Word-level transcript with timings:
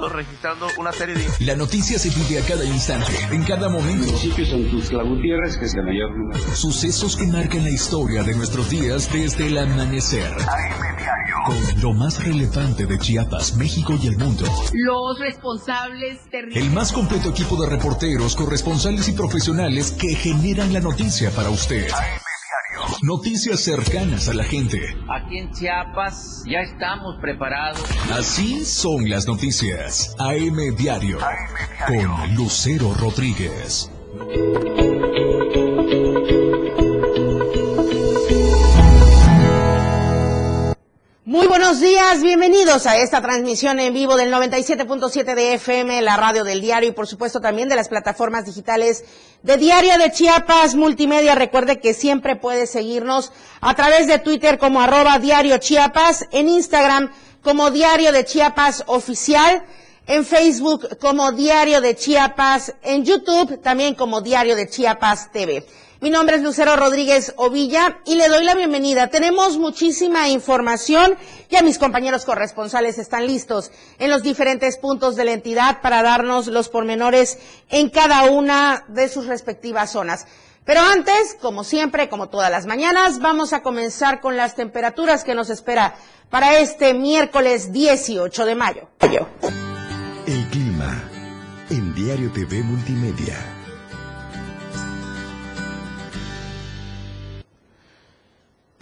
estado 0.00 0.08
registrando 0.08 0.66
una 0.78 0.92
serie 0.92 1.14
de... 1.14 1.26
La 1.44 1.56
noticia 1.56 1.98
se 1.98 2.10
vive 2.10 2.38
a 2.40 2.46
cada 2.46 2.64
instante, 2.64 3.12
en 3.30 3.44
cada 3.44 3.68
momento. 3.68 4.06
Municipios 4.06 4.48
son 4.48 4.70
Tuxtla 4.70 5.02
Gutiérrez, 5.02 5.56
que 5.58 5.66
es 5.66 5.74
el 5.74 5.84
mayor 5.84 6.16
número. 6.16 6.40
Sucesos 6.54 7.16
que 7.16 7.26
marcan 7.26 7.64
la 7.64 7.70
historia 7.70 8.22
de 8.22 8.34
nuestros 8.34 8.70
días 8.70 9.12
desde 9.12 9.48
el 9.48 9.58
amanecer. 9.58 10.32
Con 11.44 11.82
lo 11.82 11.92
más 11.92 12.22
relevante 12.24 12.86
de 12.86 12.98
Chiapas, 12.98 13.56
México 13.56 13.94
y 14.00 14.06
el 14.06 14.16
mundo. 14.16 14.44
Los 14.72 15.18
responsables 15.18 16.18
terribles. 16.30 16.64
El 16.64 16.70
más 16.72 16.92
completo 16.92 17.30
equipo 17.30 17.60
de 17.60 17.68
reporteros, 17.68 18.36
corresponsales 18.36 19.08
y 19.08 19.12
profesionales 19.12 19.92
que 19.92 20.14
generan 20.14 20.72
la 20.72 20.80
noticia 20.80 21.30
para 21.30 21.50
usted. 21.50 21.88
Noticias 23.02 23.60
cercanas 23.60 24.28
a 24.28 24.34
la 24.34 24.44
gente. 24.44 24.78
Aquí 25.08 25.38
en 25.38 25.50
Chiapas 25.52 26.44
ya 26.46 26.60
estamos 26.60 27.16
preparados. 27.18 27.82
Así 28.12 28.62
son 28.66 29.08
las 29.08 29.26
noticias. 29.26 30.14
AM 30.18 30.76
Diario. 30.76 31.18
Con 31.86 32.34
Lucero 32.34 32.92
Rodríguez. 33.00 33.90
Muy 41.30 41.46
buenos 41.46 41.78
días, 41.78 42.22
bienvenidos 42.22 42.88
a 42.88 42.96
esta 42.96 43.22
transmisión 43.22 43.78
en 43.78 43.94
vivo 43.94 44.16
del 44.16 44.32
97.7 44.32 45.36
de 45.36 45.54
FM, 45.54 46.02
la 46.02 46.16
radio 46.16 46.42
del 46.42 46.60
diario 46.60 46.88
y 46.88 46.92
por 46.92 47.06
supuesto 47.06 47.40
también 47.40 47.68
de 47.68 47.76
las 47.76 47.88
plataformas 47.88 48.46
digitales 48.46 49.04
de 49.44 49.56
Diario 49.56 49.96
de 49.96 50.10
Chiapas 50.10 50.74
Multimedia. 50.74 51.36
Recuerde 51.36 51.78
que 51.78 51.94
siempre 51.94 52.34
puede 52.34 52.66
seguirnos 52.66 53.30
a 53.60 53.76
través 53.76 54.08
de 54.08 54.18
Twitter 54.18 54.58
como 54.58 54.80
arroba 54.80 55.20
Diario 55.20 55.58
Chiapas, 55.58 56.26
en 56.32 56.48
Instagram 56.48 57.12
como 57.44 57.70
Diario 57.70 58.10
de 58.10 58.24
Chiapas 58.24 58.82
Oficial, 58.88 59.62
en 60.08 60.24
Facebook 60.24 60.98
como 60.98 61.30
Diario 61.30 61.80
de 61.80 61.94
Chiapas, 61.94 62.74
en 62.82 63.04
YouTube 63.04 63.62
también 63.62 63.94
como 63.94 64.20
Diario 64.20 64.56
de 64.56 64.68
Chiapas 64.68 65.30
TV. 65.30 65.64
Mi 66.00 66.08
nombre 66.08 66.36
es 66.36 66.42
Lucero 66.42 66.76
Rodríguez 66.76 67.34
Ovilla 67.36 67.98
y 68.06 68.14
le 68.14 68.28
doy 68.28 68.42
la 68.42 68.54
bienvenida. 68.54 69.08
Tenemos 69.08 69.58
muchísima 69.58 70.30
información. 70.30 71.14
Ya 71.50 71.60
mis 71.62 71.78
compañeros 71.78 72.24
corresponsales 72.24 72.96
están 72.96 73.26
listos 73.26 73.70
en 73.98 74.08
los 74.08 74.22
diferentes 74.22 74.78
puntos 74.78 75.14
de 75.14 75.24
la 75.24 75.32
entidad 75.32 75.82
para 75.82 76.02
darnos 76.02 76.46
los 76.46 76.70
pormenores 76.70 77.38
en 77.68 77.90
cada 77.90 78.30
una 78.30 78.86
de 78.88 79.10
sus 79.10 79.26
respectivas 79.26 79.92
zonas. 79.92 80.26
Pero 80.64 80.80
antes, 80.80 81.36
como 81.38 81.64
siempre, 81.64 82.08
como 82.08 82.30
todas 82.30 82.50
las 82.50 82.64
mañanas, 82.64 83.18
vamos 83.18 83.52
a 83.52 83.62
comenzar 83.62 84.22
con 84.22 84.38
las 84.38 84.54
temperaturas 84.54 85.22
que 85.22 85.34
nos 85.34 85.50
espera 85.50 85.96
para 86.30 86.60
este 86.60 86.94
miércoles 86.94 87.72
18 87.72 88.46
de 88.46 88.54
mayo. 88.54 88.88
El 90.26 90.48
clima 90.48 91.10
en 91.68 91.94
Diario 91.94 92.32
TV 92.32 92.62
Multimedia. 92.62 93.59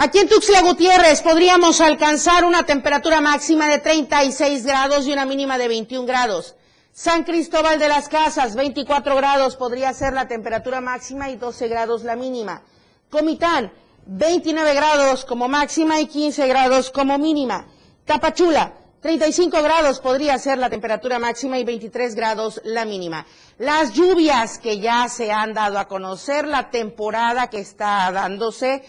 Aquí 0.01 0.19
en 0.21 0.29
Tuxtla 0.29 0.63
Gutiérrez 0.63 1.23
podríamos 1.23 1.81
alcanzar 1.81 2.45
una 2.45 2.63
temperatura 2.63 3.21
máxima 3.21 3.69
de 3.69 3.81
36 3.81 4.65
grados 4.65 5.09
y 5.09 5.13
una 5.13 5.27
mínima 5.27 5.59
de 5.59 5.67
21 5.67 6.07
grados. 6.07 6.55
San 6.93 7.25
Cristóbal 7.25 7.81
de 7.81 7.89
las 7.89 8.09
Casas, 8.09 8.55
24 8.55 9.17
grados 9.17 9.57
podría 9.57 9.93
ser 9.93 10.13
la 10.13 10.29
temperatura 10.29 10.81
máxima 10.81 11.31
y 11.31 11.37
12 11.37 11.67
grados 11.67 12.05
la 12.05 12.15
mínima. 12.15 12.63
Comitán, 13.11 13.73
29 14.07 14.73
grados 14.75 15.25
como 15.25 15.49
máxima 15.49 16.01
y 16.01 16.07
15 16.07 16.47
grados 16.47 16.93
como 16.93 17.19
mínima. 17.19 17.67
Tapachula, 18.05 18.75
35 19.01 19.61
grados 19.65 19.99
podría 19.99 20.39
ser 20.39 20.59
la 20.59 20.71
temperatura 20.71 21.19
máxima 21.19 21.59
y 21.59 21.65
23 21.65 22.15
grados 22.15 22.61
la 22.63 22.85
mínima. 22.85 23.27
Las 23.59 23.95
lluvias 23.95 24.61
que 24.61 24.79
ya 24.79 25.09
se 25.09 25.33
han 25.33 25.55
dado 25.55 25.77
a 25.77 25.89
conocer, 25.89 26.47
la 26.47 26.71
temporada 26.71 27.51
que 27.51 27.59
está 27.59 28.13
dándose, 28.13 28.85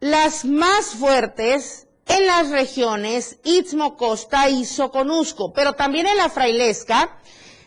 las 0.00 0.46
más 0.46 0.94
fuertes 0.94 1.86
en 2.06 2.26
las 2.26 2.50
regiones 2.50 3.38
Istmo, 3.44 3.96
Costa 3.96 4.48
y 4.48 4.64
Soconusco, 4.64 5.52
pero 5.52 5.74
también 5.74 6.06
en 6.06 6.16
la 6.16 6.30
Frailesca, 6.30 7.18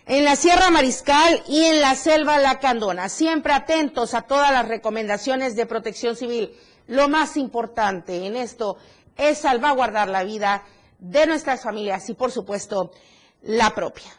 en 0.06 0.26
la 0.26 0.36
Sierra 0.36 0.70
Mariscal 0.70 1.44
y 1.48 1.64
en 1.64 1.80
la 1.80 1.96
Selva 1.96 2.40
Lacandona. 2.40 3.08
Siempre 3.08 3.54
atentos 3.54 4.14
a 4.16 4.24
todas 4.24 4.52
las 4.52 4.68
recomendaciones 4.68 5.56
de 5.56 5.66
protección 5.66 6.16
civil. 6.16 6.54
Lo 6.88 7.08
más 7.08 7.38
importante 7.38 8.26
en 8.26 8.36
esto 8.36 8.78
es 9.16 9.38
salvaguardar 9.38 10.10
la 10.10 10.24
vida 10.24 10.64
de 11.00 11.28
nuestras 11.28 11.62
familias 11.62 12.10
y, 12.10 12.16
por 12.16 12.32
supuesto, 12.32 12.92
la 13.44 13.74
propia. 13.76 14.12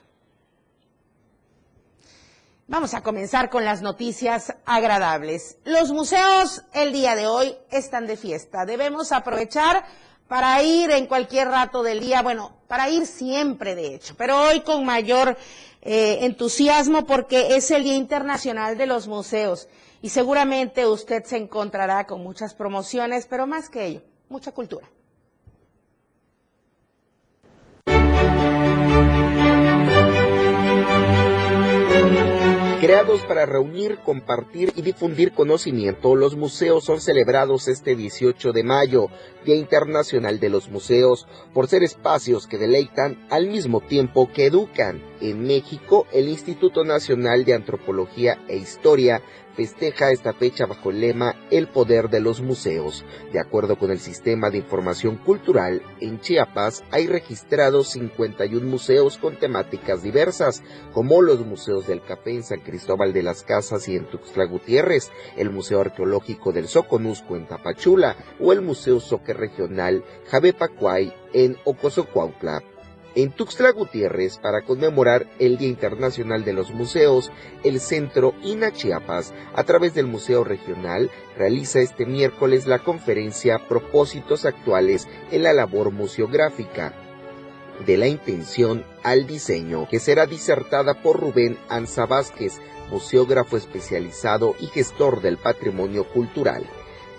Vamos 2.67 2.95
a 2.95 3.03
comenzar 3.03 3.51
con 3.51 3.67
las 3.67 3.83
noticias 3.83 4.55
agradables. 4.65 5.59
Los 5.65 5.93
museos 5.93 6.63
el 6.73 6.95
día 6.95 7.15
de 7.15 7.27
hoy 7.27 7.55
están 7.71 8.07
de 8.07 8.17
fiesta. 8.17 8.65
Debemos 8.65 9.13
aprovechar 9.13 9.85
para 10.29 10.63
ir 10.63 10.91
en 10.91 11.07
cualquier 11.07 11.49
rato 11.49 11.83
del 11.83 12.01
día, 12.01 12.23
bueno, 12.23 12.57
para 12.67 12.89
ir 12.89 13.07
siempre 13.07 13.75
de 13.75 13.95
hecho, 13.95 14.15
pero 14.17 14.41
hoy 14.45 14.63
con 14.63 14.83
mayor 14.87 15.37
eh, 15.83 16.21
entusiasmo 16.23 17.05
porque 17.05 17.55
es 17.55 17.71
el 17.71 17.85
Día 17.85 17.97
Internacional 17.97 18.79
de 18.79 18.87
los 18.87 19.09
Museos 19.09 19.69
y 20.01 20.09
seguramente 20.09 20.87
usted 20.87 21.23
se 21.25 21.37
encontrará 21.37 22.07
con 22.07 22.23
muchas 22.23 22.55
promociones, 22.55 23.27
pero 23.27 23.47
más 23.47 23.69
que 23.69 23.85
ello, 23.85 24.03
mucha 24.31 24.53
cultura. 24.53 24.89
Creados 32.85 33.23
para 33.23 33.47
reunir, 33.47 33.97
compartir 34.05 34.71
y 34.77 34.83
difundir 34.83 35.33
conocimiento, 35.33 36.15
los 36.15 36.37
museos 36.37 36.85
son 36.85 37.01
celebrados 37.01 37.67
este 37.67 37.97
18 37.97 38.53
de 38.53 38.63
mayo, 38.63 39.09
Día 39.47 39.55
Internacional 39.55 40.39
de 40.39 40.51
los 40.51 40.69
Museos, 40.69 41.27
por 41.55 41.67
ser 41.67 41.83
espacios 41.83 42.47
que 42.47 42.59
deleitan 42.59 43.27
al 43.31 43.47
mismo 43.47 43.81
tiempo 43.81 44.31
que 44.31 44.45
educan. 44.45 45.03
En 45.23 45.47
México, 45.47 46.07
el 46.13 46.29
Instituto 46.29 46.85
Nacional 46.85 47.47
de 47.47 47.55
Antropología 47.55 48.39
e 48.49 48.59
Historia 48.59 49.23
festeja 49.55 50.11
esta 50.11 50.33
fecha 50.33 50.67
bajo 50.67 50.91
el 50.91 51.01
lema 51.01 51.35
El 51.51 51.69
poder 51.69 52.11
de 52.11 52.21
los 52.21 52.41
museos. 52.41 53.05
De 53.33 53.41
acuerdo 53.41 53.79
con 53.79 53.91
el 53.91 53.99
Sistema 54.01 54.51
de 54.51 54.59
Información 54.59 55.17
Cultural, 55.17 55.83
en 56.01 56.21
Chiapas 56.21 56.85
hay 56.91 57.07
registrados 57.07 57.89
51 57.89 58.67
museos 58.67 59.19
con 59.19 59.39
temáticas 59.39 60.03
diversas, 60.03 60.63
como 60.93 61.23
los 61.23 61.45
museos 61.47 61.87
del 61.87 62.03
café 62.03 62.33
en 62.33 62.43
San 62.43 62.61
Cristóbal 62.61 63.13
de 63.13 63.23
las 63.23 63.43
Casas 63.43 63.89
y 63.89 63.97
en 63.97 64.07
Tuxtla 64.07 64.45
Gutiérrez, 64.45 65.11
el 65.37 65.51
Museo 65.51 65.81
Arqueológico 65.81 66.53
del 66.53 66.69
Soconusco 66.69 67.37
en 67.37 67.47
Tapachula 67.47 68.17
o 68.41 68.53
el 68.53 68.61
Museo 68.61 69.01
Soque 69.01 69.33
Regional 69.33 70.05
Javepacuay 70.31 71.15
en 71.33 71.57
Ocosocuautla. 71.65 72.74
En 73.17 73.31
Tuxtla 73.31 73.71
Gutiérrez, 73.71 74.39
para 74.39 74.63
conmemorar 74.63 75.29
el 75.39 75.57
Día 75.57 75.69
Internacional 75.69 76.45
de 76.45 76.53
los 76.53 76.73
Museos, 76.73 77.31
el 77.63 77.79
Centro 77.79 78.35
INA 78.43 78.73
Chiapas, 78.73 79.33
a 79.55 79.63
través 79.63 79.95
del 79.95 80.07
Museo 80.07 80.43
Regional, 80.43 81.13
realiza 81.39 81.79
este 81.79 82.07
miércoles 82.07 82.67
la 82.67 82.81
conferencia 82.81 83.61
Propósitos 83.69 84.45
Actuales 84.45 85.07
en 85.31 85.45
la 85.45 85.53
Labor 85.53 85.93
Museográfica, 85.93 86.93
de 87.87 87.97
la 87.97 88.09
intención 88.09 88.85
al 89.05 89.29
diseño, 89.29 89.89
que 89.89 90.01
será 90.01 90.27
disertada 90.27 91.01
por 91.01 91.21
Rubén 91.21 91.57
Anza 91.69 92.07
Vázquez, 92.07 92.61
museógrafo 92.91 93.57
especializado 93.57 94.57
y 94.59 94.67
gestor 94.67 95.23
del 95.23 95.39
patrimonio 95.39 96.05
cultural. 96.05 96.65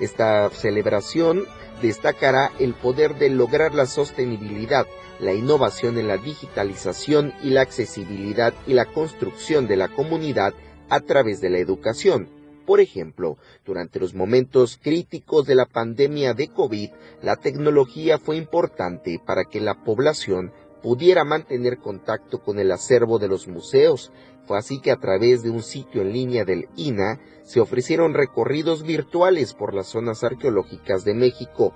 Esta 0.01 0.49
celebración 0.49 1.45
destacará 1.81 2.51
el 2.59 2.73
poder 2.73 3.15
de 3.15 3.29
lograr 3.29 3.73
la 3.73 3.85
sostenibilidad, 3.85 4.85
la 5.19 5.33
innovación 5.33 5.97
en 5.97 6.07
la 6.07 6.17
digitalización 6.17 7.33
y 7.43 7.49
la 7.49 7.61
accesibilidad 7.61 8.53
y 8.67 8.73
la 8.73 8.85
construcción 8.85 9.67
de 9.67 9.77
la 9.77 9.87
comunidad 9.87 10.53
a 10.89 10.99
través 10.99 11.41
de 11.41 11.49
la 11.49 11.59
educación. 11.59 12.29
Por 12.65 12.79
ejemplo, 12.79 13.37
durante 13.63 13.99
los 13.99 14.15
momentos 14.15 14.79
críticos 14.81 15.45
de 15.45 15.53
la 15.53 15.67
pandemia 15.67 16.33
de 16.33 16.47
COVID, 16.47 16.89
la 17.21 17.35
tecnología 17.35 18.17
fue 18.17 18.37
importante 18.37 19.21
para 19.23 19.45
que 19.45 19.61
la 19.61 19.83
población 19.83 20.51
pudiera 20.85 21.23
mantener 21.23 21.79
contacto 21.79 22.43
con 22.43 22.59
el 22.59 22.71
acervo 22.71 23.17
de 23.17 23.27
los 23.27 23.47
museos. 23.47 24.11
Fue 24.45 24.59
así 24.59 24.79
que 24.79 24.91
a 24.91 24.97
través 24.97 25.41
de 25.41 25.49
un 25.49 25.63
sitio 25.63 26.03
en 26.03 26.13
línea 26.13 26.45
del 26.45 26.69
INA 26.75 27.19
se 27.41 27.59
ofrecieron 27.59 28.13
recorridos 28.13 28.83
virtuales 28.83 29.55
por 29.55 29.73
las 29.73 29.87
zonas 29.87 30.23
arqueológicas 30.23 31.03
de 31.03 31.15
México, 31.15 31.73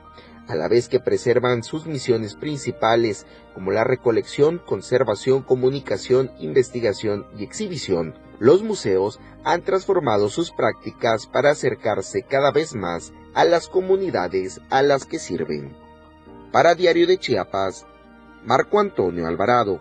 a 0.48 0.54
la 0.54 0.68
vez 0.68 0.90
que 0.90 1.00
preservan 1.00 1.64
sus 1.64 1.88
misiones 1.88 2.36
principales 2.36 3.26
como 3.56 3.72
la 3.72 3.84
recolección, 3.84 4.62
conservación, 4.64 5.42
comunicación, 5.42 6.30
investigación 6.38 7.26
y 7.36 7.44
exhibición. 7.44 8.14
Los 8.38 8.62
museos 8.62 9.20
han 9.44 9.64
transformado 9.64 10.30
sus 10.30 10.52
prácticas 10.52 11.26
para 11.26 11.50
acercarse 11.50 12.22
cada 12.30 12.52
vez 12.52 12.76
más 12.76 13.12
a 13.34 13.44
las 13.44 13.70
comunidades 13.70 14.62
a 14.70 14.84
las 14.84 15.06
que 15.06 15.18
sirven. 15.18 15.76
Para 16.52 16.76
Diario 16.76 17.08
de 17.08 17.18
Chiapas, 17.18 17.88
Marco 18.46 18.80
Antonio 18.80 19.28
Alvarado. 19.28 19.80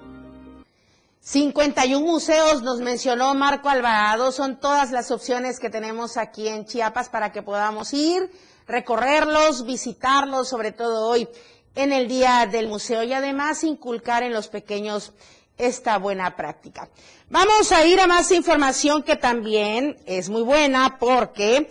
51 1.20 2.04
museos 2.04 2.62
nos 2.62 2.80
mencionó 2.80 3.34
Marco 3.34 3.68
Alvarado, 3.68 4.32
son 4.32 4.58
todas 4.58 4.92
las 4.92 5.10
opciones 5.10 5.60
que 5.60 5.68
tenemos 5.68 6.16
aquí 6.16 6.48
en 6.48 6.64
Chiapas 6.64 7.08
para 7.08 7.32
que 7.32 7.42
podamos 7.42 7.92
ir, 7.92 8.30
recorrerlos, 8.66 9.66
visitarlos, 9.66 10.48
sobre 10.48 10.72
todo 10.72 11.06
hoy 11.08 11.28
en 11.74 11.92
el 11.92 12.08
Día 12.08 12.46
del 12.50 12.68
Museo 12.68 13.02
y 13.02 13.12
además 13.12 13.62
inculcar 13.62 14.22
en 14.22 14.32
los 14.32 14.48
pequeños 14.48 15.12
esta 15.58 15.98
buena 15.98 16.34
práctica. 16.34 16.88
Vamos 17.28 17.72
a 17.72 17.84
ir 17.84 18.00
a 18.00 18.06
más 18.06 18.30
información 18.30 19.02
que 19.02 19.16
también 19.16 19.98
es 20.06 20.30
muy 20.30 20.42
buena 20.42 20.98
porque 20.98 21.68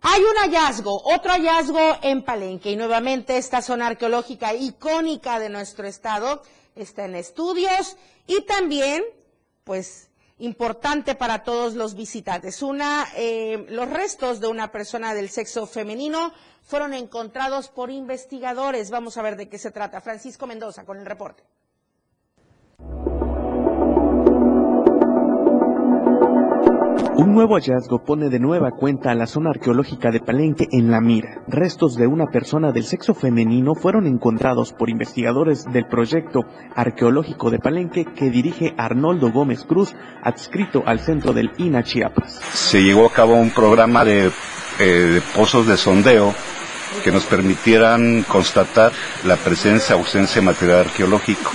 hay 0.00 0.22
un 0.22 0.36
hallazgo, 0.36 1.02
otro 1.04 1.32
hallazgo 1.32 1.98
en 2.02 2.22
Palenque 2.22 2.70
y 2.70 2.76
nuevamente 2.76 3.36
esta 3.36 3.62
zona 3.62 3.88
arqueológica 3.88 4.54
icónica 4.54 5.38
de 5.38 5.48
nuestro 5.48 5.86
estado 5.86 6.42
está 6.76 7.04
en 7.04 7.16
estudios 7.16 7.96
y 8.26 8.42
también, 8.42 9.02
pues, 9.64 10.08
importante 10.38 11.14
para 11.14 11.42
todos 11.42 11.74
los 11.74 11.94
visitantes. 11.94 12.62
Una, 12.62 13.08
eh, 13.16 13.66
los 13.70 13.90
restos 13.90 14.40
de 14.40 14.46
una 14.46 14.70
persona 14.70 15.14
del 15.14 15.30
sexo 15.30 15.66
femenino 15.66 16.32
fueron 16.62 16.94
encontrados 16.94 17.68
por 17.68 17.90
investigadores. 17.90 18.90
Vamos 18.90 19.16
a 19.16 19.22
ver 19.22 19.36
de 19.36 19.48
qué 19.48 19.58
se 19.58 19.72
trata. 19.72 20.00
Francisco 20.00 20.46
Mendoza 20.46 20.84
con 20.84 20.98
el 20.98 21.06
reporte. 21.06 21.42
Un 27.18 27.34
nuevo 27.34 27.56
hallazgo 27.56 28.04
pone 28.04 28.28
de 28.28 28.38
nueva 28.38 28.70
cuenta 28.70 29.10
a 29.10 29.14
la 29.16 29.26
zona 29.26 29.50
arqueológica 29.50 30.12
de 30.12 30.20
Palenque 30.20 30.68
en 30.70 30.92
la 30.92 31.00
mira. 31.00 31.42
Restos 31.48 31.96
de 31.96 32.06
una 32.06 32.26
persona 32.26 32.70
del 32.70 32.84
sexo 32.84 33.12
femenino 33.12 33.74
fueron 33.74 34.06
encontrados 34.06 34.72
por 34.72 34.88
investigadores 34.88 35.64
del 35.64 35.88
proyecto 35.88 36.44
arqueológico 36.76 37.50
de 37.50 37.58
Palenque 37.58 38.04
que 38.04 38.30
dirige 38.30 38.72
Arnoldo 38.78 39.32
Gómez 39.32 39.64
Cruz, 39.64 39.96
adscrito 40.22 40.84
al 40.86 41.00
centro 41.00 41.32
del 41.32 41.50
INA 41.58 41.82
Chiapas. 41.82 42.40
Se 42.52 42.84
llevó 42.84 43.06
a 43.06 43.12
cabo 43.12 43.34
un 43.34 43.50
programa 43.50 44.04
de, 44.04 44.30
eh, 44.78 45.20
pozos 45.34 45.66
de 45.66 45.76
sondeo 45.76 46.32
que 47.02 47.10
nos 47.10 47.24
permitieran 47.24 48.24
constatar 48.28 48.92
la 49.24 49.34
presencia 49.34 49.96
o 49.96 49.98
ausencia 49.98 50.40
de 50.40 50.46
material 50.46 50.86
arqueológico. 50.86 51.50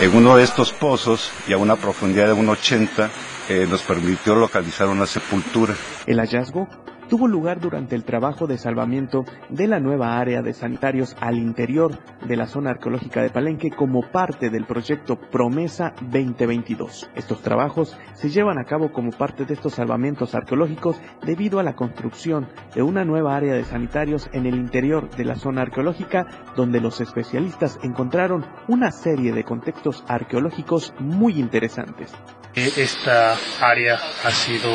En 0.00 0.16
uno 0.16 0.36
de 0.36 0.42
estos 0.42 0.72
pozos 0.72 1.30
y 1.46 1.52
a 1.52 1.58
una 1.58 1.76
profundidad 1.76 2.26
de 2.26 2.34
1,80 2.34 3.08
eh, 3.50 3.66
nos 3.68 3.82
permitió 3.82 4.36
localizar 4.36 4.86
una 4.86 5.06
sepultura. 5.06 5.74
El 6.06 6.20
hallazgo 6.20 6.68
tuvo 7.10 7.26
lugar 7.26 7.58
durante 7.58 7.96
el 7.96 8.04
trabajo 8.04 8.46
de 8.46 8.56
salvamiento 8.56 9.24
de 9.48 9.66
la 9.66 9.80
nueva 9.80 10.18
área 10.18 10.42
de 10.42 10.54
sanitarios 10.54 11.16
al 11.20 11.38
interior 11.38 11.98
de 12.24 12.36
la 12.36 12.46
zona 12.46 12.70
arqueológica 12.70 13.20
de 13.20 13.30
Palenque 13.30 13.70
como 13.70 14.02
parte 14.02 14.48
del 14.48 14.64
proyecto 14.64 15.16
Promesa 15.16 15.92
2022. 16.02 17.10
Estos 17.16 17.42
trabajos 17.42 17.98
se 18.14 18.30
llevan 18.30 18.58
a 18.58 18.64
cabo 18.64 18.92
como 18.92 19.10
parte 19.10 19.44
de 19.44 19.54
estos 19.54 19.74
salvamentos 19.74 20.36
arqueológicos 20.36 21.00
debido 21.26 21.58
a 21.58 21.64
la 21.64 21.74
construcción 21.74 22.46
de 22.76 22.82
una 22.82 23.04
nueva 23.04 23.34
área 23.34 23.54
de 23.54 23.64
sanitarios 23.64 24.30
en 24.32 24.46
el 24.46 24.54
interior 24.54 25.10
de 25.10 25.24
la 25.24 25.34
zona 25.34 25.62
arqueológica 25.62 26.28
donde 26.54 26.80
los 26.80 27.00
especialistas 27.00 27.80
encontraron 27.82 28.46
una 28.68 28.92
serie 28.92 29.32
de 29.32 29.42
contextos 29.42 30.04
arqueológicos 30.06 30.94
muy 31.00 31.40
interesantes. 31.40 32.12
Esta 32.54 33.34
área 33.60 33.98
ha 34.24 34.30
sido 34.30 34.70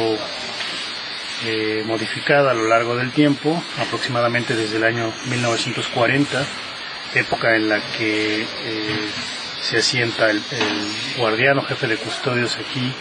eh, 1.43 1.83
modificada 1.85 2.51
a 2.51 2.53
lo 2.53 2.67
largo 2.67 2.95
del 2.95 3.11
tiempo, 3.11 3.61
aproximadamente 3.79 4.55
desde 4.55 4.77
el 4.77 4.83
año 4.85 5.11
1940, 5.29 6.45
época 7.13 7.55
en 7.55 7.69
la 7.69 7.79
que 7.97 8.41
eh, 8.41 9.09
se 9.61 9.77
asienta 9.77 10.29
el, 10.29 10.41
guardiano 11.17 11.61
jefe 11.63 11.87
de 11.87 11.97
custodios 11.97 12.57
aquí. 12.57 12.91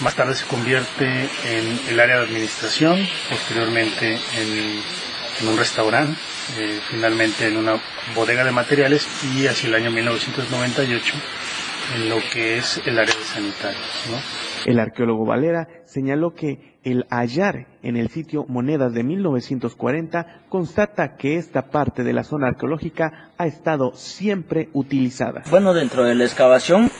Más 0.00 0.14
tarde 0.14 0.34
se 0.34 0.44
convierte 0.46 1.06
en 1.06 1.80
el 1.88 2.00
área 2.00 2.18
de 2.18 2.24
administración, 2.24 2.98
posteriormente 3.30 4.18
en, 4.36 5.48
un 5.48 5.56
restaurante, 5.56 6.18
eh, 6.58 6.80
finalmente 6.90 7.46
en 7.46 7.56
una 7.56 7.80
bodega 8.14 8.44
de 8.44 8.52
materiales 8.52 9.06
y 9.34 9.46
hacia 9.46 9.68
el 9.68 9.74
año 9.74 9.90
1998 9.90 11.14
en 11.96 12.08
lo 12.08 12.16
que 12.32 12.58
es 12.58 12.80
el 12.86 12.98
área 12.98 13.14
de 13.14 13.24
sanitarios. 13.24 13.82
El 14.64 14.78
arqueólogo 14.78 15.26
Valera 15.26 15.68
señaló 15.84 16.34
que 16.34 16.73
el 16.84 17.06
hallar 17.10 17.66
en 17.82 17.96
el 17.96 18.10
sitio 18.10 18.44
Monedas 18.48 18.92
de 18.92 19.02
1940 19.02 20.42
constata 20.48 21.16
que 21.16 21.36
esta 21.36 21.70
parte 21.70 22.04
de 22.04 22.12
la 22.12 22.24
zona 22.24 22.48
arqueológica 22.48 23.30
ha 23.36 23.46
estado 23.46 23.92
siempre 23.94 24.68
utilizada. 24.72 25.42
Bueno, 25.50 25.74
dentro 25.74 26.04
de 26.04 26.14
la 26.14 26.24
excavación 26.24 26.90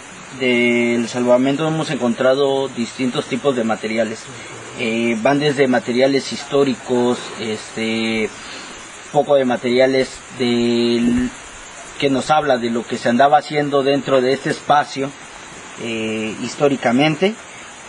del 0.40 1.06
salvamento 1.08 1.68
hemos 1.68 1.90
encontrado 1.90 2.68
distintos 2.68 3.26
tipos 3.26 3.54
de 3.54 3.64
materiales. 3.64 4.24
Eh, 4.80 5.16
van 5.22 5.38
desde 5.38 5.68
materiales 5.68 6.32
históricos, 6.32 7.18
este, 7.40 8.28
poco 9.12 9.36
de 9.36 9.44
materiales 9.44 10.18
que 10.38 12.10
nos 12.10 12.30
habla 12.30 12.58
de 12.58 12.70
lo 12.70 12.84
que 12.84 12.98
se 12.98 13.08
andaba 13.08 13.38
haciendo 13.38 13.84
dentro 13.84 14.20
de 14.20 14.32
este 14.32 14.50
espacio 14.50 15.10
eh, 15.82 16.34
históricamente 16.42 17.34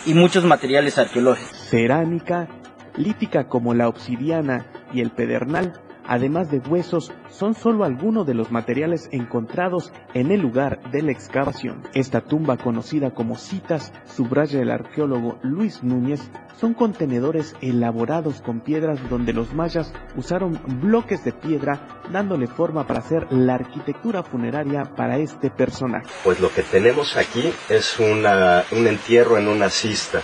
y 0.05 0.13
muchos 0.13 0.43
materiales 0.43 0.97
arqueológicos. 0.99 1.54
Cerámica, 1.75 2.47
lítica 2.95 3.49
como 3.49 3.73
la 3.73 3.89
obsidiana 3.89 4.65
y 4.93 5.01
el 5.01 5.11
pedernal, 5.11 5.73
además 6.07 6.49
de 6.49 6.59
huesos, 6.59 7.11
son 7.29 7.53
solo 7.53 7.83
algunos 7.83 8.25
de 8.25 8.33
los 8.33 8.49
materiales 8.49 9.09
encontrados 9.11 9.91
en 10.13 10.31
el 10.31 10.39
lugar 10.39 10.89
de 10.91 11.01
la 11.01 11.11
excavación. 11.11 11.83
Esta 11.93 12.21
tumba, 12.21 12.55
conocida 12.55 13.13
como 13.13 13.35
citas, 13.35 13.91
subraya 14.05 14.61
el 14.61 14.71
arqueólogo 14.71 15.37
Luis 15.43 15.83
Núñez, 15.83 16.21
son 16.57 16.75
contenedores 16.75 17.57
elaborados 17.59 18.41
con 18.41 18.61
piedras 18.61 18.97
donde 19.09 19.33
los 19.33 19.53
mayas 19.53 19.91
usaron 20.15 20.57
bloques 20.81 21.25
de 21.25 21.33
piedra 21.33 22.01
dándole 22.09 22.47
forma 22.47 22.87
para 22.87 22.99
hacer 22.99 23.27
la 23.33 23.55
arquitectura 23.55 24.23
funeraria 24.23 24.85
para 24.95 25.17
este 25.17 25.49
personaje. 25.49 26.07
Pues 26.23 26.39
lo 26.39 26.49
que 26.53 26.61
tenemos 26.61 27.17
aquí 27.17 27.51
es 27.67 27.99
un 27.99 28.87
entierro 28.87 29.37
en 29.37 29.49
una 29.49 29.69
cista, 29.69 30.21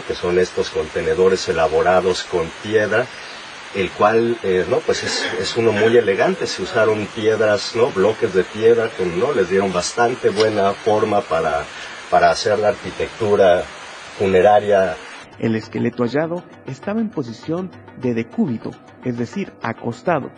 que 0.00 0.14
son 0.14 0.38
estos 0.38 0.70
contenedores 0.70 1.48
elaborados 1.48 2.22
con 2.22 2.48
piedra 2.62 3.06
el 3.74 3.90
cual 3.90 4.36
eh, 4.42 4.66
no 4.68 4.78
pues 4.80 5.02
es, 5.02 5.56
uno 5.56 5.72
muy 5.72 5.96
elegante. 5.96 6.46
Se 6.46 6.62
usaron 6.62 7.06
piedras 7.06 7.74
no 7.74 7.90
bloques 7.90 8.34
de 8.34 8.44
piedra 8.44 8.90
que 8.90 9.04
no 9.06 9.32
les 9.32 9.48
dieron 9.48 9.72
bastante 9.72 10.30
buena 10.30 10.72
forma 10.72 11.20
para 11.22 11.64
para 12.10 12.30
hacer 12.30 12.58
la 12.58 12.68
arquitectura 12.68 13.64
funeraria. 14.18 14.96
El 15.38 15.56
esqueleto 15.56 16.02
hallado 16.02 16.44
estaba 16.66 17.00
en 17.00 17.08
posición 17.08 17.70
de 18.02 18.12
decúbito 18.12 18.70
es 19.04 19.16
decir 19.16 19.52
acostado 19.62 20.30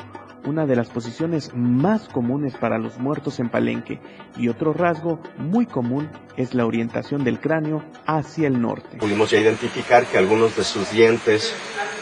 una 0.47 0.67
de 0.67 0.77
las 0.77 0.89
posiciones 0.89 1.51
más 1.55 2.09
comunes 2.09 2.55
para 2.57 2.79
los 2.79 2.99
muertos 2.99 3.41
en 3.41 3.49
Palenque, 3.49 4.01
y 4.37 4.49
otro 4.49 4.73
rasgo 4.73 5.21
muy 5.39 5.67
común 5.67 6.11
es 6.37 6.55
la 6.55 6.67
orientación 6.67 7.25
del 7.25 7.41
cráneo 7.41 7.85
hacia 8.07 8.47
el 8.47 8.61
norte. 8.61 8.99
Pudimos 8.99 9.31
ya 9.31 9.39
identificar 9.39 10.07
que 10.07 10.19
algunos 10.19 10.57
de 10.57 10.65
sus 10.65 10.91
dientes, 10.91 11.55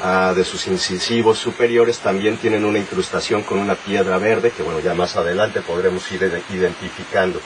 ah, 0.03 0.33
de 0.35 0.45
sus 0.45 0.67
incisivos 0.69 1.39
superiores, 1.39 1.99
también 1.99 2.37
tienen 2.37 2.65
una 2.65 2.79
incrustación 2.79 3.43
con 3.43 3.59
una 3.59 3.75
piedra 3.75 4.19
verde, 4.19 4.51
que 4.51 4.63
bueno, 4.63 4.81
ya 4.81 4.95
más 4.95 5.17
adelante 5.17 5.61
podremos 5.61 6.11
ir 6.13 6.43
identificando. 6.51 7.41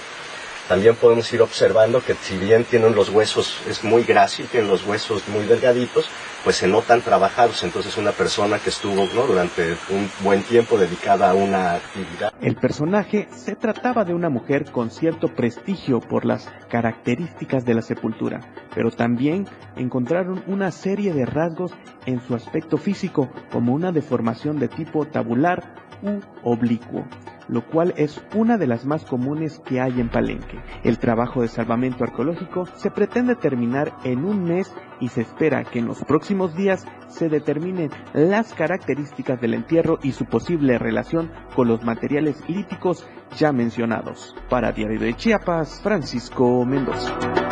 También 0.68 0.96
podemos 0.96 1.32
ir 1.32 1.42
observando 1.42 2.02
que 2.02 2.14
si 2.14 2.36
bien 2.36 2.64
tienen 2.64 2.96
los 2.96 3.08
huesos, 3.10 3.62
es 3.68 3.84
muy 3.84 4.02
grácil, 4.02 4.46
tienen 4.46 4.68
los 4.68 4.84
huesos 4.84 5.28
muy 5.28 5.44
delgaditos, 5.44 6.06
pues 6.42 6.56
se 6.56 6.66
notan 6.66 7.02
trabajados. 7.02 7.62
Entonces 7.62 7.96
una 7.96 8.10
persona 8.10 8.58
que 8.58 8.70
estuvo 8.70 9.06
durante 9.06 9.76
un 9.90 10.10
buen 10.24 10.42
tiempo 10.42 10.76
dedicada 10.76 11.30
a 11.30 11.34
una 11.34 11.74
actividad. 11.74 12.32
El 12.40 12.56
personaje 12.56 13.28
se 13.32 13.54
trataba 13.54 14.04
de 14.04 14.12
una 14.12 14.28
mujer 14.28 14.72
con 14.72 14.90
cierto 14.90 15.28
prestigio 15.28 16.00
por 16.00 16.24
las 16.24 16.52
características 16.68 17.64
de 17.64 17.74
la 17.74 17.82
sepultura, 17.82 18.40
pero 18.74 18.90
también 18.90 19.46
encontraron 19.76 20.42
una 20.48 20.72
serie 20.72 21.12
de 21.12 21.26
rasgos 21.26 21.72
en 22.06 22.20
su 22.26 22.34
aspecto 22.34 22.76
físico, 22.76 23.30
como 23.52 23.72
una 23.72 23.92
deformación 23.92 24.58
de 24.58 24.66
tipo 24.66 25.04
tabular 25.04 25.62
u 26.02 26.20
oblicuo 26.42 27.04
lo 27.48 27.64
cual 27.66 27.94
es 27.96 28.22
una 28.34 28.56
de 28.56 28.66
las 28.66 28.84
más 28.84 29.04
comunes 29.04 29.60
que 29.64 29.80
hay 29.80 30.00
en 30.00 30.08
Palenque. 30.08 30.58
El 30.82 30.98
trabajo 30.98 31.42
de 31.42 31.48
salvamento 31.48 32.04
arqueológico 32.04 32.66
se 32.74 32.90
pretende 32.90 33.36
terminar 33.36 33.92
en 34.04 34.24
un 34.24 34.44
mes 34.44 34.74
y 35.00 35.08
se 35.08 35.22
espera 35.22 35.64
que 35.64 35.78
en 35.78 35.86
los 35.86 36.04
próximos 36.04 36.54
días 36.56 36.86
se 37.08 37.28
determinen 37.28 37.90
las 38.14 38.54
características 38.54 39.40
del 39.40 39.54
entierro 39.54 39.98
y 40.02 40.12
su 40.12 40.24
posible 40.24 40.78
relación 40.78 41.30
con 41.54 41.68
los 41.68 41.84
materiales 41.84 42.42
líticos 42.48 43.06
ya 43.36 43.52
mencionados. 43.52 44.34
Para 44.48 44.72
Diario 44.72 45.00
de 45.00 45.14
Chiapas, 45.14 45.80
Francisco 45.82 46.64
Mendoza. 46.64 47.45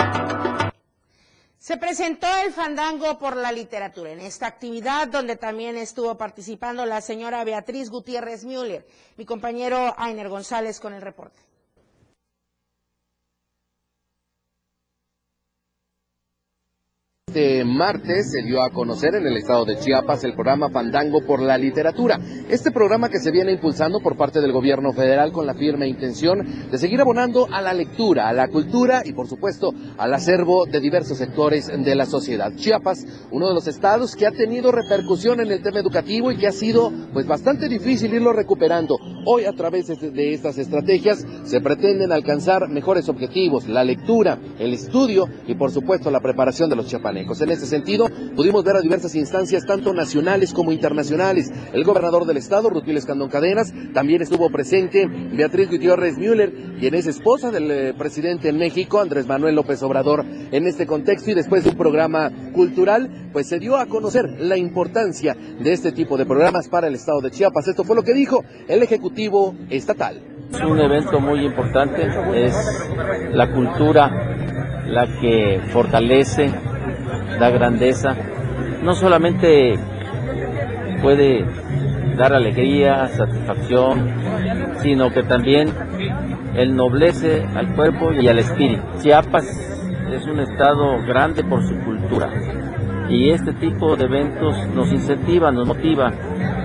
Se 1.64 1.78
presentó 1.78 2.26
el 2.44 2.52
fandango 2.52 3.18
por 3.18 3.37
la 3.38 3.50
literatura 3.50 4.11
en 4.11 4.21
esta 4.21 4.47
actividad 4.47 5.09
donde 5.09 5.37
también 5.37 5.78
estuvo 5.78 6.14
participando 6.18 6.85
la 6.85 7.00
señora 7.00 7.42
Beatriz 7.42 7.88
Gutiérrez 7.88 8.44
Müller. 8.44 8.87
Mi 9.16 9.25
compañero 9.25 9.94
Ainer 9.97 10.28
González 10.28 10.78
con 10.78 10.92
el 10.92 11.00
reporte. 11.00 11.40
Este 17.35 17.64
martes 17.64 18.31
se 18.31 18.43
dio 18.43 18.62
a 18.62 18.71
conocer 18.71 19.17
en 19.17 19.26
el 19.26 19.37
estado 19.37 19.64
de 19.64 19.76
Chiapas 19.76 20.23
el 20.23 20.35
programa 20.35 20.71
Fandango 20.71 21.21
por 21.26 21.43
la 21.43 21.59
Literatura. 21.59 22.17
Este 22.49 22.71
programa 22.71 23.09
que 23.09 23.19
se 23.19 23.33
viene 23.33 23.50
impulsando 23.50 23.99
por 23.99 24.17
parte 24.17 24.41
del 24.41 24.53
gobierno 24.53 24.93
federal 24.93 25.33
con 25.33 25.45
la 25.45 25.55
firme 25.55 25.88
intención 25.88 26.71
de 26.71 26.79
seguir 26.79 27.00
abonando 27.00 27.49
a 27.50 27.61
la 27.61 27.75
lectura, 27.75 28.29
a 28.29 28.33
la 28.33 28.47
cultura 28.47 29.03
y 29.05 29.14
por 29.14 29.26
supuesto 29.26 29.75
al 29.99 30.14
acervo 30.14 30.64
de 30.67 30.79
diversos 30.79 31.19
sectores 31.19 31.67
de 31.67 31.95
la 31.97 32.07
sociedad. 32.07 32.55
Chiapas, 32.55 33.05
uno 33.33 33.49
de 33.49 33.55
los 33.55 33.67
estados 33.67 34.14
que 34.14 34.29
ha 34.29 34.31
tenido 34.31 34.71
repercusión 34.71 35.41
en 35.41 35.50
el 35.50 35.61
tema 35.61 35.81
educativo 35.81 36.31
y 36.31 36.37
que 36.37 36.47
ha 36.47 36.53
sido 36.53 36.93
pues 37.12 37.26
bastante 37.26 37.69
difícil 37.69 38.14
irlo 38.14 38.33
recuperando. 38.33 38.97
Hoy 39.26 39.47
a 39.47 39.53
través 39.55 39.88
de 39.88 40.35
estas 40.35 40.57
estrategias 40.59 41.26
se 41.43 41.61
pretenden 41.61 42.12
alcanzar 42.12 42.69
mejores 42.69 43.09
objetivos, 43.09 43.67
la 43.67 43.83
lectura, 43.83 44.38
el 44.61 44.73
estudio 44.73 45.29
y 45.49 45.57
por 45.57 45.73
supuesto 45.73 46.12
la 46.12 46.21
preparación 46.21 46.71
de 46.71 46.76
los 46.76 46.87
chiapanecos. 46.87 47.24
En 47.25 47.50
ese 47.50 47.66
sentido, 47.66 48.07
pudimos 48.37 48.62
ver 48.64 48.76
a 48.76 48.81
diversas 48.81 49.14
instancias, 49.14 49.64
tanto 49.64 49.95
nacionales 49.95 50.52
como 50.52 50.73
internacionales. 50.73 51.50
El 51.73 51.83
gobernador 51.83 52.26
del 52.26 52.37
estado, 52.37 52.69
Rutil 52.69 52.99
Escandón 52.99 53.31
Cadenas, 53.31 53.73
también 53.95 54.21
estuvo 54.21 54.50
presente 54.50 55.07
Beatriz 55.07 55.71
Gutiérrez 55.71 56.19
Müller, 56.19 56.52
quien 56.78 56.95
es 56.95 57.07
esposa 57.07 57.50
del 57.50 57.71
eh, 57.71 57.95
presidente 57.97 58.50
en 58.50 58.59
México, 58.59 59.00
Andrés 59.00 59.26
Manuel 59.26 59.54
López 59.54 59.83
Obrador. 59.83 60.25
En 60.52 60.66
este 60.66 60.87
contexto 60.87 61.31
y 61.31 61.35
después 61.35 61.64
de 61.64 61.71
un 61.71 61.76
programa 61.76 62.31
cultural, 62.52 63.31
pues 63.33 63.49
se 63.49 63.59
dio 63.59 63.76
a 63.76 63.87
conocer 63.87 64.26
la 64.38 64.59
importancia 64.59 65.35
de 65.35 65.73
este 65.73 65.93
tipo 65.93 66.19
de 66.19 66.26
programas 66.26 66.69
para 66.69 66.88
el 66.88 66.95
estado 66.95 67.21
de 67.21 67.31
Chiapas. 67.31 67.69
Esto 67.69 67.85
fue 67.85 67.97
lo 67.97 68.02
que 68.02 68.12
dijo 68.12 68.45
el 68.69 68.83
Ejecutivo 68.83 69.54
Estatal. 69.71 70.21
Es 70.52 70.61
un 70.61 70.78
evento 70.78 71.19
muy 71.21 71.40
importante, 71.40 72.07
es 72.35 72.54
la 73.33 73.50
cultura 73.50 74.35
la 74.87 75.07
que 75.21 75.61
fortalece, 75.73 76.52
da 77.38 77.50
grandeza, 77.50 78.16
no 78.83 78.94
solamente 78.94 79.75
puede 81.02 81.44
dar 82.16 82.33
alegría, 82.33 83.09
satisfacción, 83.09 84.11
sino 84.83 85.11
que 85.11 85.23
también 85.23 85.68
ennoblece 86.54 87.47
al 87.54 87.75
cuerpo 87.75 88.12
y 88.12 88.28
al 88.28 88.38
espíritu. 88.38 88.83
Chiapas 89.00 89.44
es 90.12 90.25
un 90.26 90.40
estado 90.40 91.02
grande 91.06 91.42
por 91.44 91.66
su 91.66 91.76
cultura 91.80 92.30
y 93.09 93.30
este 93.30 93.52
tipo 93.54 93.97
de 93.97 94.04
eventos 94.04 94.56
nos 94.75 94.90
incentiva, 94.92 95.50
nos 95.50 95.66
motiva 95.66 96.12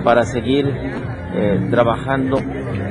para 0.04 0.22
seguir 0.22 0.66
eh, 1.34 1.68
trabajando 1.70 2.38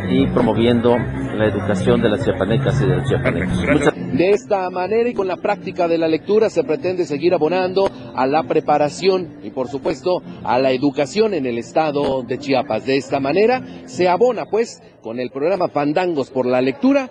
y 0.10 0.28
promoviendo 0.28 0.98
la 1.36 1.46
educación 1.46 2.02
de 2.02 2.10
las 2.10 2.24
chiapanecas 2.24 2.82
y 2.82 2.88
de 2.88 2.96
los 2.98 3.08
chiapanecos. 3.08 3.99
De 4.20 4.32
esta 4.32 4.70
manera 4.70 5.08
y 5.08 5.14
con 5.14 5.30
la 5.30 5.38
práctica 5.38 5.88
de 5.88 5.98
la 5.98 6.10
lectura 6.10 6.50
se 6.50 6.66
pretende 6.66 7.06
seguir 7.06 7.34
abonando 7.34 7.90
a 8.14 8.28
la 8.28 8.44
preparación 8.44 9.40
y 9.44 9.50
por 9.50 9.70
supuesto 9.70 10.22
a 10.44 10.60
la 10.60 10.74
educación 10.74 11.34
en 11.34 11.46
el 11.46 11.58
estado 11.58 12.22
de 12.24 12.38
Chiapas. 12.38 12.86
De 12.86 12.98
esta 12.98 13.22
manera 13.22 13.64
se 13.86 14.10
abona 14.10 14.48
pues 14.48 14.84
con 15.02 15.22
el 15.22 15.30
programa 15.30 15.70
Fandangos 15.70 16.32
por 16.32 16.46
la 16.46 16.60
lectura, 16.60 17.10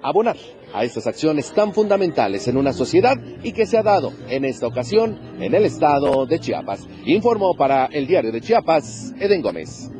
abonar 0.00 0.36
a 0.72 0.84
estas 0.84 1.08
acciones 1.08 1.50
tan 1.50 1.74
fundamentales 1.74 2.46
en 2.46 2.56
una 2.56 2.72
sociedad 2.72 3.16
y 3.42 3.50
que 3.50 3.66
se 3.66 3.78
ha 3.78 3.82
dado 3.82 4.12
en 4.28 4.44
esta 4.44 4.68
ocasión 4.68 5.18
en 5.40 5.52
el 5.52 5.64
estado 5.64 6.26
de 6.26 6.38
Chiapas. 6.38 6.86
Informó 7.06 7.56
para 7.56 7.86
el 7.86 8.06
diario 8.06 8.30
de 8.30 8.40
Chiapas, 8.40 9.12
Eden 9.18 9.42
Gómez. 9.42 9.90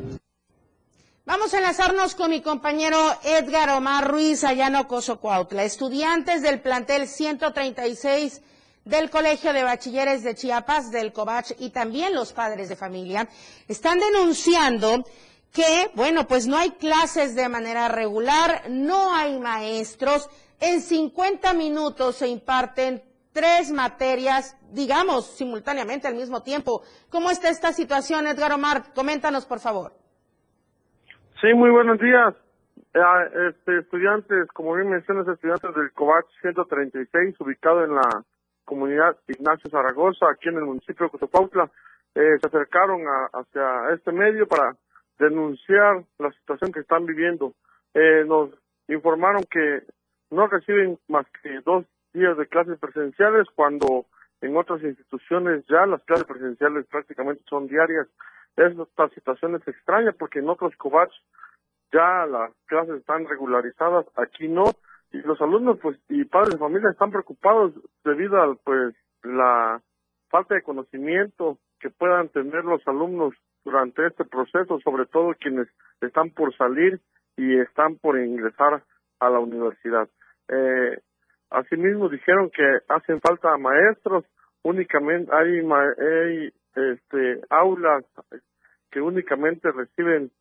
Vamos 1.27 1.53
a 1.53 1.57
enlazarnos 1.57 2.15
con 2.15 2.29
mi 2.29 2.41
compañero 2.41 2.97
Edgar 3.21 3.71
Omar 3.71 4.09
Ruiz 4.09 4.45
Ayano 4.45 4.87
Cozocuautla. 4.87 5.65
Estudiantes 5.65 6.41
del 6.41 6.61
plantel 6.61 7.05
136 7.05 8.41
del 8.85 9.09
Colegio 9.09 9.51
de 9.51 9.61
Bachilleres 9.63 10.23
de 10.23 10.35
Chiapas, 10.35 10.89
del 10.89 11.11
COBACH 11.11 11.51
y 11.59 11.71
también 11.71 12.15
los 12.15 12.31
padres 12.31 12.69
de 12.69 12.77
familia 12.77 13.27
están 13.67 13.99
denunciando 13.99 15.03
que, 15.51 15.91
bueno, 15.95 16.29
pues 16.29 16.47
no 16.47 16.55
hay 16.55 16.71
clases 16.71 17.35
de 17.35 17.49
manera 17.49 17.89
regular, 17.89 18.63
no 18.69 19.13
hay 19.13 19.37
maestros. 19.37 20.29
En 20.61 20.81
50 20.81 21.53
minutos 21.55 22.15
se 22.15 22.29
imparten 22.29 23.03
tres 23.33 23.69
materias, 23.71 24.55
digamos, 24.71 25.25
simultáneamente 25.25 26.07
al 26.07 26.15
mismo 26.15 26.41
tiempo. 26.41 26.83
¿Cómo 27.09 27.29
está 27.29 27.49
esta 27.49 27.73
situación, 27.73 28.27
Edgar 28.27 28.53
Omar? 28.53 28.93
Coméntanos, 28.93 29.45
por 29.45 29.59
favor. 29.59 29.96
Sí, 31.39 31.53
muy 31.53 31.69
buenos 31.69 31.99
días. 31.99 32.33
Este, 33.49 33.77
estudiantes, 33.77 34.47
como 34.53 34.73
bien 34.73 34.89
mencionas, 34.89 35.27
estudiantes 35.27 35.75
del 35.75 35.91
COVACH 35.91 36.25
136, 36.41 37.39
ubicado 37.41 37.85
en 37.85 37.93
la 37.93 38.23
comunidad 38.65 39.15
Ignacio 39.27 39.69
Zaragoza, 39.69 40.25
aquí 40.31 40.49
en 40.49 40.55
el 40.55 40.65
municipio 40.65 41.05
de 41.05 41.11
Cotopautla, 41.11 41.69
eh, 42.15 42.39
se 42.41 42.47
acercaron 42.47 43.01
hacia 43.33 43.93
este 43.93 44.11
medio 44.11 44.47
para 44.47 44.75
denunciar 45.19 46.03
la 46.17 46.31
situación 46.31 46.71
que 46.71 46.79
están 46.79 47.05
viviendo. 47.05 47.53
Eh, 47.93 48.23
nos 48.25 48.49
informaron 48.87 49.43
que 49.43 49.83
no 50.31 50.47
reciben 50.47 50.97
más 51.07 51.27
que 51.43 51.61
dos 51.63 51.85
días 52.13 52.35
de 52.35 52.47
clases 52.47 52.79
presenciales 52.79 53.45
cuando 53.53 54.07
en 54.41 54.57
otras 54.57 54.81
instituciones 54.81 55.63
ya 55.67 55.85
las 55.85 56.01
clases 56.05 56.25
presenciales 56.25 56.87
prácticamente 56.87 57.43
son 57.47 57.67
diarias 57.67 58.07
esta 58.57 59.09
situación 59.09 59.55
es 59.55 59.67
extraña 59.67 60.11
porque 60.17 60.39
en 60.39 60.49
otros 60.49 60.75
COVACH 60.77 61.13
ya 61.91 62.25
las 62.25 62.51
clases 62.65 62.95
están 62.95 63.25
regularizadas, 63.27 64.05
aquí 64.15 64.47
no, 64.47 64.65
y 65.11 65.19
los 65.19 65.39
alumnos 65.41 65.79
pues 65.81 65.97
y 66.09 66.25
padres 66.25 66.55
de 66.55 66.59
familia 66.59 66.89
están 66.89 67.11
preocupados 67.11 67.73
debido 68.03 68.41
a 68.41 68.55
pues 68.55 68.95
la 69.23 69.81
falta 70.29 70.55
de 70.55 70.63
conocimiento 70.63 71.57
que 71.79 71.89
puedan 71.89 72.29
tener 72.29 72.65
los 72.65 72.85
alumnos 72.87 73.33
durante 73.63 74.07
este 74.07 74.25
proceso, 74.25 74.79
sobre 74.79 75.05
todo 75.05 75.35
quienes 75.39 75.67
están 76.01 76.31
por 76.31 76.55
salir 76.57 76.99
y 77.37 77.59
están 77.59 77.95
por 77.97 78.19
ingresar 78.19 78.83
a 79.19 79.29
la 79.29 79.39
universidad. 79.39 80.09
Eh, 80.49 80.99
asimismo 81.49 82.09
dijeron 82.09 82.49
que 82.49 82.79
hacen 82.89 83.21
falta 83.21 83.57
maestros, 83.57 84.25
únicamente 84.63 85.31
hay, 85.33 85.59
hay 85.59 86.53
este, 86.75 87.41
aulas 87.49 88.03
que 88.91 89.01
únicamente 89.01 89.71
reciben, 89.71 90.31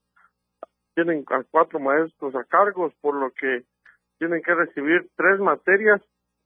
tienen 0.94 1.24
a 1.28 1.42
cuatro 1.50 1.78
maestros 1.78 2.34
a 2.34 2.44
cargos, 2.44 2.92
por 3.00 3.14
lo 3.14 3.30
que 3.32 3.64
tienen 4.18 4.42
que 4.42 4.54
recibir 4.54 5.08
tres 5.16 5.38
materias 5.40 6.00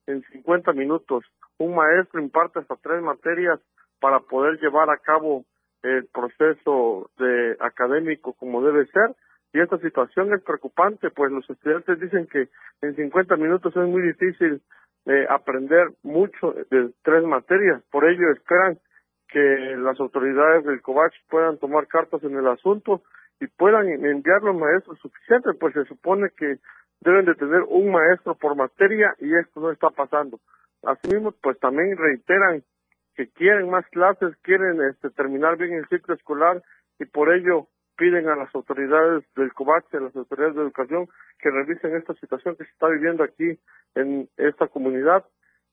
en 0.07 0.23
50 0.23 0.73
minutos. 0.73 1.23
Un 1.57 1.75
maestro 1.75 2.21
imparte 2.21 2.59
hasta 2.59 2.75
tres 2.77 3.01
materias 3.01 3.59
para 3.99 4.19
poder 4.19 4.59
llevar 4.59 4.89
a 4.89 4.97
cabo 4.97 5.45
el 5.83 6.07
proceso 6.07 7.09
de 7.17 7.55
académico 7.59 8.33
como 8.33 8.63
debe 8.63 8.85
ser. 8.87 9.15
Y 9.53 9.59
esta 9.59 9.77
situación 9.79 10.33
es 10.33 10.41
preocupante, 10.43 11.09
pues 11.11 11.31
los 11.31 11.49
estudiantes 11.49 11.99
dicen 11.99 12.27
que 12.27 12.49
en 12.81 12.95
50 12.95 13.35
minutos 13.35 13.75
es 13.75 13.87
muy 13.87 14.01
difícil 14.01 14.61
eh, 15.05 15.25
aprender 15.29 15.91
mucho 16.03 16.53
de 16.69 16.91
tres 17.03 17.23
materias. 17.23 17.81
Por 17.91 18.05
ello 18.05 18.31
esperan 18.31 18.79
que 19.31 19.75
las 19.77 19.99
autoridades 19.99 20.65
del 20.65 20.81
COVACH 20.81 21.15
puedan 21.29 21.57
tomar 21.57 21.87
cartas 21.87 22.23
en 22.23 22.35
el 22.35 22.47
asunto 22.47 23.01
y 23.39 23.47
puedan 23.47 23.87
enviar 23.87 24.43
los 24.43 24.55
maestros 24.55 24.99
suficientes, 24.99 25.55
pues 25.59 25.73
se 25.73 25.85
supone 25.85 26.29
que 26.37 26.57
deben 26.99 27.25
de 27.25 27.35
tener 27.35 27.63
un 27.67 27.91
maestro 27.91 28.35
por 28.35 28.55
materia 28.55 29.15
y 29.19 29.33
esto 29.35 29.61
no 29.61 29.71
está 29.71 29.89
pasando. 29.89 30.39
Asimismo, 30.83 31.33
pues 31.41 31.57
también 31.59 31.97
reiteran 31.97 32.63
que 33.15 33.29
quieren 33.29 33.69
más 33.69 33.85
clases, 33.87 34.35
quieren 34.43 34.81
este, 34.89 35.09
terminar 35.11 35.57
bien 35.57 35.73
el 35.73 35.87
ciclo 35.87 36.13
escolar 36.13 36.61
y 36.99 37.05
por 37.05 37.33
ello 37.33 37.67
piden 37.97 38.27
a 38.29 38.35
las 38.35 38.53
autoridades 38.53 39.23
del 39.35 39.53
COVACH, 39.53 39.93
a 39.95 39.99
las 39.99 40.15
autoridades 40.15 40.55
de 40.55 40.61
educación, 40.61 41.07
que 41.39 41.51
revisen 41.51 41.95
esta 41.95 42.13
situación 42.15 42.55
que 42.55 42.65
se 42.65 42.71
está 42.71 42.87
viviendo 42.87 43.23
aquí 43.23 43.59
en 43.95 44.29
esta 44.37 44.67
comunidad, 44.67 45.23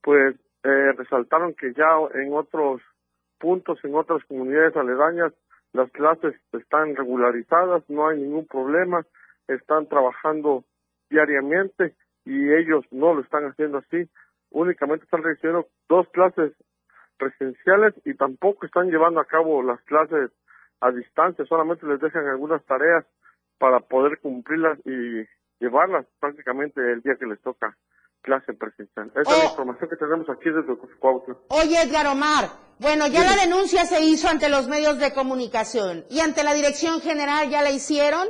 pues 0.02 0.36
eh, 0.62 0.92
resaltaron 0.96 1.54
que 1.54 1.72
ya 1.74 1.88
en 2.14 2.32
otros 2.32 2.82
puntos 3.38 3.78
en 3.84 3.94
otras 3.94 4.24
comunidades 4.24 4.76
aledañas 4.76 5.32
las 5.72 5.90
clases 5.92 6.34
están 6.52 6.96
regularizadas, 6.96 7.82
no 7.88 8.08
hay 8.08 8.18
ningún 8.18 8.46
problema, 8.46 9.04
están 9.48 9.86
trabajando 9.86 10.64
diariamente 11.10 11.94
y 12.24 12.52
ellos 12.52 12.84
no 12.90 13.14
lo 13.14 13.20
están 13.20 13.44
haciendo 13.44 13.78
así, 13.78 14.08
únicamente 14.50 15.04
están 15.04 15.22
recibiendo 15.22 15.68
dos 15.88 16.08
clases 16.10 16.52
presenciales 17.18 17.94
y 18.04 18.14
tampoco 18.14 18.66
están 18.66 18.90
llevando 18.90 19.20
a 19.20 19.26
cabo 19.26 19.62
las 19.62 19.80
clases 19.82 20.30
a 20.80 20.90
distancia, 20.90 21.44
solamente 21.46 21.86
les 21.86 22.00
dejan 22.00 22.26
algunas 22.26 22.64
tareas 22.64 23.04
para 23.58 23.80
poder 23.80 24.18
cumplirlas 24.20 24.78
y 24.86 25.26
llevarlas 25.58 26.06
prácticamente 26.20 26.80
el 26.80 27.02
día 27.02 27.16
que 27.16 27.26
les 27.26 27.40
toca 27.40 27.76
clase 28.28 28.52
presencial. 28.52 29.10
Esa 29.16 29.20
es 29.20 29.28
la 29.28 29.44
oh. 29.44 29.50
información 29.50 29.88
que 29.88 29.96
tenemos 29.96 30.28
aquí 30.28 30.50
desde 30.50 30.76
Cuautla. 31.00 31.34
Oye, 31.48 31.82
Edgar 31.82 32.06
Omar, 32.08 32.44
bueno, 32.78 33.06
ya 33.08 33.24
la 33.24 33.34
denuncia 33.40 33.86
se 33.86 34.04
hizo 34.04 34.28
ante 34.28 34.50
los 34.50 34.68
medios 34.68 34.98
de 34.98 35.14
comunicación 35.14 36.04
y 36.10 36.20
ante 36.20 36.44
la 36.44 36.52
Dirección 36.52 37.00
General 37.00 37.48
ya 37.48 37.62
la 37.62 37.70
hicieron. 37.70 38.28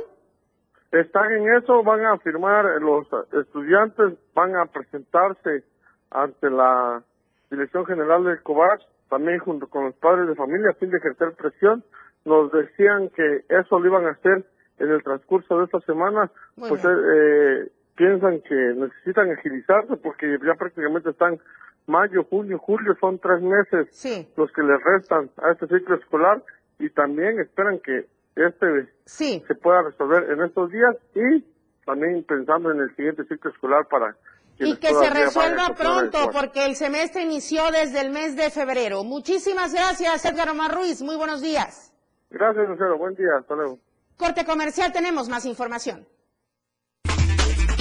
Están 0.91 1.31
en 1.33 1.53
eso, 1.57 1.83
van 1.83 2.05
a 2.05 2.17
firmar, 2.19 2.65
los 2.81 3.05
estudiantes 3.43 4.17
van 4.33 4.55
a 4.55 4.65
presentarse 4.67 5.65
ante 6.09 6.49
la 6.49 7.03
Dirección 7.51 7.85
General 7.85 8.23
del 8.23 8.41
COVAX 8.41 8.85
también 9.09 9.39
junto 9.39 9.67
con 9.67 9.85
los 9.85 9.95
padres 9.95 10.29
de 10.29 10.35
familia 10.35 10.69
a 10.69 10.79
fin 10.79 10.89
de 10.89 10.97
ejercer 10.97 11.33
presión. 11.33 11.83
Nos 12.23 12.51
decían 12.51 13.09
que 13.09 13.43
eso 13.49 13.79
lo 13.79 13.85
iban 13.85 14.05
a 14.05 14.11
hacer 14.11 14.45
en 14.77 14.91
el 14.91 15.03
transcurso 15.03 15.57
de 15.57 15.65
esta 15.65 15.79
semana, 15.81 16.31
pues 16.55 16.85
eh, 16.85 17.71
piensan 17.99 18.39
que 18.47 18.55
necesitan 18.55 19.29
agilizarse 19.29 19.97
porque 19.97 20.37
ya 20.41 20.55
prácticamente 20.55 21.09
están 21.09 21.37
mayo, 21.85 22.23
junio, 22.23 22.57
julio, 22.57 22.95
son 23.01 23.19
tres 23.19 23.41
meses 23.41 24.31
los 24.37 24.49
que 24.53 24.63
les 24.63 24.81
restan 24.81 25.29
a 25.43 25.51
este 25.51 25.67
ciclo 25.67 25.97
escolar 25.97 26.41
y 26.79 26.89
también 26.91 27.41
esperan 27.41 27.79
que 27.79 28.07
este 28.35 28.87
se 29.05 29.55
pueda 29.55 29.81
resolver 29.83 30.31
en 30.31 30.41
estos 30.45 30.71
días 30.71 30.95
y 31.13 31.43
también 31.85 32.23
pensando 32.23 32.71
en 32.71 32.79
el 32.79 32.95
siguiente 32.95 33.25
ciclo 33.25 33.51
escolar 33.51 33.85
para 33.89 34.15
y 34.59 34.77
que 34.77 34.93
se 34.93 35.09
resuelva 35.09 35.75
pronto 35.77 36.29
porque 36.31 36.65
el 36.65 36.75
semestre 36.75 37.23
inició 37.23 37.69
desde 37.71 37.99
el 38.01 38.11
mes 38.11 38.37
de 38.37 38.49
febrero. 38.49 39.03
Muchísimas 39.03 39.73
gracias, 39.73 40.23
Edgar 40.23 40.49
Omar 40.49 40.73
Ruiz. 40.73 41.01
Muy 41.01 41.17
buenos 41.17 41.41
días. 41.41 41.93
Gracias, 42.29 42.67
Lucero. 42.67 42.97
Buen 42.97 43.15
día. 43.15 43.37
Hasta 43.39 43.55
luego. 43.55 43.79
Corte 44.17 44.45
comercial, 44.45 44.91
tenemos 44.91 45.29
más 45.29 45.45
información. 45.45 46.05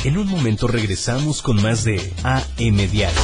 En 0.04 0.16
un 0.16 0.28
momento 0.28 0.68
regresamos 0.68 1.42
con 1.42 1.60
más 1.60 1.84
de 1.84 2.12
AM 2.22 2.76
Diario. 2.90 3.20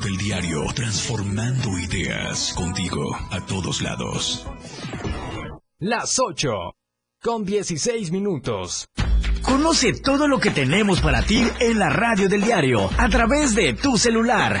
del 0.00 0.16
diario, 0.18 0.64
transformando 0.74 1.78
ideas 1.78 2.52
contigo 2.54 3.16
a 3.30 3.40
todos 3.46 3.80
lados. 3.80 4.46
Las 5.78 6.18
8, 6.18 6.50
con 7.22 7.44
16 7.44 8.10
minutos. 8.10 8.86
Conoce 9.42 9.92
todo 9.94 10.28
lo 10.28 10.38
que 10.38 10.50
tenemos 10.50 11.00
para 11.00 11.22
ti 11.22 11.42
en 11.60 11.78
la 11.78 11.88
radio 11.88 12.28
del 12.28 12.42
diario, 12.42 12.90
a 12.98 13.08
través 13.08 13.54
de 13.54 13.74
tu 13.74 13.96
celular. 13.96 14.60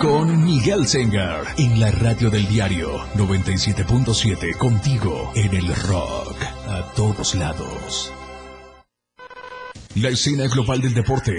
con 0.00 0.44
Miguel 0.44 0.86
Sengar 0.86 1.44
en 1.58 1.78
la 1.78 1.90
radio 1.90 2.30
del 2.30 2.48
diario 2.48 2.98
97.7 3.16 4.56
contigo 4.56 5.30
en 5.34 5.54
el 5.54 5.74
rock 5.74 6.36
a 6.66 6.90
todos 6.96 7.34
lados. 7.34 8.10
La 9.96 10.08
escena 10.08 10.46
global 10.46 10.80
del 10.80 10.94
deporte. 10.94 11.38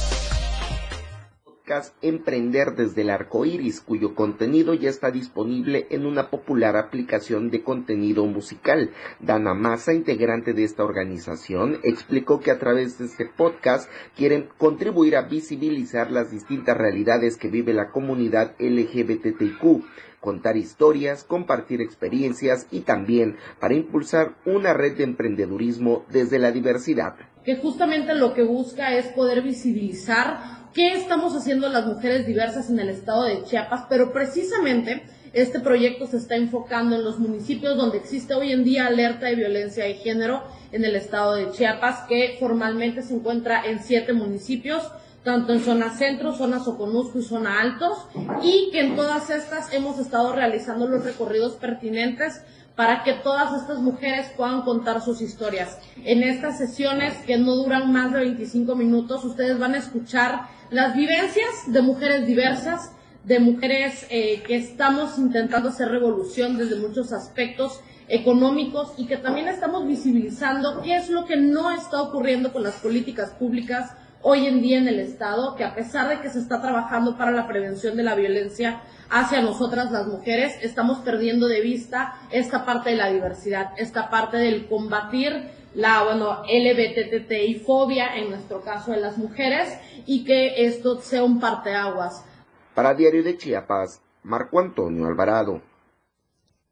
Emprender 2.01 2.75
desde 2.75 3.03
el 3.03 3.09
Arco 3.09 3.45
Iris, 3.45 3.79
cuyo 3.79 4.13
contenido 4.13 4.73
ya 4.73 4.89
está 4.89 5.09
disponible 5.09 5.87
en 5.89 6.05
una 6.05 6.29
popular 6.29 6.75
aplicación 6.75 7.49
de 7.49 7.63
contenido 7.63 8.25
musical. 8.25 8.91
Dana 9.21 9.53
Massa, 9.53 9.93
integrante 9.93 10.53
de 10.53 10.65
esta 10.65 10.83
organización, 10.83 11.79
explicó 11.83 12.41
que 12.41 12.51
a 12.51 12.59
través 12.59 12.97
de 12.97 13.05
este 13.05 13.25
podcast 13.25 13.89
quieren 14.17 14.49
contribuir 14.57 15.15
a 15.15 15.21
visibilizar 15.21 16.11
las 16.11 16.29
distintas 16.29 16.77
realidades 16.77 17.37
que 17.37 17.47
vive 17.47 17.73
la 17.73 17.91
comunidad 17.91 18.53
LGBTIQ 18.59 19.85
contar 20.19 20.55
historias, 20.55 21.23
compartir 21.23 21.81
experiencias 21.81 22.67
y 22.69 22.81
también 22.81 23.37
para 23.59 23.73
impulsar 23.73 24.35
una 24.45 24.71
red 24.73 24.95
de 24.97 25.03
emprendedurismo 25.03 26.05
desde 26.09 26.37
la 26.37 26.51
diversidad. 26.51 27.15
Que 27.43 27.55
justamente 27.55 28.13
lo 28.13 28.35
que 28.35 28.43
busca 28.43 28.95
es 28.95 29.07
poder 29.07 29.41
visibilizar 29.41 30.60
qué 30.73 30.93
estamos 30.93 31.35
haciendo 31.35 31.69
las 31.69 31.85
mujeres 31.85 32.25
diversas 32.25 32.69
en 32.69 32.79
el 32.79 32.89
estado 32.89 33.23
de 33.23 33.43
Chiapas, 33.43 33.85
pero 33.89 34.11
precisamente 34.11 35.03
este 35.33 35.59
proyecto 35.59 36.07
se 36.07 36.17
está 36.17 36.35
enfocando 36.35 36.95
en 36.95 37.03
los 37.03 37.19
municipios 37.19 37.77
donde 37.77 37.97
existe 37.97 38.33
hoy 38.33 38.51
en 38.51 38.63
día 38.63 38.87
alerta 38.87 39.27
de 39.27 39.35
violencia 39.35 39.85
de 39.85 39.95
género 39.95 40.43
en 40.71 40.83
el 40.83 40.95
estado 40.95 41.35
de 41.35 41.51
Chiapas, 41.51 42.05
que 42.07 42.37
formalmente 42.39 43.01
se 43.01 43.13
encuentra 43.13 43.63
en 43.65 43.83
siete 43.83 44.13
municipios 44.13 44.83
tanto 45.23 45.53
en 45.53 45.59
zona 45.59 45.95
centro, 45.95 46.33
zona 46.33 46.59
Soconusco 46.59 47.19
y 47.19 47.23
zona 47.23 47.61
altos, 47.61 48.07
y 48.41 48.69
que 48.71 48.79
en 48.79 48.95
todas 48.95 49.29
estas 49.29 49.71
hemos 49.71 49.99
estado 49.99 50.33
realizando 50.33 50.87
los 50.87 51.03
recorridos 51.03 51.53
pertinentes 51.53 52.41
para 52.75 53.03
que 53.03 53.13
todas 53.13 53.61
estas 53.61 53.79
mujeres 53.79 54.31
puedan 54.35 54.61
contar 54.61 55.01
sus 55.01 55.21
historias. 55.21 55.77
En 56.03 56.23
estas 56.23 56.57
sesiones 56.57 57.15
que 57.25 57.37
no 57.37 57.55
duran 57.55 57.91
más 57.91 58.11
de 58.13 58.19
25 58.19 58.75
minutos, 58.75 59.23
ustedes 59.25 59.59
van 59.59 59.75
a 59.75 59.79
escuchar 59.79 60.47
las 60.69 60.95
vivencias 60.95 61.49
de 61.67 61.81
mujeres 61.81 62.25
diversas, 62.25 62.91
de 63.23 63.39
mujeres 63.39 64.07
eh, 64.09 64.41
que 64.47 64.55
estamos 64.55 65.17
intentando 65.17 65.69
hacer 65.69 65.89
revolución 65.89 66.57
desde 66.57 66.77
muchos 66.77 67.11
aspectos 67.11 67.81
económicos 68.07 68.93
y 68.97 69.05
que 69.05 69.17
también 69.17 69.47
estamos 69.47 69.87
visibilizando 69.87 70.81
qué 70.81 70.95
es 70.95 71.09
lo 71.09 71.25
que 71.25 71.37
no 71.37 71.71
está 71.71 72.01
ocurriendo 72.01 72.51
con 72.51 72.63
las 72.63 72.75
políticas 72.75 73.31
públicas 73.31 73.95
hoy 74.23 74.47
en 74.47 74.61
día 74.61 74.77
en 74.77 74.87
el 74.87 74.99
Estado, 74.99 75.55
que 75.55 75.63
a 75.63 75.75
pesar 75.75 76.09
de 76.09 76.21
que 76.21 76.29
se 76.29 76.39
está 76.39 76.61
trabajando 76.61 77.17
para 77.17 77.31
la 77.31 77.47
prevención 77.47 77.95
de 77.95 78.03
la 78.03 78.15
violencia 78.15 78.81
hacia 79.09 79.41
nosotras 79.41 79.91
las 79.91 80.07
mujeres, 80.07 80.57
estamos 80.61 80.99
perdiendo 80.99 81.47
de 81.47 81.61
vista 81.61 82.15
esta 82.31 82.65
parte 82.65 82.91
de 82.91 82.95
la 82.95 83.11
diversidad, 83.11 83.71
esta 83.77 84.09
parte 84.09 84.37
del 84.37 84.67
combatir 84.67 85.51
la, 85.73 86.03
bueno, 86.03 86.43
y 86.45 87.55
fobia, 87.55 88.15
en 88.17 88.29
nuestro 88.29 88.61
caso 88.61 88.91
de 88.91 88.97
las 88.97 89.17
mujeres, 89.17 89.77
y 90.05 90.25
que 90.25 90.65
esto 90.65 90.99
sea 91.01 91.23
un 91.23 91.39
parteaguas. 91.39 92.25
Para 92.73 92.93
Diario 92.93 93.23
de 93.23 93.37
Chiapas, 93.37 94.01
Marco 94.23 94.59
Antonio 94.59 95.07
Alvarado. 95.07 95.61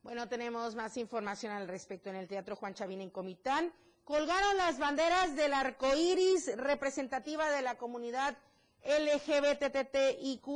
Bueno, 0.03 0.27
tenemos 0.27 0.75
más 0.75 0.97
información 0.97 1.51
al 1.51 1.67
respecto 1.67 2.09
en 2.09 2.15
el 2.15 2.27
Teatro 2.27 2.55
Juan 2.55 2.73
Chavín 2.73 3.01
en 3.01 3.09
Comitán 3.09 3.71
colgaron 4.09 4.57
las 4.57 4.79
banderas 4.79 5.35
del 5.35 5.53
arco 5.53 5.95
iris 5.95 6.57
representativa 6.57 7.47
de 7.51 7.61
la 7.61 7.77
comunidad 7.77 8.35
LGBTTIQ 8.83 10.47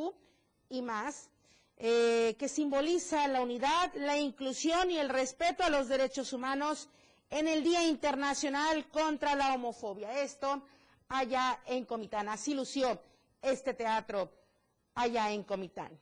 y 0.69 0.81
más, 0.81 1.29
eh, 1.77 2.35
que 2.39 2.49
simboliza 2.49 3.27
la 3.27 3.41
unidad, 3.41 3.93
la 3.93 4.17
inclusión 4.17 4.89
y 4.89 4.97
el 4.97 5.07
respeto 5.07 5.63
a 5.63 5.69
los 5.69 5.87
derechos 5.87 6.33
humanos 6.33 6.89
en 7.29 7.47
el 7.47 7.63
Día 7.63 7.85
Internacional 7.87 8.89
contra 8.89 9.35
la 9.35 9.53
Homofobia. 9.53 10.19
Esto 10.23 10.63
allá 11.09 11.59
en 11.67 11.85
Comitán. 11.85 12.29
Así 12.29 12.55
lució 12.55 12.99
este 13.39 13.75
teatro 13.75 14.31
allá 14.95 15.29
en 15.29 15.43
Comitán. 15.43 16.01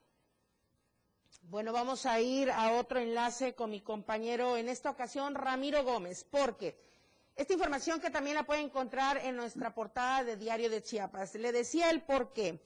Bueno, 1.42 1.74
vamos 1.74 2.06
a 2.06 2.18
ir 2.22 2.50
a 2.50 2.80
otro 2.80 3.00
enlace 3.00 3.56
con 3.56 3.72
mi 3.72 3.82
compañero, 3.82 4.56
en 4.56 4.70
esta 4.70 4.90
ocasión 4.90 5.36
Ramiro 5.36 5.84
Gómez, 5.84 6.24
porque 6.24 6.91
esta 7.42 7.54
información 7.54 8.00
que 8.00 8.12
también 8.12 8.36
la 8.36 8.44
puede 8.44 8.62
encontrar 8.62 9.18
en 9.18 9.36
nuestra 9.36 9.74
portada 9.74 10.24
de 10.24 10.38
Diario 10.38 10.70
de 10.70 10.84
Chiapas. 10.84 11.34
Le 11.34 11.52
decía 11.52 11.90
el 11.90 12.02
por 12.02 12.34
qué. 12.34 12.62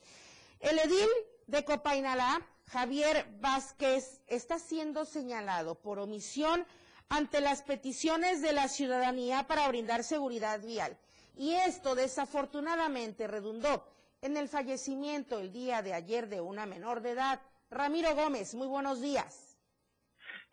El 0.60 0.78
edil 0.78 1.08
de 1.46 1.64
Copainalá, 1.64 2.46
Javier 2.66 3.26
Vázquez, 3.40 4.20
está 4.26 4.58
siendo 4.58 5.06
señalado 5.06 5.76
por 5.76 5.98
omisión 5.98 6.66
ante 7.08 7.40
las 7.40 7.62
peticiones 7.62 8.42
de 8.42 8.52
la 8.52 8.68
ciudadanía 8.68 9.46
para 9.46 9.66
brindar 9.68 10.04
seguridad 10.04 10.60
vial. 10.60 10.98
Y 11.36 11.54
esto 11.54 11.94
desafortunadamente 11.94 13.26
redundó 13.26 13.88
en 14.20 14.36
el 14.36 14.48
fallecimiento 14.48 15.38
el 15.38 15.52
día 15.52 15.80
de 15.80 15.94
ayer 15.94 16.28
de 16.28 16.42
una 16.42 16.66
menor 16.66 17.00
de 17.00 17.12
edad. 17.12 17.40
Ramiro 17.70 18.14
Gómez, 18.14 18.54
muy 18.54 18.66
buenos 18.66 19.00
días. 19.00 19.45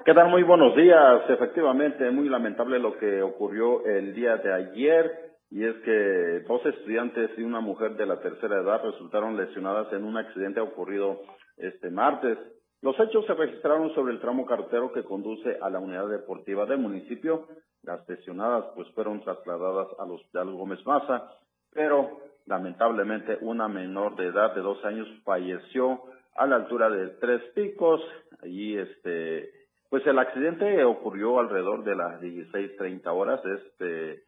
¿Qué 0.01 0.13
tal? 0.13 0.27
Muy 0.27 0.43
buenos 0.43 0.75
días. 0.75 1.29
Efectivamente, 1.29 2.11
muy 2.11 2.27
lamentable 2.27 2.77
lo 2.77 2.97
que 2.97 3.21
ocurrió 3.21 3.85
el 3.85 4.13
día 4.13 4.35
de 4.35 4.51
ayer 4.51 5.31
y 5.49 5.63
es 5.63 5.75
que 5.77 6.43
dos 6.45 6.65
estudiantes 6.65 7.31
y 7.37 7.43
una 7.43 7.61
mujer 7.61 7.95
de 7.95 8.05
la 8.05 8.19
tercera 8.19 8.59
edad 8.59 8.83
resultaron 8.83 9.37
lesionadas 9.37 9.93
en 9.93 10.03
un 10.03 10.17
accidente 10.17 10.59
ocurrido 10.59 11.21
este 11.55 11.89
martes. 11.89 12.37
Los 12.81 12.99
hechos 12.99 13.25
se 13.27 13.33
registraron 13.33 13.95
sobre 13.95 14.11
el 14.11 14.19
tramo 14.19 14.45
carretero 14.45 14.91
que 14.91 15.05
conduce 15.05 15.57
a 15.61 15.69
la 15.69 15.79
unidad 15.79 16.09
deportiva 16.09 16.65
del 16.65 16.79
municipio. 16.79 17.47
Las 17.83 18.05
lesionadas 18.09 18.65
pues 18.75 18.89
fueron 18.89 19.21
trasladadas 19.21 19.87
al 19.99 20.11
Hospital 20.11 20.51
Gómez 20.51 20.85
Maza, 20.85 21.31
pero 21.71 22.19
lamentablemente 22.45 23.37
una 23.39 23.69
menor 23.69 24.17
de 24.17 24.25
edad 24.25 24.53
de 24.53 24.61
dos 24.61 24.83
años 24.83 25.07
falleció 25.23 26.01
a 26.35 26.45
la 26.45 26.57
altura 26.57 26.89
de 26.89 27.07
Tres 27.21 27.41
Picos. 27.55 28.01
Allí 28.41 28.77
este 28.77 29.62
pues 29.93 30.07
el 30.07 30.17
accidente 30.17 30.83
ocurrió 30.83 31.39
alrededor 31.39 31.83
de 31.83 31.95
las 31.95 32.19
16.30 32.19 33.05
horas 33.13 33.39
este 33.45 34.23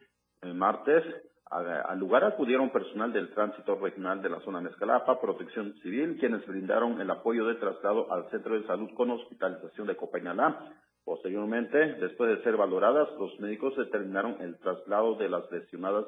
martes. 0.54 1.02
Al 1.50 1.98
lugar 1.98 2.22
acudieron 2.22 2.70
personal 2.70 3.12
del 3.12 3.34
tránsito 3.34 3.74
regional 3.74 4.22
de 4.22 4.28
la 4.28 4.38
zona 4.42 4.60
Mezcalapa, 4.60 5.20
Protección 5.20 5.74
Civil, 5.82 6.18
quienes 6.20 6.46
brindaron 6.46 7.00
el 7.00 7.10
apoyo 7.10 7.48
de 7.48 7.56
traslado 7.56 8.12
al 8.12 8.30
centro 8.30 8.54
de 8.54 8.64
salud 8.68 8.90
con 8.94 9.10
hospitalización 9.10 9.88
de 9.88 9.96
Copainalá. 9.96 10.72
Posteriormente, 11.04 11.94
después 11.94 12.30
de 12.30 12.44
ser 12.44 12.56
valoradas, 12.56 13.08
los 13.18 13.36
médicos 13.40 13.76
determinaron 13.76 14.36
el 14.40 14.56
traslado 14.60 15.16
de 15.16 15.28
las 15.28 15.50
lesionadas 15.50 16.04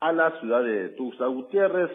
a 0.00 0.12
la 0.12 0.40
ciudad 0.40 0.64
de 0.64 0.88
Tuxtla 0.96 1.28
Gutiérrez, 1.28 1.92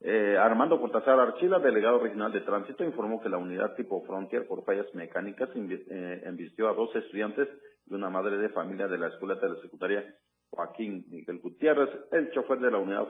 eh, 0.00 0.36
Armando 0.38 0.80
Cortázar 0.80 1.18
Archila, 1.18 1.58
delegado 1.58 1.98
regional 1.98 2.32
de 2.32 2.42
tránsito, 2.42 2.84
informó 2.84 3.20
que 3.20 3.28
la 3.28 3.38
unidad 3.38 3.74
tipo 3.74 4.04
Frontier 4.06 4.46
por 4.46 4.64
fallas 4.64 4.86
mecánicas 4.94 5.50
eh, 5.54 6.22
a 6.24 6.72
dos 6.72 6.94
estudiantes 6.94 7.48
y 7.86 7.94
una 7.94 8.08
madre 8.08 8.38
de 8.38 8.48
familia 8.50 8.86
de 8.86 8.98
la 8.98 9.08
escuela 9.08 9.34
de 9.34 9.48
la 9.48 9.60
secundaria 9.60 10.04
Joaquín 10.50 11.04
Miguel 11.10 11.40
Gutiérrez. 11.40 11.90
El 12.12 12.30
chofer 12.30 12.58
de 12.60 12.70
la 12.70 12.78
unidad 12.78 13.08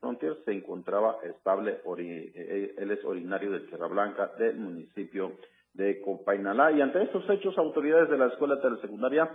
Frontier 0.00 0.36
se 0.44 0.52
encontraba 0.52 1.18
estable, 1.22 1.80
eh, 1.98 2.74
él 2.78 2.90
es 2.90 3.04
originario 3.04 3.52
de 3.52 3.60
Tierra 3.60 3.86
Blanca, 3.86 4.32
del 4.38 4.56
municipio 4.56 5.32
de 5.72 6.00
Copainalá. 6.00 6.72
Y 6.72 6.80
ante 6.80 7.02
estos 7.02 7.28
hechos, 7.30 7.56
autoridades 7.58 8.10
de 8.10 8.18
la 8.18 8.26
escuela 8.26 8.60
telesecundaria 8.60 9.30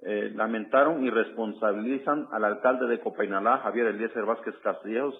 eh, 0.00 0.32
lamentaron 0.34 1.04
y 1.04 1.10
responsabilizan 1.10 2.26
al 2.32 2.44
alcalde 2.44 2.86
de 2.86 3.00
Copainalá, 3.00 3.58
Javier 3.58 3.86
Eliezer 3.86 4.24
Vázquez 4.24 4.56
Castillejos, 4.62 5.14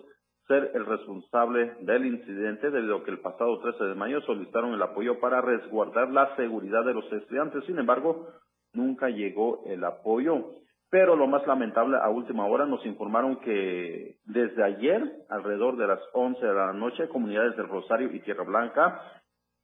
ser 0.47 0.73
el 0.75 0.87
responsable 0.87 1.75
del 1.81 2.07
incidente 2.07 2.71
debido 2.71 2.97
a 2.97 3.05
que 3.05 3.11
el 3.11 3.21
pasado 3.21 3.61
13 3.61 3.85
de 3.85 3.95
mayo 3.95 4.21
solicitaron 4.23 4.75
el 4.75 4.83
apoyo 4.83 5.21
para 5.21 5.41
resguardar 5.41 6.11
la 6.11 6.35
seguridad 6.37 6.85
de 6.85 6.95
los 6.95 7.13
estudiantes. 7.13 7.65
Sin 7.65 7.79
embargo, 7.79 8.29
nunca 8.73 9.09
llegó 9.09 9.63
el 9.67 9.85
apoyo. 9.85 10.57
Pero 10.91 11.17
lo 11.17 11.27
más 11.27 11.47
lamentable, 11.47 11.97
a 11.97 12.11
última 12.11 12.47
hora 12.47 12.67
nos 12.67 12.85
informaron 12.85 13.37
que 13.37 14.17
desde 14.27 14.63
ayer, 14.63 15.03
alrededor 15.31 15.79
de 15.79 15.87
las 15.87 16.01
11 16.13 16.45
de 16.45 16.53
la 16.53 16.73
noche, 16.75 17.09
comunidades 17.09 17.57
del 17.57 17.69
Rosario 17.69 18.13
y 18.13 18.21
Tierra 18.21 18.45
Blanca 18.45 19.01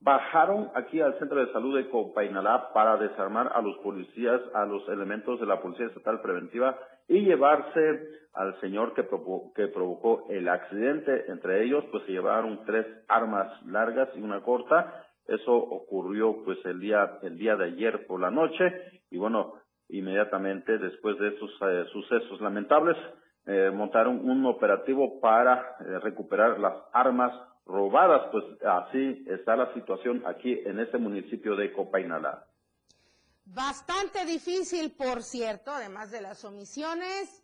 bajaron 0.00 0.70
aquí 0.74 1.00
al 1.00 1.18
centro 1.18 1.44
de 1.44 1.52
salud 1.52 1.76
de 1.76 1.90
Copainalá 1.90 2.72
para 2.72 2.96
desarmar 2.96 3.50
a 3.54 3.60
los 3.60 3.76
policías, 3.78 4.40
a 4.54 4.64
los 4.64 4.88
elementos 4.88 5.40
de 5.40 5.46
la 5.46 5.60
Policía 5.60 5.86
Estatal 5.86 6.20
Preventiva 6.22 6.78
y 7.08 7.20
llevarse 7.24 8.18
al 8.34 8.60
señor 8.60 8.94
que, 8.94 9.02
provocó, 9.02 9.52
que 9.54 9.66
provocó 9.68 10.26
el 10.28 10.48
accidente. 10.48 11.24
Entre 11.28 11.64
ellos, 11.64 11.84
pues 11.90 12.04
se 12.04 12.12
llevaron 12.12 12.64
tres 12.64 12.86
armas 13.08 13.50
largas 13.66 14.08
y 14.14 14.20
una 14.20 14.42
corta. 14.42 15.04
Eso 15.26 15.54
ocurrió 15.54 16.44
pues 16.44 16.58
el 16.64 16.80
día, 16.80 17.18
el 17.22 17.36
día 17.36 17.56
de 17.56 17.66
ayer 17.66 18.06
por 18.06 18.20
la 18.20 18.30
noche 18.30 18.72
y 19.10 19.18
bueno, 19.18 19.54
inmediatamente 19.88 20.78
después 20.78 21.18
de 21.18 21.28
esos 21.28 21.50
eh, 21.62 21.84
sucesos 21.92 22.40
lamentables, 22.40 22.96
eh, 23.46 23.70
montaron 23.74 24.28
un 24.28 24.44
operativo 24.46 25.20
para 25.20 25.76
eh, 25.80 25.98
recuperar 26.00 26.58
las 26.58 26.74
armas 26.92 27.32
robadas, 27.64 28.28
pues 28.30 28.44
así 28.62 29.24
está 29.28 29.56
la 29.56 29.72
situación 29.74 30.22
aquí 30.26 30.58
en 30.64 30.80
este 30.80 30.98
municipio 30.98 31.56
de 31.56 31.72
Copainalá. 31.72 32.44
Bastante 33.54 34.26
difícil, 34.26 34.92
por 34.92 35.22
cierto, 35.22 35.70
además 35.70 36.10
de 36.10 36.20
las 36.20 36.44
omisiones, 36.44 37.42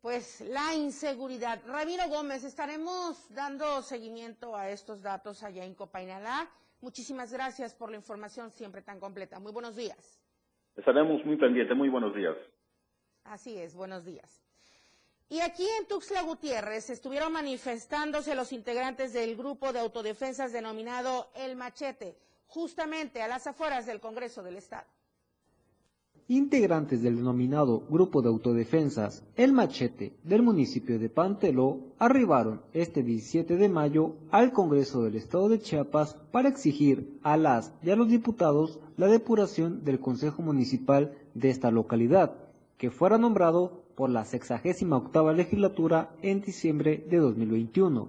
pues 0.00 0.40
la 0.40 0.72
inseguridad. 0.74 1.60
Ramiro 1.66 2.08
Gómez, 2.08 2.44
estaremos 2.44 3.18
dando 3.34 3.82
seguimiento 3.82 4.54
a 4.54 4.70
estos 4.70 5.02
datos 5.02 5.42
allá 5.42 5.64
en 5.64 5.74
Copainalá. 5.74 6.48
Muchísimas 6.80 7.32
gracias 7.32 7.74
por 7.74 7.90
la 7.90 7.96
información 7.96 8.52
siempre 8.52 8.82
tan 8.82 9.00
completa. 9.00 9.40
Muy 9.40 9.50
buenos 9.50 9.74
días. 9.74 10.20
Estaremos 10.76 11.24
muy 11.24 11.36
pendientes. 11.36 11.76
Muy 11.76 11.88
buenos 11.88 12.14
días. 12.14 12.36
Así 13.24 13.58
es, 13.58 13.74
buenos 13.74 14.04
días. 14.04 14.44
Y 15.28 15.40
aquí 15.40 15.66
en 15.80 15.88
Tuxtla 15.88 16.22
Gutiérrez 16.22 16.88
estuvieron 16.88 17.32
manifestándose 17.32 18.36
los 18.36 18.52
integrantes 18.52 19.12
del 19.12 19.36
grupo 19.36 19.72
de 19.72 19.80
autodefensas 19.80 20.52
denominado 20.52 21.32
El 21.34 21.56
Machete, 21.56 22.16
justamente 22.46 23.22
a 23.22 23.28
las 23.28 23.48
afueras 23.48 23.86
del 23.86 24.00
Congreso 24.00 24.44
del 24.44 24.56
Estado. 24.56 24.86
Integrantes 26.30 27.02
del 27.02 27.16
denominado 27.16 27.82
Grupo 27.90 28.22
de 28.22 28.28
Autodefensas 28.28 29.24
El 29.34 29.52
Machete 29.52 30.12
del 30.22 30.42
municipio 30.42 30.96
de 30.96 31.08
Panteló 31.08 31.80
arribaron 31.98 32.60
este 32.72 33.02
17 33.02 33.56
de 33.56 33.68
mayo 33.68 34.14
al 34.30 34.52
Congreso 34.52 35.02
del 35.02 35.16
Estado 35.16 35.48
de 35.48 35.58
Chiapas 35.58 36.14
para 36.30 36.48
exigir 36.48 37.18
a 37.24 37.36
las 37.36 37.74
y 37.82 37.90
a 37.90 37.96
los 37.96 38.08
diputados 38.08 38.78
la 38.96 39.08
depuración 39.08 39.84
del 39.84 39.98
Consejo 39.98 40.40
Municipal 40.40 41.16
de 41.34 41.50
esta 41.50 41.72
localidad, 41.72 42.36
que 42.78 42.92
fuera 42.92 43.18
nombrado 43.18 43.82
por 43.96 44.08
la 44.08 44.24
68 44.24 44.86
octava 44.96 45.32
legislatura 45.32 46.14
en 46.22 46.42
diciembre 46.42 47.04
de 47.10 47.16
2021. 47.16 48.06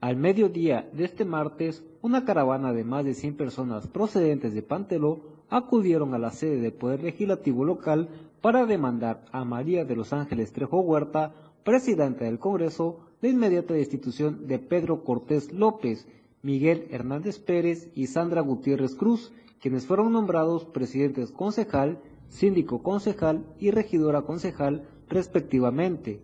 Al 0.00 0.16
mediodía 0.16 0.88
de 0.94 1.04
este 1.04 1.26
martes, 1.26 1.84
una 2.00 2.24
caravana 2.24 2.72
de 2.72 2.84
más 2.84 3.04
de 3.04 3.12
100 3.12 3.36
personas 3.36 3.86
procedentes 3.88 4.54
de 4.54 4.62
Panteló 4.62 5.31
acudieron 5.52 6.14
a 6.14 6.18
la 6.18 6.30
sede 6.30 6.60
del 6.60 6.72
Poder 6.72 7.02
Legislativo 7.02 7.64
local 7.64 8.08
para 8.40 8.64
demandar 8.64 9.24
a 9.32 9.44
María 9.44 9.84
de 9.84 9.94
los 9.94 10.14
Ángeles 10.14 10.52
Trejo 10.52 10.80
Huerta, 10.80 11.34
presidenta 11.62 12.24
del 12.24 12.38
Congreso, 12.38 13.00
la 13.20 13.28
inmediata 13.28 13.74
destitución 13.74 14.46
de 14.46 14.58
Pedro 14.58 15.04
Cortés 15.04 15.52
López, 15.52 16.08
Miguel 16.42 16.88
Hernández 16.90 17.38
Pérez 17.38 17.90
y 17.94 18.06
Sandra 18.06 18.40
Gutiérrez 18.40 18.94
Cruz, 18.94 19.30
quienes 19.60 19.84
fueron 19.86 20.10
nombrados 20.10 20.64
presidentes 20.64 21.30
concejal 21.30 21.98
síndico 22.28 22.82
concejal 22.82 23.44
y 23.60 23.70
regidora 23.70 24.22
concejal 24.22 24.88
respectivamente. 25.10 26.22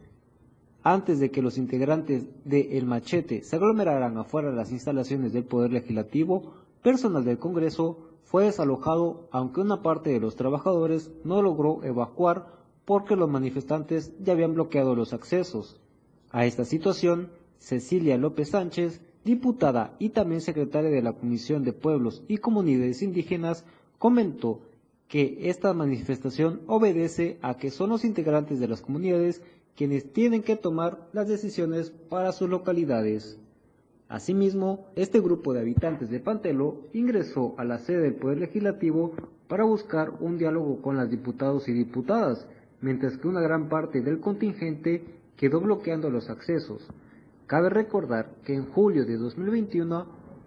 Antes 0.83 1.21
de 1.21 1.31
que 1.31 1.43
los 1.43 1.59
integrantes 1.59 2.27
de 2.47 2.79
El 2.79 2.87
Machete 2.87 3.43
se 3.43 3.57
aglomeraran 3.57 4.17
afuera 4.17 4.49
de 4.49 4.57
las 4.57 4.73
instalaciones 4.73 5.35
del 5.35 5.45
Poder 5.45 5.71
Legislativo, 5.71 6.55
personal 6.83 7.27
del 7.27 7.39
Congreso 7.39 8.08
fue 8.31 8.45
desalojado, 8.45 9.27
aunque 9.31 9.63
una 9.63 9.81
parte 9.81 10.11
de 10.11 10.21
los 10.21 10.37
trabajadores 10.37 11.11
no 11.25 11.41
logró 11.41 11.83
evacuar 11.83 12.59
porque 12.85 13.17
los 13.17 13.31
manifestantes 13.31 14.13
ya 14.21 14.35
habían 14.35 14.53
bloqueado 14.53 14.95
los 14.95 15.15
accesos. 15.15 15.81
A 16.31 16.45
esta 16.45 16.67
situación, 16.67 17.31
Cecilia 17.59 18.19
López 18.19 18.51
Sánchez, 18.51 19.01
diputada 19.25 19.97
y 19.99 20.11
también 20.11 20.43
secretaria 20.43 20.91
de 20.91 21.01
la 21.01 21.15
Comisión 21.15 21.65
de 21.65 21.73
Pueblos 21.73 22.23
y 22.29 22.37
Comunidades 22.37 23.01
Indígenas, 23.01 23.65
comentó 23.99 24.61
que 25.09 25.49
esta 25.49 25.73
manifestación 25.73 26.61
obedece 26.67 27.39
a 27.41 27.57
que 27.57 27.71
son 27.71 27.89
los 27.89 28.05
integrantes 28.05 28.61
de 28.61 28.69
las 28.69 28.83
comunidades 28.83 29.43
quienes 29.75 30.13
tienen 30.13 30.43
que 30.43 30.57
tomar 30.57 31.09
las 31.15 31.29
decisiones 31.29 31.93
para 32.11 32.33
sus 32.33 32.51
localidades. 32.51 33.39
Asimismo, 34.09 34.87
este 34.97 35.21
grupo 35.21 35.53
de 35.53 35.61
habitantes 35.61 36.09
de 36.09 36.21
Pantelo 36.21 36.81
ingresó 36.95 37.55
a 37.59 37.65
la 37.65 37.79
sede 37.79 38.01
del 38.01 38.15
Poder 38.15 38.39
Legislativo 38.39 39.13
para 39.49 39.65
buscar 39.65 40.13
un 40.21 40.39
diálogo 40.39 40.81
con 40.81 40.97
las 40.97 41.11
diputados 41.11 41.69
y 41.69 41.73
diputadas, 41.73 42.47
mientras 42.81 43.19
que 43.19 43.29
una 43.29 43.43
gran 43.43 43.69
parte 43.69 44.01
del 44.01 44.21
contingente 44.21 45.05
quedó 45.37 45.61
bloqueando 45.61 46.09
los 46.09 46.31
accesos. 46.31 46.89
Cabe 47.47 47.69
recordar 47.69 48.31
que 48.45 48.55
en 48.55 48.65
julio 48.67 49.05
de 49.05 49.19
2021, 49.19 50.07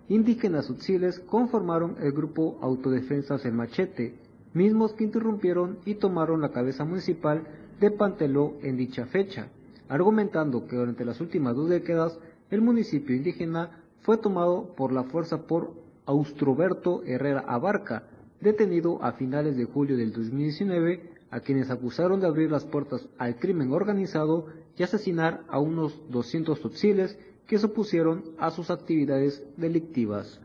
indígenas 0.09 0.67
utziles 0.69 1.19
conformaron 1.19 1.97
el 1.99 2.13
grupo 2.13 2.57
Autodefensas 2.61 3.45
El 3.45 3.53
Machete, 3.53 4.15
mismos 4.53 4.93
que 4.93 5.03
interrumpieron 5.03 5.77
y 5.85 5.95
tomaron 5.95 6.41
la 6.41 6.51
cabeza 6.51 6.83
municipal 6.83 7.43
de 7.79 7.91
Panteló 7.91 8.53
en 8.63 8.75
dicha 8.75 9.05
fecha, 9.05 9.49
argumentando 9.87 10.65
que 10.65 10.75
durante 10.75 11.05
las 11.05 11.21
últimas 11.21 11.55
dos 11.55 11.69
décadas 11.69 12.17
el 12.51 12.61
municipio 12.61 13.15
indígena 13.15 13.81
fue 14.01 14.17
tomado 14.17 14.75
por 14.75 14.91
la 14.91 15.03
fuerza 15.03 15.47
por 15.47 15.73
Austroberto 16.05 17.01
Herrera 17.03 17.45
Abarca, 17.47 18.03
detenido 18.41 19.01
a 19.03 19.13
finales 19.13 19.55
de 19.55 19.65
julio 19.65 19.97
del 19.97 20.11
2019, 20.11 21.09
a 21.31 21.39
quienes 21.39 21.71
acusaron 21.71 22.19
de 22.19 22.27
abrir 22.27 22.51
las 22.51 22.65
puertas 22.65 23.07
al 23.17 23.37
crimen 23.37 23.71
organizado 23.71 24.47
y 24.77 24.83
asesinar 24.83 25.43
a 25.47 25.59
unos 25.59 25.97
200 26.09 26.59
tutziles 26.59 27.17
que 27.47 27.57
se 27.57 27.67
opusieron 27.67 28.23
a 28.37 28.51
sus 28.51 28.69
actividades 28.69 29.43
delictivas. 29.55 30.39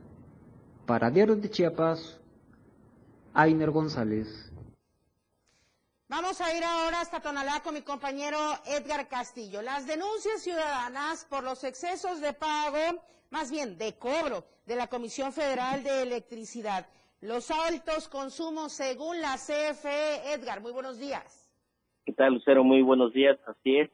Para 0.87 1.11
Diario 1.11 1.35
de 1.35 1.51
Chiapas, 1.51 2.21
Ainer 3.35 3.71
González. 3.71 4.46
Vamos 6.09 6.41
a 6.41 6.57
ir 6.57 6.63
ahora 6.63 7.01
hasta 7.01 7.19
Tonalá 7.19 7.61
con 7.65 7.75
mi 7.75 7.83
compañero 7.83 8.39
Edgar 8.65 9.09
Castillo. 9.09 9.61
Las 9.61 9.89
denuncias 9.89 10.41
ciudadanas 10.41 11.27
por 11.29 11.43
los 11.43 11.65
excesos 11.65 12.21
de 12.21 12.33
pago, 12.33 13.03
más 13.31 13.51
bien 13.51 13.77
de 13.77 13.99
cobro, 13.99 14.45
de 14.67 14.77
la 14.77 14.87
Comisión 14.87 15.33
Federal 15.33 15.83
de 15.83 16.03
Electricidad. 16.03 16.87
Los 17.21 17.51
altos 17.51 18.09
consumos 18.09 18.71
según 18.71 19.21
la 19.21 19.35
CFE. 19.35 20.33
Edgar, 20.33 20.61
muy 20.61 20.71
buenos 20.71 21.01
días. 21.01 21.53
¿Qué 22.05 22.13
tal, 22.13 22.35
Lucero? 22.35 22.63
Muy 22.63 22.83
buenos 22.83 23.13
días. 23.13 23.37
Así 23.45 23.79
es. 23.79 23.91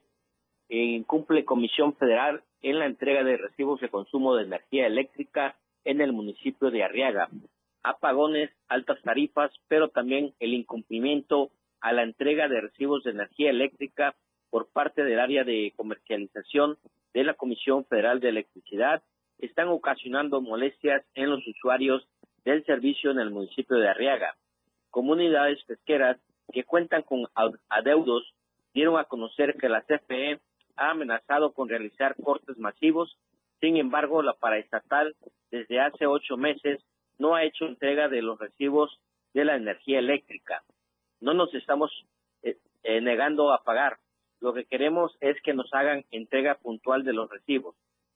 cumple 1.07 1.45
Comisión 1.45 1.95
Federal 1.95 2.43
en 2.61 2.77
la 2.77 2.85
entrega 2.85 3.23
de 3.23 3.37
recibos 3.37 3.81
de 3.81 3.89
consumo 3.89 4.35
de 4.35 4.43
energía 4.43 4.85
eléctrica 4.85 5.57
en 5.83 5.99
el 5.99 6.13
municipio 6.13 6.69
de 6.69 6.83
Arriaga. 6.83 7.29
Apagones, 7.81 8.51
altas 8.67 9.01
tarifas, 9.01 9.51
pero 9.67 9.89
también 9.89 10.35
el 10.39 10.53
incumplimiento 10.53 11.49
a 11.83 11.91
la 11.91 12.03
entrega 12.03 12.47
de 12.47 12.61
recibos 12.61 13.03
de 13.03 13.11
energía 13.11 13.49
eléctrica 13.49 14.15
por 14.49 14.71
parte 14.71 15.03
del 15.03 15.19
área 15.19 15.43
de 15.43 15.73
comercialización 15.75 16.77
de 17.13 17.25
la 17.25 17.33
Comisión 17.33 17.85
Federal 17.85 18.21
de 18.21 18.29
Electricidad 18.29 19.03
están 19.39 19.67
ocasionando 19.67 20.39
molestias 20.39 21.03
en 21.13 21.29
los 21.29 21.45
usuarios 21.45 22.07
del 22.45 22.63
servicio 22.65 23.11
en 23.11 23.19
el 23.19 23.31
municipio 23.31 23.75
de 23.75 23.89
Arriaga. 23.89 24.37
Comunidades 24.91 25.61
pesqueras 25.65 26.17
que 26.53 26.63
cuentan 26.63 27.01
con 27.01 27.27
adeudos 27.67 28.33
dieron 28.73 28.97
a 28.97 29.03
conocer 29.03 29.57
que 29.57 29.67
la 29.67 29.81
CFE 29.81 30.39
ha 30.77 30.91
amenazado 30.91 31.51
con 31.51 31.67
realizar 31.67 32.15
cortes 32.15 32.57
masivos. 32.57 33.17
Sin 33.59 33.75
embargo, 33.75 34.21
la 34.21 34.35
paraestatal 34.35 35.17
desde 35.51 35.81
hace 35.81 36.07
ocho 36.07 36.37
meses 36.37 36.81
no 37.19 37.35
ha 37.35 37.43
hecho 37.43 37.65
entrega 37.65 38.07
de 38.07 38.21
los 38.21 38.39
recibos 38.39 39.01
de 39.33 39.43
la 39.43 39.57
energía 39.57 39.99
eléctrica 39.99 40.63
no 41.23 41.33
nos 41.33 41.53
estamos 41.53 41.89
eh, 42.43 42.57
eh, 42.83 42.99
negando 42.99 43.53
a 43.53 43.63
pagar. 43.63 43.97
Lo 44.41 44.53
que 44.53 44.65
queremos 44.65 45.15
es 45.21 45.41
que 45.41 45.53
nos 45.53 45.73
hagan 45.73 46.03
entrega 46.11 46.55
puntual 46.55 47.05
de 47.05 47.13
los 47.13 47.29
recibos. 47.29 47.75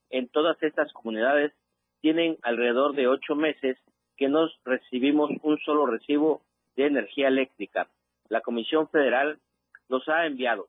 En 0.10 0.28
todas 0.28 0.62
estas 0.62 0.91
comunidades 0.91 1.54
tienen 2.02 2.38
alrededor 2.43 2.96
de 2.96 3.08
ocho 3.08 3.34
meses 3.34 3.78
que 4.17 4.28
no 4.28 4.50
recibimos 4.65 5.32
un 5.41 5.58
solo 5.60 5.86
recibo 5.86 6.41
de 6.76 6.88
energía 6.88 7.30
eléctrica. 7.30 7.88
La 8.28 8.41
Comisión 8.41 8.89
Federal 8.89 9.39
los 9.88 10.08
ha 10.10 10.26
enviado. 10.26 10.67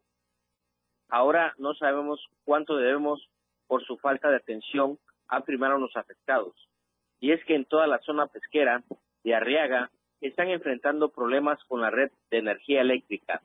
Ahora 1.08 1.54
no 1.58 1.74
sabemos 1.74 2.24
cuánto 2.44 2.76
debemos 2.76 3.28
por 3.66 3.84
su 3.84 3.96
falta 3.98 4.30
de 4.30 4.36
atención 4.36 4.98
a 5.26 5.40
primar 5.40 5.72
a 5.72 5.78
los 5.78 5.96
afectados. 5.96 6.54
Y 7.18 7.32
es 7.32 7.44
que 7.44 7.56
en 7.56 7.64
toda 7.64 7.88
la 7.88 7.98
zona 7.98 8.28
pesquera 8.28 8.84
de 9.24 9.34
Arriaga 9.34 9.90
están 10.20 10.48
enfrentando 10.48 11.10
problemas 11.10 11.62
con 11.64 11.80
la 11.80 11.90
red 11.90 12.10
de 12.30 12.38
energía 12.38 12.80
eléctrica. 12.80 13.42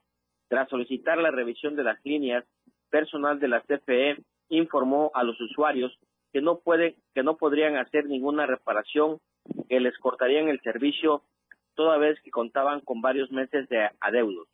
Tras 0.48 0.70
solicitar 0.70 1.18
la 1.18 1.32
revisión 1.32 1.76
de 1.76 1.84
las 1.84 2.04
líneas, 2.04 2.46
personal 2.90 3.40
de 3.40 3.48
la 3.48 3.62
CFE 3.62 4.18
informó 4.50 5.12
a 5.14 5.24
los 5.24 5.40
usuarios 5.42 5.98
que 6.32 6.42
no 6.42 6.60
puede, 6.60 6.96
que 7.14 7.24
no 7.24 7.38
podrían 7.38 7.78
hacer 7.78 8.06
ninguna 8.06 8.46
reparación, 8.46 9.20
que 9.70 9.80
les 9.80 9.98
cortarían 9.98 10.48
el 10.48 10.62
servicio 10.62 11.24
toda 11.76 11.98
vez 11.98 12.20
que 12.22 12.32
contaban 12.32 12.82
con 12.82 13.02
varios 13.02 13.32
meses 13.32 13.68
de 13.70 13.90
adeudos. 14.00 14.48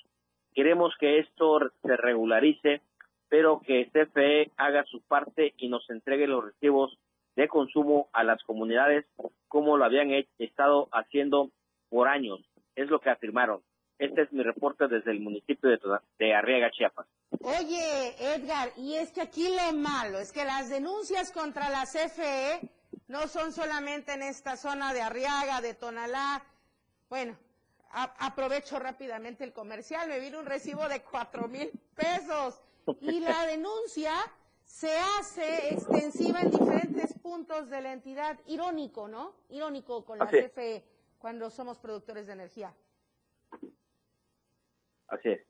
Queremos 0.53 0.93
que 0.99 1.19
esto 1.19 1.59
se 1.83 1.97
regularice, 1.97 2.81
pero 3.29 3.61
que 3.61 3.89
CFE 3.91 4.51
haga 4.57 4.83
su 4.85 5.01
parte 5.01 5.53
y 5.57 5.69
nos 5.69 5.89
entregue 5.89 6.27
los 6.27 6.43
recibos 6.43 6.97
de 7.35 7.47
consumo 7.47 8.09
a 8.13 8.23
las 8.23 8.43
comunidades 8.43 9.05
como 9.47 9.77
lo 9.77 9.85
habían 9.85 10.11
estado 10.37 10.89
haciendo 10.91 11.51
por 11.89 12.07
años, 12.07 12.39
es 12.75 12.89
lo 12.89 12.99
que 12.99 13.09
afirmaron. 13.09 13.61
Este 13.97 14.21
es 14.21 14.31
mi 14.31 14.43
reporte 14.43 14.87
desde 14.87 15.11
el 15.11 15.19
municipio 15.19 15.69
de, 15.69 15.79
de 16.19 16.33
Arriaga, 16.33 16.71
Chiapas. 16.71 17.05
Oye, 17.41 18.15
Edgar, 18.33 18.71
y 18.77 18.95
es 18.95 19.11
que 19.11 19.21
aquí 19.21 19.47
lo 19.49 19.77
malo 19.77 20.19
es 20.19 20.31
que 20.31 20.45
las 20.45 20.69
denuncias 20.69 21.31
contra 21.31 21.69
la 21.69 21.83
CFE 21.83 22.69
no 23.07 23.27
son 23.27 23.51
solamente 23.51 24.13
en 24.13 24.23
esta 24.23 24.55
zona 24.55 24.93
de 24.93 25.01
Arriaga, 25.01 25.59
de 25.59 25.73
Tonalá. 25.73 26.41
Bueno, 27.09 27.37
aprovecho 27.91 28.79
rápidamente 28.79 29.43
el 29.43 29.51
comercial, 29.51 30.07
me 30.07 30.19
vino 30.19 30.39
un 30.39 30.45
recibo 30.45 30.87
de 30.87 31.01
cuatro 31.01 31.47
mil 31.47 31.69
pesos 31.95 32.61
y 33.01 33.19
la 33.19 33.45
denuncia 33.47 34.13
se 34.63 34.95
hace 34.97 35.73
extensiva 35.73 36.41
en 36.41 36.51
diferentes 36.51 37.13
puntos 37.19 37.69
de 37.69 37.81
la 37.81 37.91
entidad. 37.91 38.39
Irónico, 38.45 39.07
¿no? 39.07 39.33
Irónico 39.49 40.05
con 40.05 40.19
la 40.19 40.27
CFE 40.27 40.83
cuando 41.19 41.49
somos 41.49 41.77
productores 41.77 42.25
de 42.27 42.33
energía. 42.33 42.73
Así 45.07 45.29
es. 45.29 45.41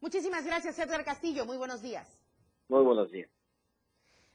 Muchísimas 0.00 0.46
gracias, 0.46 0.78
Edgar 0.78 1.04
Castillo. 1.04 1.44
Muy 1.44 1.58
buenos 1.58 1.82
días. 1.82 2.08
Muy 2.68 2.82
buenos 2.82 3.10
días. 3.10 3.28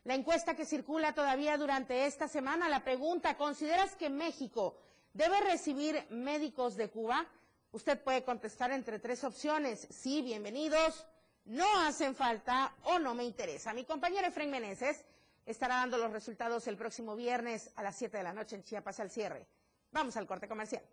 La 0.03 0.13
encuesta 0.13 0.55
que 0.55 0.65
circula 0.65 1.15
todavía 1.15 1.57
durante 1.57 2.05
esta 2.05 2.27
semana, 2.27 2.69
la 2.69 2.83
pregunta, 2.83 3.38
¿consideras 3.38 3.95
que 3.95 4.09
México 4.09 4.77
debe 5.13 5.39
recibir 5.41 6.05
médicos 6.11 6.75
de 6.75 6.89
Cuba? 6.89 7.25
Usted 7.71 7.99
puede 8.03 8.23
contestar 8.23 8.71
entre 8.71 8.99
tres 8.99 9.23
opciones. 9.23 9.88
Sí, 9.89 10.21
bienvenidos, 10.21 11.07
no 11.45 11.65
hacen 11.79 12.15
falta 12.15 12.75
o 12.83 12.99
no 12.99 13.15
me 13.15 13.23
interesa. 13.23 13.73
Mi 13.73 13.85
compañero 13.85 14.27
Efraín 14.27 14.51
Meneses 14.51 15.03
estará 15.45 15.77
dando 15.77 15.97
los 15.97 16.11
resultados 16.11 16.67
el 16.67 16.77
próximo 16.77 17.15
viernes 17.15 17.71
a 17.75 17.81
las 17.81 17.95
7 17.95 18.17
de 18.17 18.23
la 18.23 18.33
noche 18.33 18.55
en 18.55 18.63
Chiapas 18.63 18.99
al 18.99 19.09
cierre. 19.09 19.47
Vamos 19.95 20.17
al 20.17 20.27
corte 20.27 20.47
comercial. 20.49 20.84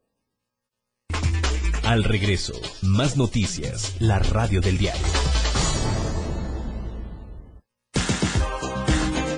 Al 1.83 2.05
regreso, 2.05 2.53
más 2.83 3.17
noticias, 3.17 3.97
la 3.99 4.21
radio 4.21 4.61
del 4.61 4.79
diario. 4.79 5.03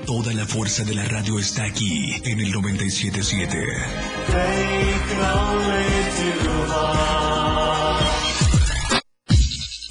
Toda 0.04 0.34
la 0.34 0.44
fuerza 0.44 0.84
de 0.84 0.94
la 0.94 1.06
radio 1.06 1.38
está 1.38 1.64
aquí 1.64 2.12
en 2.26 2.40
el 2.40 2.52
977. 2.52 3.64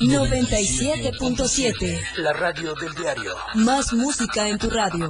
97.7. 0.01 1.99
La 2.17 2.33
radio 2.33 2.75
del 2.75 2.93
diario. 2.93 3.35
Más 3.55 3.91
música 3.91 4.47
en 4.47 4.59
tu 4.59 4.69
radio. 4.69 5.09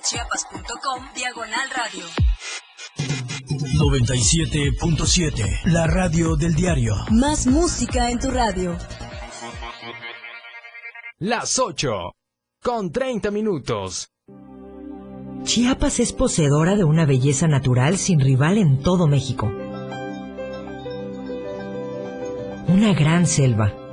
www.diariodechiapas.com 0.00 1.04
Diagonal 1.14 1.68
Radio. 1.76 2.04
97.7. 3.78 5.64
La 5.66 5.86
radio 5.86 6.36
del 6.36 6.54
diario. 6.54 6.94
Más 7.10 7.46
música 7.46 8.10
en 8.10 8.18
tu 8.18 8.30
radio. 8.30 8.76
Las 11.18 11.58
8. 11.58 11.90
Con 12.62 12.92
30 12.92 13.30
minutos. 13.30 14.10
Chiapas 15.42 16.00
es 16.00 16.12
poseedora 16.12 16.76
de 16.76 16.84
una 16.84 17.04
belleza 17.06 17.46
natural 17.46 17.98
sin 17.98 18.20
rival 18.20 18.58
en 18.58 18.82
todo 18.82 19.06
México. 19.06 19.46
Una 22.68 22.94
gran 22.94 23.26
selva, 23.26 23.74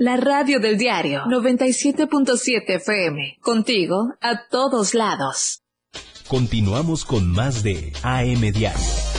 La 0.00 0.16
radio 0.16 0.60
del 0.60 0.78
diario 0.78 1.24
97.7 1.24 2.76
FM. 2.76 3.38
Contigo 3.40 4.14
a 4.20 4.46
todos 4.48 4.94
lados. 4.94 5.64
Continuamos 6.28 7.04
con 7.04 7.32
más 7.32 7.64
de 7.64 7.92
AM 8.04 8.42
Diario. 8.52 9.17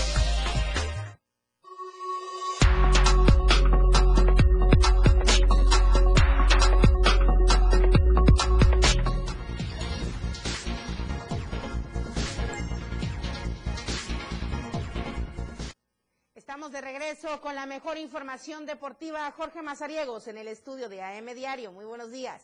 Con 17.38 17.54
la 17.54 17.68
mejor 17.68 17.98
información 17.98 18.66
deportiva. 18.66 19.32
Jorge 19.32 19.62
Mazariegos 19.62 20.28
en 20.28 20.38
el 20.38 20.48
estudio 20.48 20.90
de 20.90 21.04
AM 21.04 21.28
Diario. 21.36 21.72
Muy 21.72 21.86
buenos 21.86 22.12
días. 22.12 22.42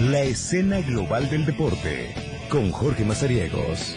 La 0.00 0.20
escena 0.20 0.80
global 0.80 1.28
del 1.28 1.44
deporte 1.44 2.14
con 2.48 2.70
Jorge 2.70 3.04
Mazariegos. 3.04 3.96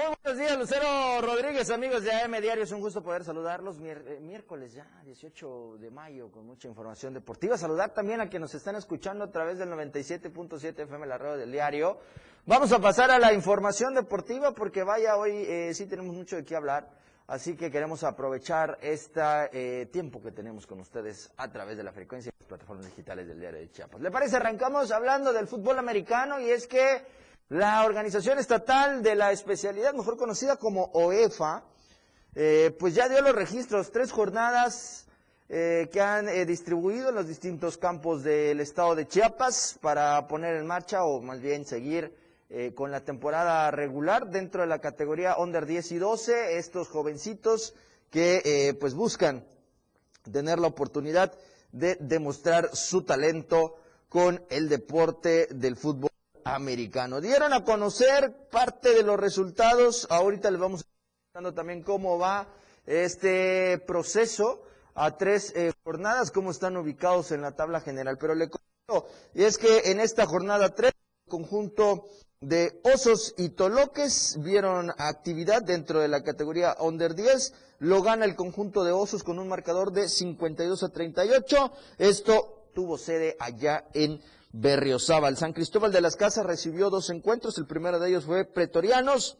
Buenos 0.00 0.38
días, 0.38 0.58
Lucero 0.58 1.20
Rodríguez, 1.20 1.68
amigos 1.68 2.02
de 2.02 2.12
AM 2.12 2.32
Diario. 2.40 2.64
Es 2.64 2.72
un 2.72 2.80
gusto 2.80 3.02
poder 3.02 3.22
saludarlos. 3.22 3.76
Eh, 3.82 4.18
miércoles 4.22 4.72
ya, 4.72 4.86
18 5.04 5.76
de 5.78 5.90
mayo, 5.90 6.30
con 6.30 6.46
mucha 6.46 6.68
información 6.68 7.12
deportiva. 7.12 7.58
Saludar 7.58 7.92
también 7.92 8.18
a 8.22 8.30
quienes 8.30 8.48
nos 8.48 8.54
están 8.54 8.76
escuchando 8.76 9.24
a 9.24 9.30
través 9.30 9.58
del 9.58 9.68
97.7 9.68 10.84
FM, 10.84 11.06
la 11.06 11.18
radio 11.18 11.36
del 11.36 11.52
diario. 11.52 11.98
Vamos 12.46 12.72
a 12.72 12.78
pasar 12.78 13.10
a 13.10 13.18
la 13.18 13.34
información 13.34 13.94
deportiva 13.94 14.54
porque 14.54 14.84
vaya, 14.84 15.18
hoy 15.18 15.32
eh, 15.32 15.74
sí 15.74 15.84
tenemos 15.84 16.14
mucho 16.14 16.36
de 16.36 16.44
qué 16.46 16.56
hablar. 16.56 16.88
Así 17.26 17.54
que 17.54 17.70
queremos 17.70 18.02
aprovechar 18.02 18.78
este 18.80 19.86
tiempo 19.92 20.22
que 20.22 20.32
tenemos 20.32 20.66
con 20.66 20.80
ustedes 20.80 21.30
a 21.36 21.52
través 21.52 21.76
de 21.76 21.84
la 21.84 21.92
frecuencia 21.92 22.32
de 22.32 22.36
las 22.40 22.48
plataformas 22.48 22.86
digitales 22.86 23.28
del 23.28 23.38
diario 23.38 23.60
de 23.60 23.70
Chiapas. 23.70 24.00
¿Le 24.00 24.10
parece? 24.10 24.36
Arrancamos 24.36 24.90
hablando 24.90 25.32
del 25.32 25.46
fútbol 25.46 25.78
americano 25.78 26.40
y 26.40 26.48
es 26.50 26.66
que 26.66 27.19
la 27.50 27.84
organización 27.84 28.38
estatal 28.38 29.02
de 29.02 29.16
la 29.16 29.32
especialidad, 29.32 29.92
mejor 29.92 30.16
conocida 30.16 30.56
como 30.56 30.84
OEFA, 30.94 31.64
eh, 32.36 32.74
pues 32.78 32.94
ya 32.94 33.08
dio 33.08 33.20
los 33.22 33.34
registros, 33.34 33.90
tres 33.90 34.12
jornadas 34.12 35.06
eh, 35.48 35.88
que 35.92 36.00
han 36.00 36.28
eh, 36.28 36.46
distribuido 36.46 37.08
en 37.08 37.16
los 37.16 37.26
distintos 37.26 37.76
campos 37.76 38.22
del 38.22 38.60
estado 38.60 38.94
de 38.94 39.08
Chiapas 39.08 39.78
para 39.80 40.28
poner 40.28 40.54
en 40.54 40.66
marcha 40.66 41.02
o 41.04 41.20
más 41.20 41.40
bien 41.40 41.64
seguir 41.66 42.18
con 42.74 42.90
la 42.90 43.04
temporada 43.04 43.70
regular 43.70 44.26
dentro 44.28 44.62
de 44.62 44.66
la 44.66 44.80
categoría 44.80 45.36
Under 45.38 45.66
10 45.66 45.92
y 45.92 45.98
12, 45.98 46.58
estos 46.58 46.88
jovencitos 46.88 47.74
que 48.10 48.76
pues 48.80 48.94
buscan 48.94 49.46
tener 50.32 50.58
la 50.58 50.66
oportunidad 50.66 51.32
de 51.70 51.96
demostrar 52.00 52.74
su 52.74 53.02
talento 53.04 53.76
con 54.08 54.42
el 54.50 54.68
deporte 54.68 55.46
del 55.52 55.76
fútbol 55.76 56.09
americano. 56.44 57.20
Dieron 57.20 57.52
a 57.52 57.64
conocer 57.64 58.48
parte 58.50 58.94
de 58.94 59.02
los 59.02 59.18
resultados, 59.18 60.06
ahorita 60.10 60.50
les 60.50 60.60
vamos 60.60 60.84
dando 61.34 61.54
también 61.54 61.82
cómo 61.82 62.18
va 62.18 62.48
este 62.86 63.78
proceso 63.86 64.62
a 64.94 65.16
tres 65.16 65.52
eh, 65.54 65.72
jornadas, 65.84 66.30
cómo 66.30 66.50
están 66.50 66.76
ubicados 66.76 67.30
en 67.32 67.42
la 67.42 67.52
tabla 67.52 67.80
general, 67.80 68.18
pero 68.18 68.34
le 68.34 68.48
comento, 68.50 69.08
y 69.34 69.44
es 69.44 69.58
que 69.58 69.90
en 69.90 70.00
esta 70.00 70.26
jornada 70.26 70.74
3, 70.74 70.92
el 70.92 71.30
conjunto 71.30 72.06
de 72.40 72.80
Osos 72.84 73.34
y 73.36 73.50
Toloques 73.50 74.38
vieron 74.40 74.90
actividad 74.96 75.62
dentro 75.62 76.00
de 76.00 76.08
la 76.08 76.22
categoría 76.22 76.74
Under 76.80 77.14
10. 77.14 77.52
Lo 77.80 78.02
gana 78.02 78.24
el 78.24 78.34
conjunto 78.34 78.82
de 78.82 78.92
Osos 78.92 79.22
con 79.22 79.38
un 79.38 79.46
marcador 79.46 79.92
de 79.92 80.08
52 80.08 80.82
a 80.82 80.88
38. 80.88 81.72
Esto 81.98 82.70
tuvo 82.74 82.96
sede 82.96 83.36
allá 83.38 83.84
en 83.92 84.22
Berriozábal. 84.52 85.36
San 85.36 85.52
Cristóbal 85.52 85.92
de 85.92 86.00
las 86.00 86.16
Casas 86.16 86.46
recibió 86.46 86.90
dos 86.90 87.10
encuentros. 87.10 87.58
El 87.58 87.66
primero 87.66 87.98
de 87.98 88.08
ellos 88.08 88.24
fue 88.24 88.44
Pretorianos 88.44 89.38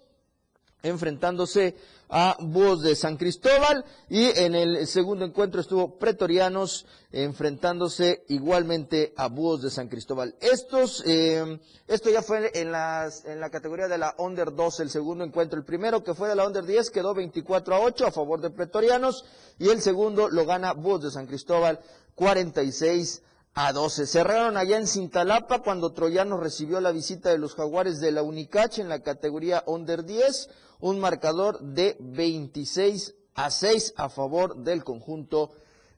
enfrentándose 0.83 1.77
a 2.09 2.37
Búhos 2.41 2.83
de 2.83 2.97
San 2.97 3.17
Cristóbal 3.17 3.85
y 4.09 4.27
en 4.39 4.55
el 4.55 4.87
segundo 4.87 5.25
encuentro 5.25 5.61
estuvo 5.61 5.99
Pretorianos 5.99 6.87
enfrentándose 7.13 8.25
igualmente 8.29 9.13
a 9.17 9.29
Búhos 9.29 9.63
de 9.63 9.71
San 9.71 9.89
Cristóbal. 9.89 10.35
Estos, 10.41 11.05
eh, 11.07 11.61
esto 11.87 12.11
ya 12.11 12.23
fue 12.23 12.51
en, 12.55 12.73
la 12.73 13.11
categoría 13.53 13.89
de 13.89 13.99
la 13.99 14.15
Under 14.19 14.53
12, 14.53 14.83
el 14.83 14.91
segundo 14.91 15.23
encuentro. 15.23 15.59
El 15.59 15.65
primero 15.65 16.03
que 16.03 16.15
fue 16.15 16.29
de 16.29 16.35
la 16.35 16.47
Under 16.47 16.65
10 16.65 16.91
quedó 16.91 17.15
24 17.15 17.75
a 17.75 17.81
8 17.81 18.07
a 18.07 18.13
favor 18.13 18.41
de 18.41 18.51
Pretorianos 18.51 19.25
y 19.59 19.69
el 19.69 19.81
segundo 19.81 20.29
lo 20.29 20.47
gana 20.47 20.73
Búhos 20.73 21.03
de 21.03 21.11
San 21.11 21.27
Cristóbal 21.27 21.81
46 22.17 23.23
a 23.55 23.73
12. 23.73 24.07
Cerraron 24.07 24.57
allá 24.57 24.79
en 24.79 24.87
Cintalapa 24.87 25.61
cuando 25.61 25.93
Troyano 25.93 26.37
recibió 26.37 26.81
la 26.81 26.93
visita 26.93 27.31
de 27.31 27.39
los 27.39 27.55
Jaguares 27.55 28.01
de 28.01 28.13
la 28.13 28.23
Unicach 28.23 28.79
en 28.79 28.89
la 28.89 29.03
categoría 29.03 29.63
Under 29.67 30.05
10, 30.05 30.49
un 30.81 31.01
marcador 31.01 31.61
de 31.61 31.97
26 32.01 33.15
a 33.35 33.51
6 33.51 33.95
a 33.97 34.09
favor 34.09 34.57
del 34.57 34.85
conjunto 34.85 35.51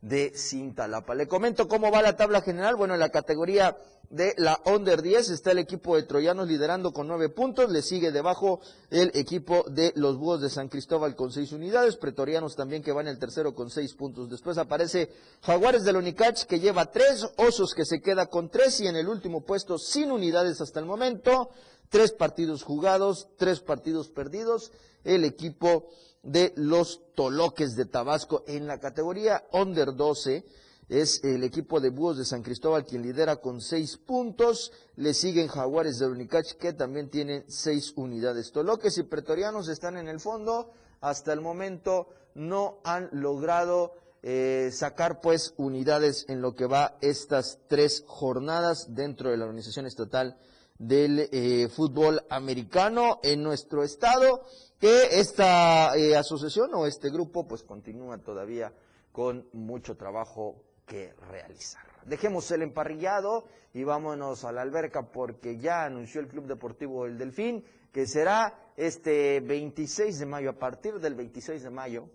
de 0.03 0.33
Cintalapa. 0.35 1.15
Le 1.15 1.29
comento 1.29 1.69
cómo 1.69 1.91
va 1.91 2.03
la 2.03 2.17
tabla 2.17 2.43
general. 2.43 2.75
Bueno, 2.75 2.95
en 2.95 3.01
la 3.01 3.11
categoría 3.11 3.77
de 4.11 4.35
la 4.37 4.61
Under 4.67 5.01
10 5.01 5.31
está 5.31 5.53
el 5.53 5.59
equipo 5.59 5.97
de 5.97 6.03
Troyanos 6.03 6.49
liderando 6.49 6.93
con 6.93 7.07
nueve 7.07 7.29
puntos. 7.29 7.71
Le 7.71 7.83
sigue 7.83 8.11
debajo 8.11 8.61
el 8.91 9.13
equipo 9.15 9.65
de 9.71 9.93
los 9.95 10.19
Búhos 10.19 10.41
de 10.41 10.51
San 10.51 10.69
Cristóbal 10.69 11.15
con 11.15 11.31
seis 11.31 11.53
unidades. 11.53 11.97
Pretorianos 11.97 12.57
también 12.57 12.83
que 12.83 12.93
va 12.93 13.01
en 13.01 13.09
el 13.09 13.19
tercero 13.21 13.55
con 13.55 13.71
seis 13.71 13.95
puntos. 13.95 14.29
Después 14.29 14.59
aparece 14.59 15.09
Jaguares 15.41 15.85
del 15.85 15.97
Unicach 15.97 16.45
que 16.45 16.59
lleva 16.59 16.91
tres. 16.91 17.25
Osos 17.37 17.73
que 17.73 17.85
se 17.85 18.01
queda 18.03 18.27
con 18.27 18.51
tres. 18.51 18.81
Y 18.81 18.89
en 18.89 18.97
el 18.97 19.09
último 19.09 19.43
puesto 19.43 19.79
sin 19.79 20.11
unidades 20.11 20.61
hasta 20.61 20.81
el 20.81 20.87
momento. 20.87 21.51
Tres 21.89 22.11
partidos 22.11 22.65
jugados, 22.65 23.29
tres 23.37 23.61
partidos 23.61 24.09
perdidos. 24.09 24.73
El 25.05 25.25
equipo 25.25 25.89
de 26.23 26.53
los 26.57 27.03
Toloques 27.15 27.77
de 27.77 27.87
Tabasco 27.87 28.45
en 28.47 28.67
la 28.67 28.79
categoría 28.79 29.45
Under 29.53 29.95
12. 29.95 30.45
Es 30.89 31.25
el 31.25 31.43
equipo 31.43 31.81
de 31.81 31.91
Búhos 31.91 32.19
de 32.19 32.25
San 32.25 32.43
Cristóbal 32.43 32.85
quien 32.85 33.03
lidera 33.03 33.37
con 33.37 33.61
seis 33.61 33.97
puntos. 33.97 34.73
Le 34.97 35.15
siguen 35.15 35.49
Jaguares 35.49 35.99
de 35.99 36.07
Unicach 36.07 36.53
que 36.55 36.73
también 36.73 37.09
tienen 37.09 37.45
seis 37.49 37.93
unidades. 37.97 38.53
Toloques 38.53 38.99
y 38.99 39.05
Pretorianos 39.05 39.69
están 39.69 39.97
en 39.97 40.09
el 40.09 40.21
fondo. 40.21 40.71
Hasta 41.01 41.33
el 41.33 41.41
momento 41.41 42.09
no 42.35 42.79
han 42.85 43.09
logrado 43.13 43.95
eh, 44.23 44.71
sacar 44.73 45.21
pues 45.21 45.55
unidades 45.57 46.27
en 46.29 46.41
lo 46.43 46.55
que 46.55 46.67
va 46.67 46.97
estas 47.01 47.59
tres 47.67 48.05
jornadas 48.07 48.95
dentro 48.95 49.31
de 49.31 49.37
la 49.37 49.45
organización 49.45 49.87
estatal 49.87 50.37
del 50.79 51.29
eh, 51.33 51.69
fútbol 51.69 52.25
americano 52.29 53.19
en 53.23 53.43
nuestro 53.43 53.83
estado 53.83 54.45
que 54.83 55.21
esta 55.21 55.97
eh, 55.97 56.17
asociación 56.17 56.75
o 56.75 56.89
este 56.89 57.09
grupo 57.09 57.47
pues 57.47 57.63
continúa 57.63 58.19
todavía 58.19 58.73
con 59.13 59.47
mucho 59.53 59.97
trabajo 59.97 60.65
que 60.85 61.15
realizar. 61.31 61.85
Dejemos 62.05 62.51
el 62.51 62.63
emparrillado 62.63 63.45
y 63.75 63.85
vámonos 63.85 64.45
a 64.45 64.51
la 64.51 64.63
alberca 64.63 65.03
porque 65.13 65.57
ya 65.57 65.85
anunció 65.85 66.21
el 66.21 66.27
Club 66.27 66.49
Deportivo 66.49 67.07
El 67.07 67.17
Delfín 67.17 67.65
que 67.93 68.09
será 68.09 68.59
este 68.77 69.39
26 69.39 70.19
de 70.19 70.27
mayo, 70.27 70.51
a 70.51 70.59
partir 70.59 70.99
del 70.99 71.15
26 71.15 71.63
de 71.63 71.71
mayo, 71.71 72.09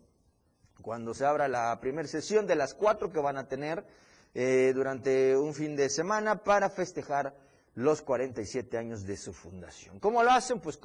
cuando 0.82 1.13
se 1.13 1.26
abra 1.26 1.47
la 1.47 1.80
primera 1.80 2.09
sesión 2.09 2.47
de 2.47 2.57
las 2.57 2.74
cuatro 2.74 3.13
que 3.13 3.22
van 3.22 3.38
a 3.38 3.47
tener 3.47 3.86
eh, 4.34 4.74
durante 4.76 5.38
un 5.38 5.53
fin 5.53 5.78
de 5.78 5.89
semana 5.89 6.43
para 6.43 6.70
festejar 6.70 7.34
los 7.78 8.01
47 8.01 8.75
años 8.75 9.05
de 9.05 9.15
su 9.15 9.34
fundación. 9.34 9.99
¿Cómo 9.99 10.23
lo 10.23 10.32
hacen? 10.32 10.59
Pues 10.59 10.80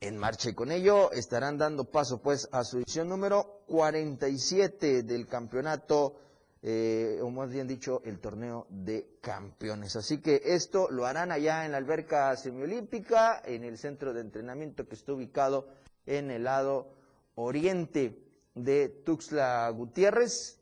en 0.01 0.17
marcha 0.17 0.51
y 0.51 0.55
con 0.55 0.71
ello 0.71 1.11
estarán 1.11 1.59
dando 1.59 1.83
paso 1.85 2.23
pues 2.23 2.49
a 2.53 2.63
su 2.63 2.77
edición 2.79 3.09
número 3.09 3.63
47 3.67 5.03
del 5.03 5.27
campeonato 5.27 6.15
eh, 6.63 7.21
o 7.23 7.31
más 7.31 7.51
bien 7.51 7.69
dicho, 7.69 8.03
el 8.05 8.19
torneo 8.19 8.67
de 8.69 9.19
campeones. 9.21 9.95
Así 9.97 10.21
que 10.21 10.43
esto 10.45 10.91
lo 10.91 11.07
harán 11.07 11.31
allá 11.31 11.65
en 11.65 11.73
la 11.73 11.79
alberca 11.79 12.37
semiolímpica, 12.37 13.41
en 13.45 13.65
el 13.65 13.79
centro 13.79 14.13
de 14.13 14.21
entrenamiento 14.21 14.87
que 14.89 14.95
está 14.95 15.13
ubicado 15.13 15.69
en 16.07 16.31
el 16.31 16.45
lado 16.45 16.95
oriente 17.37 18.25
de 18.55 18.89
Tuxtla 18.89 19.69
Gutiérrez, 19.71 20.59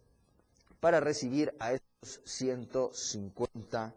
para 0.80 1.00
recibir 1.00 1.54
a 1.58 1.72
estos 1.72 2.20
150 2.24 3.94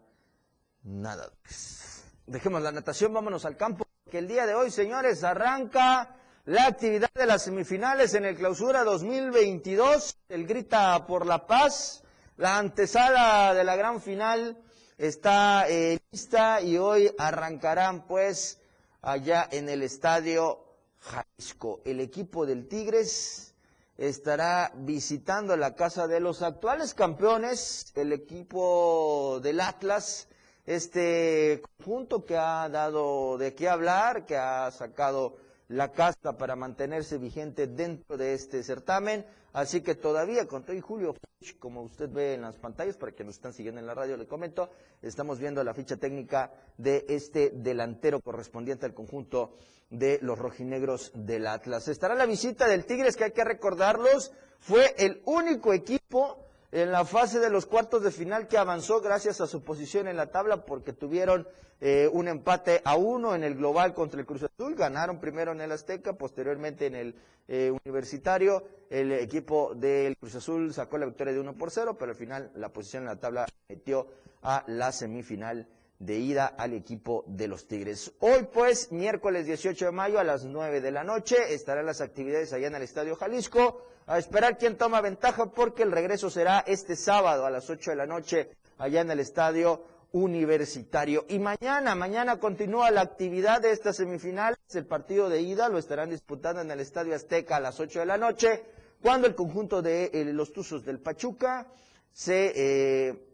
nadadores. 0.84 2.04
Dejemos 2.26 2.62
la 2.62 2.72
natación, 2.72 3.12
vámonos 3.12 3.44
al 3.44 3.56
campo, 3.56 3.84
que 4.10 4.18
el 4.18 4.28
día 4.28 4.46
de 4.46 4.54
hoy, 4.54 4.70
señores, 4.70 5.22
arranca 5.22 6.16
la 6.46 6.66
actividad 6.66 7.10
de 7.14 7.26
las 7.26 7.42
semifinales 7.42 8.14
en 8.14 8.24
el 8.24 8.36
clausura 8.36 8.82
2022, 8.82 10.16
el 10.30 10.46
Grita 10.46 11.06
por 11.06 11.26
la 11.26 11.46
Paz, 11.46 12.02
la 12.38 12.56
antesala 12.56 13.52
de 13.52 13.62
la 13.62 13.76
gran 13.76 14.00
final 14.00 14.56
está 14.96 15.68
eh, 15.68 15.98
lista 16.10 16.62
y 16.62 16.78
hoy 16.78 17.14
arrancarán 17.18 18.06
pues 18.06 18.58
allá 19.02 19.48
en 19.50 19.68
el 19.68 19.82
estadio 19.82 20.64
Jalisco. 21.00 21.82
El 21.84 22.00
equipo 22.00 22.46
del 22.46 22.68
Tigres 22.68 23.54
estará 23.98 24.72
visitando 24.74 25.56
la 25.58 25.74
casa 25.74 26.06
de 26.06 26.20
los 26.20 26.40
actuales 26.40 26.94
campeones, 26.94 27.92
el 27.94 28.14
equipo 28.14 29.40
del 29.42 29.60
Atlas, 29.60 30.26
este 30.64 31.60
conjunto 31.76 32.24
que 32.24 32.38
ha 32.38 32.66
dado 32.70 33.36
de 33.36 33.54
qué 33.54 33.68
hablar, 33.68 34.24
que 34.24 34.38
ha 34.38 34.70
sacado 34.70 35.36
la 35.70 35.92
casta 35.92 36.36
para 36.36 36.56
mantenerse 36.56 37.16
vigente 37.18 37.68
dentro 37.68 38.16
de 38.16 38.34
este 38.34 38.62
certamen. 38.62 39.24
Así 39.52 39.80
que 39.82 39.94
todavía 39.94 40.46
con 40.46 40.64
todo 40.64 40.80
Julio, 40.80 41.14
como 41.58 41.82
usted 41.82 42.08
ve 42.10 42.34
en 42.34 42.42
las 42.42 42.56
pantallas, 42.56 42.96
para 42.96 43.12
que 43.12 43.24
nos 43.24 43.36
están 43.36 43.52
siguiendo 43.52 43.80
en 43.80 43.86
la 43.86 43.94
radio, 43.94 44.16
le 44.16 44.26
comento, 44.26 44.70
estamos 45.00 45.38
viendo 45.38 45.62
la 45.62 45.74
ficha 45.74 45.96
técnica 45.96 46.52
de 46.76 47.04
este 47.08 47.50
delantero 47.50 48.20
correspondiente 48.20 48.86
al 48.86 48.94
conjunto 48.94 49.56
de 49.90 50.18
los 50.22 50.38
rojinegros 50.38 51.12
del 51.14 51.46
Atlas. 51.46 51.86
Estará 51.88 52.14
la 52.14 52.26
visita 52.26 52.66
del 52.66 52.84
Tigres, 52.84 53.16
que 53.16 53.24
hay 53.24 53.32
que 53.32 53.44
recordarlos, 53.44 54.32
fue 54.58 54.94
el 54.98 55.22
único 55.24 55.72
equipo 55.72 56.49
en 56.72 56.92
la 56.92 57.04
fase 57.04 57.40
de 57.40 57.50
los 57.50 57.66
cuartos 57.66 58.02
de 58.02 58.10
final 58.10 58.46
que 58.46 58.58
avanzó 58.58 59.00
gracias 59.00 59.40
a 59.40 59.46
su 59.46 59.62
posición 59.62 60.06
en 60.08 60.16
la 60.16 60.30
tabla 60.30 60.64
porque 60.64 60.92
tuvieron 60.92 61.46
eh, 61.80 62.08
un 62.12 62.28
empate 62.28 62.80
a 62.84 62.96
uno 62.96 63.34
en 63.34 63.42
el 63.42 63.54
global 63.54 63.94
contra 63.94 64.20
el 64.20 64.26
Cruz 64.26 64.44
Azul, 64.44 64.74
ganaron 64.74 65.18
primero 65.18 65.52
en 65.52 65.60
el 65.60 65.72
Azteca, 65.72 66.12
posteriormente 66.12 66.86
en 66.86 66.94
el 66.94 67.14
eh, 67.48 67.72
Universitario, 67.84 68.64
el 68.90 69.12
equipo 69.12 69.74
del 69.74 70.16
Cruz 70.16 70.34
Azul 70.34 70.72
sacó 70.72 70.98
la 70.98 71.06
victoria 71.06 71.32
de 71.32 71.40
uno 71.40 71.54
por 71.54 71.70
cero, 71.70 71.96
pero 71.98 72.12
al 72.12 72.16
final 72.16 72.50
la 72.54 72.68
posición 72.68 73.04
en 73.04 73.08
la 73.08 73.16
tabla 73.16 73.46
metió 73.68 74.06
a 74.42 74.62
la 74.66 74.92
semifinal 74.92 75.66
de 76.00 76.18
ida 76.18 76.46
al 76.46 76.72
equipo 76.72 77.24
de 77.28 77.46
los 77.46 77.68
Tigres. 77.68 78.12
Hoy 78.20 78.48
pues, 78.52 78.90
miércoles 78.90 79.46
18 79.46 79.84
de 79.84 79.92
mayo 79.92 80.18
a 80.18 80.24
las 80.24 80.44
9 80.44 80.80
de 80.80 80.90
la 80.90 81.04
noche, 81.04 81.54
estarán 81.54 81.86
las 81.86 82.00
actividades 82.00 82.52
allá 82.52 82.68
en 82.68 82.74
el 82.74 82.82
Estadio 82.82 83.14
Jalisco, 83.16 83.82
a 84.06 84.18
esperar 84.18 84.56
quién 84.56 84.78
toma 84.78 85.02
ventaja 85.02 85.52
porque 85.52 85.82
el 85.82 85.92
regreso 85.92 86.30
será 86.30 86.64
este 86.66 86.96
sábado 86.96 87.44
a 87.44 87.50
las 87.50 87.68
8 87.68 87.90
de 87.90 87.96
la 87.96 88.06
noche 88.06 88.50
allá 88.78 89.02
en 89.02 89.10
el 89.10 89.20
Estadio 89.20 89.84
Universitario. 90.12 91.26
Y 91.28 91.38
mañana, 91.38 91.94
mañana 91.94 92.40
continúa 92.40 92.90
la 92.90 93.02
actividad 93.02 93.60
de 93.60 93.72
esta 93.72 93.92
semifinal, 93.92 94.56
el 94.72 94.86
partido 94.86 95.28
de 95.28 95.42
ida 95.42 95.68
lo 95.68 95.76
estarán 95.76 96.08
disputando 96.08 96.62
en 96.62 96.70
el 96.70 96.80
Estadio 96.80 97.14
Azteca 97.14 97.56
a 97.56 97.60
las 97.60 97.78
8 97.78 98.00
de 98.00 98.06
la 98.06 98.16
noche, 98.16 98.64
cuando 99.02 99.26
el 99.26 99.34
conjunto 99.34 99.82
de 99.82 100.10
eh, 100.14 100.24
los 100.32 100.50
Tuzos 100.52 100.82
del 100.82 100.98
Pachuca 100.98 101.68
se 102.10 102.52
eh, 102.56 103.26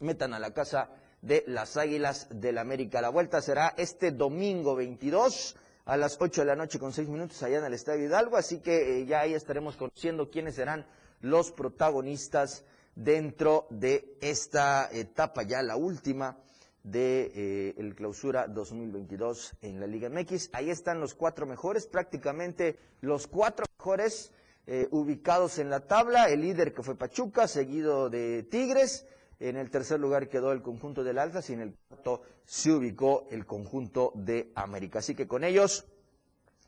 metan 0.00 0.34
a 0.34 0.38
la 0.38 0.52
casa 0.52 0.90
de 1.24 1.42
las 1.46 1.76
Águilas 1.76 2.28
del 2.30 2.58
América. 2.58 3.00
La 3.00 3.08
vuelta 3.08 3.40
será 3.40 3.74
este 3.78 4.10
domingo 4.10 4.76
22 4.76 5.56
a 5.86 5.96
las 5.96 6.18
8 6.20 6.42
de 6.42 6.46
la 6.46 6.56
noche 6.56 6.78
con 6.78 6.92
6 6.92 7.08
minutos 7.08 7.42
allá 7.42 7.58
en 7.58 7.64
el 7.64 7.74
Estadio 7.74 8.04
Hidalgo, 8.04 8.36
así 8.36 8.60
que 8.60 9.00
eh, 9.00 9.06
ya 9.06 9.20
ahí 9.20 9.34
estaremos 9.34 9.76
conociendo 9.76 10.30
quiénes 10.30 10.54
serán 10.56 10.86
los 11.20 11.50
protagonistas 11.50 12.64
dentro 12.94 13.66
de 13.70 14.16
esta 14.20 14.88
etapa, 14.92 15.42
ya 15.42 15.62
la 15.62 15.76
última 15.76 16.38
de 16.82 17.32
eh, 17.34 17.74
el 17.78 17.94
clausura 17.94 18.46
2022 18.46 19.54
en 19.62 19.80
la 19.80 19.86
Liga 19.86 20.10
MX. 20.10 20.50
Ahí 20.52 20.68
están 20.68 21.00
los 21.00 21.14
cuatro 21.14 21.46
mejores, 21.46 21.86
prácticamente 21.86 22.78
los 23.00 23.26
cuatro 23.26 23.64
mejores 23.78 24.30
eh, 24.66 24.88
ubicados 24.90 25.58
en 25.58 25.70
la 25.70 25.80
tabla. 25.80 26.28
El 26.28 26.42
líder 26.42 26.74
que 26.74 26.82
fue 26.82 26.96
Pachuca, 26.96 27.48
seguido 27.48 28.10
de 28.10 28.42
Tigres. 28.42 29.06
En 29.44 29.58
el 29.58 29.68
tercer 29.70 30.00
lugar 30.00 30.30
quedó 30.30 30.52
el 30.52 30.62
conjunto 30.62 31.04
del 31.04 31.18
Atlas 31.18 31.50
y 31.50 31.52
en 31.52 31.60
el 31.60 31.74
cuarto 31.74 32.22
se 32.46 32.72
ubicó 32.72 33.26
el 33.30 33.44
conjunto 33.44 34.10
de 34.14 34.50
América. 34.54 35.00
Así 35.00 35.14
que 35.14 35.28
con 35.28 35.44
ellos 35.44 35.84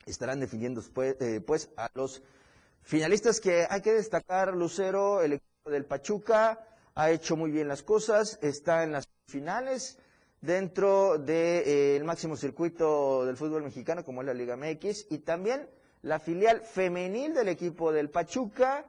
estarán 0.05 0.41
definiendo 0.41 0.83
pues, 0.93 1.17
eh, 1.21 1.41
pues 1.41 1.71
a 1.79 1.91
los 1.95 2.23
finalistas 2.83 3.41
que 3.41 3.67
hay 3.71 3.81
que 3.81 3.95
destacar. 3.95 4.55
Lucero, 4.55 5.23
el 5.23 5.33
equipo 5.33 5.71
del 5.71 5.87
Pachuca, 5.87 6.69
ha 6.95 7.11
hecho 7.11 7.35
muy 7.35 7.51
bien 7.51 7.67
las 7.67 7.83
cosas, 7.83 8.39
está 8.43 8.85
en 8.85 8.93
las 8.93 9.09
finales 9.27 9.97
dentro 10.43 11.17
del 11.17 11.63
eh, 11.67 12.03
máximo 12.05 12.37
circuito 12.37 13.25
del 13.25 13.39
fútbol 13.39 13.63
mexicano 13.63 14.05
como 14.05 14.21
es 14.21 14.27
la 14.27 14.35
Liga 14.35 14.55
MX 14.55 15.07
y 15.09 15.19
también 15.21 15.67
la 16.03 16.19
filial 16.19 16.61
femenil 16.61 17.33
del 17.33 17.49
equipo 17.49 17.91
del 17.91 18.11
Pachuca 18.11 18.85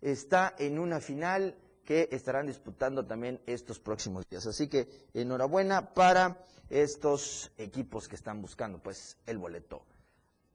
está 0.00 0.54
en 0.58 0.78
una 0.78 1.00
final 1.00 1.56
que 1.86 2.10
estarán 2.12 2.46
disputando 2.46 3.06
también 3.06 3.40
estos 3.46 3.78
próximos 3.78 4.28
días. 4.28 4.46
Así 4.46 4.68
que 4.68 4.88
enhorabuena 5.14 5.94
para 5.94 6.36
estos 6.68 7.52
equipos 7.56 8.08
que 8.08 8.16
están 8.16 8.42
buscando 8.42 8.78
pues 8.78 9.16
el 9.24 9.38
boleto 9.38 9.82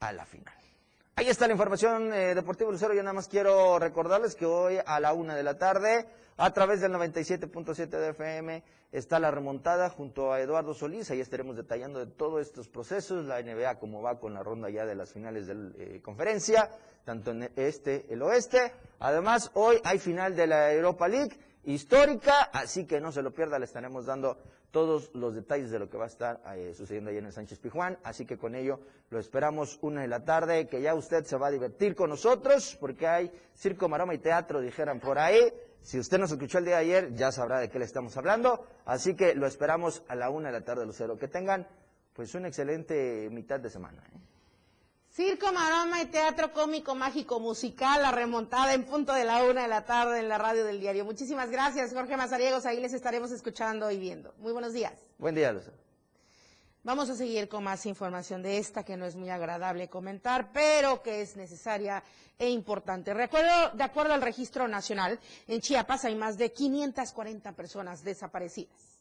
a 0.01 0.11
la 0.11 0.25
final. 0.25 0.60
Ahí 1.21 1.29
está 1.29 1.45
la 1.45 1.53
información 1.53 2.11
eh, 2.11 2.33
deportiva 2.33 2.71
Lucero. 2.71 2.95
Yo 2.95 3.03
nada 3.03 3.13
más 3.13 3.27
quiero 3.27 3.77
recordarles 3.77 4.33
que 4.33 4.47
hoy 4.47 4.79
a 4.83 4.99
la 4.99 5.13
una 5.13 5.35
de 5.35 5.43
la 5.43 5.55
tarde, 5.55 6.07
a 6.35 6.51
través 6.51 6.81
del 6.81 6.93
97.7 6.93 7.89
de 7.89 8.09
FM, 8.09 8.63
está 8.91 9.19
la 9.19 9.29
remontada 9.29 9.91
junto 9.91 10.33
a 10.33 10.41
Eduardo 10.41 10.73
Solís. 10.73 11.11
Ahí 11.11 11.19
estaremos 11.21 11.55
detallando 11.55 11.99
de 11.99 12.07
todos 12.07 12.41
estos 12.41 12.69
procesos, 12.69 13.23
la 13.25 13.39
NBA, 13.39 13.77
cómo 13.77 14.01
va 14.01 14.19
con 14.19 14.33
la 14.33 14.41
ronda 14.41 14.71
ya 14.71 14.83
de 14.87 14.95
las 14.95 15.13
finales 15.13 15.45
de 15.45 15.53
la 15.53 15.69
eh, 15.77 16.01
conferencia, 16.01 16.71
tanto 17.05 17.29
en 17.29 17.51
este, 17.55 18.11
el 18.11 18.23
oeste. 18.23 18.73
Además, 18.97 19.51
hoy 19.53 19.79
hay 19.83 19.99
final 19.99 20.35
de 20.35 20.47
la 20.47 20.73
Europa 20.73 21.07
League 21.07 21.37
histórica, 21.65 22.49
así 22.51 22.87
que 22.87 22.99
no 22.99 23.11
se 23.11 23.21
lo 23.21 23.29
pierda, 23.31 23.59
le 23.59 23.65
estaremos 23.65 24.07
dando 24.07 24.39
todos 24.71 25.11
los 25.13 25.35
detalles 25.35 25.69
de 25.69 25.79
lo 25.79 25.89
que 25.89 25.97
va 25.97 26.05
a 26.05 26.07
estar 26.07 26.41
eh, 26.55 26.73
sucediendo 26.73 27.09
ahí 27.09 27.17
en 27.17 27.25
el 27.25 27.33
Sánchez 27.33 27.59
Pijuán. 27.59 27.97
Así 28.03 28.25
que 28.25 28.37
con 28.37 28.55
ello 28.55 28.79
lo 29.09 29.19
esperamos 29.19 29.77
una 29.81 30.01
de 30.01 30.07
la 30.07 30.23
tarde, 30.23 30.67
que 30.67 30.81
ya 30.81 30.95
usted 30.95 31.25
se 31.25 31.37
va 31.37 31.47
a 31.47 31.51
divertir 31.51 31.95
con 31.95 32.09
nosotros, 32.09 32.77
porque 32.79 33.07
hay 33.07 33.31
circo, 33.53 33.89
maroma 33.89 34.13
y 34.13 34.19
teatro, 34.19 34.61
dijeran 34.61 34.99
por 34.99 35.19
ahí. 35.19 35.53
Si 35.81 35.99
usted 35.99 36.19
nos 36.19 36.31
escuchó 36.31 36.59
el 36.59 36.65
día 36.65 36.75
de 36.75 36.81
ayer, 36.81 37.13
ya 37.13 37.31
sabrá 37.31 37.59
de 37.59 37.69
qué 37.69 37.79
le 37.79 37.85
estamos 37.85 38.15
hablando. 38.15 38.65
Así 38.85 39.15
que 39.15 39.35
lo 39.35 39.47
esperamos 39.47 40.03
a 40.07 40.15
la 40.15 40.29
una 40.29 40.49
de 40.51 40.59
la 40.59 40.65
tarde, 40.65 40.85
Lucero. 40.85 41.17
Que 41.17 41.27
tengan 41.27 41.67
pues 42.13 42.33
una 42.35 42.47
excelente 42.47 43.29
mitad 43.31 43.59
de 43.59 43.69
semana. 43.69 44.03
¿eh? 44.13 44.30
Circo, 45.23 45.53
maroma 45.53 46.01
y 46.01 46.07
teatro 46.07 46.51
cómico, 46.51 46.95
mágico, 46.95 47.39
musical, 47.39 48.01
la 48.01 48.09
remontada 48.09 48.73
en 48.73 48.85
punto 48.85 49.13
de 49.13 49.23
la 49.23 49.43
una 49.43 49.61
de 49.61 49.67
la 49.67 49.85
tarde 49.85 50.19
en 50.19 50.27
la 50.27 50.39
radio 50.39 50.65
del 50.65 50.79
diario. 50.79 51.05
Muchísimas 51.05 51.51
gracias, 51.51 51.93
Jorge 51.93 52.17
Mazariegos. 52.17 52.65
Ahí 52.65 52.79
les 52.79 52.91
estaremos 52.91 53.31
escuchando 53.31 53.91
y 53.91 53.99
viendo. 53.99 54.33
Muy 54.39 54.51
buenos 54.51 54.73
días. 54.73 54.93
Buen 55.19 55.35
día, 55.35 55.51
Lucero. 55.51 55.77
Vamos 56.83 57.07
a 57.11 57.15
seguir 57.15 57.47
con 57.47 57.63
más 57.63 57.85
información 57.85 58.41
de 58.41 58.57
esta 58.57 58.83
que 58.83 58.97
no 58.97 59.05
es 59.05 59.15
muy 59.15 59.29
agradable 59.29 59.89
comentar, 59.89 60.51
pero 60.51 61.03
que 61.03 61.21
es 61.21 61.37
necesaria 61.37 62.01
e 62.39 62.49
importante. 62.49 63.13
Recuerdo, 63.13 63.75
de 63.75 63.83
acuerdo 63.83 64.15
al 64.15 64.23
registro 64.23 64.67
nacional, 64.67 65.19
en 65.47 65.61
Chiapas 65.61 66.03
hay 66.05 66.15
más 66.15 66.39
de 66.39 66.51
540 66.51 67.51
personas 67.51 68.03
desaparecidas. 68.03 68.97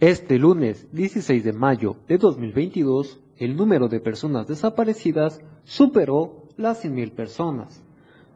Este 0.00 0.36
lunes 0.36 0.88
16 0.90 1.44
de 1.44 1.52
mayo 1.52 1.96
de 2.08 2.18
2022, 2.18 3.20
el 3.38 3.56
número 3.56 3.88
de 3.88 4.00
personas 4.00 4.46
desaparecidas 4.46 5.40
superó 5.64 6.44
las 6.56 6.84
100.000 6.84 7.12
personas. 7.12 7.82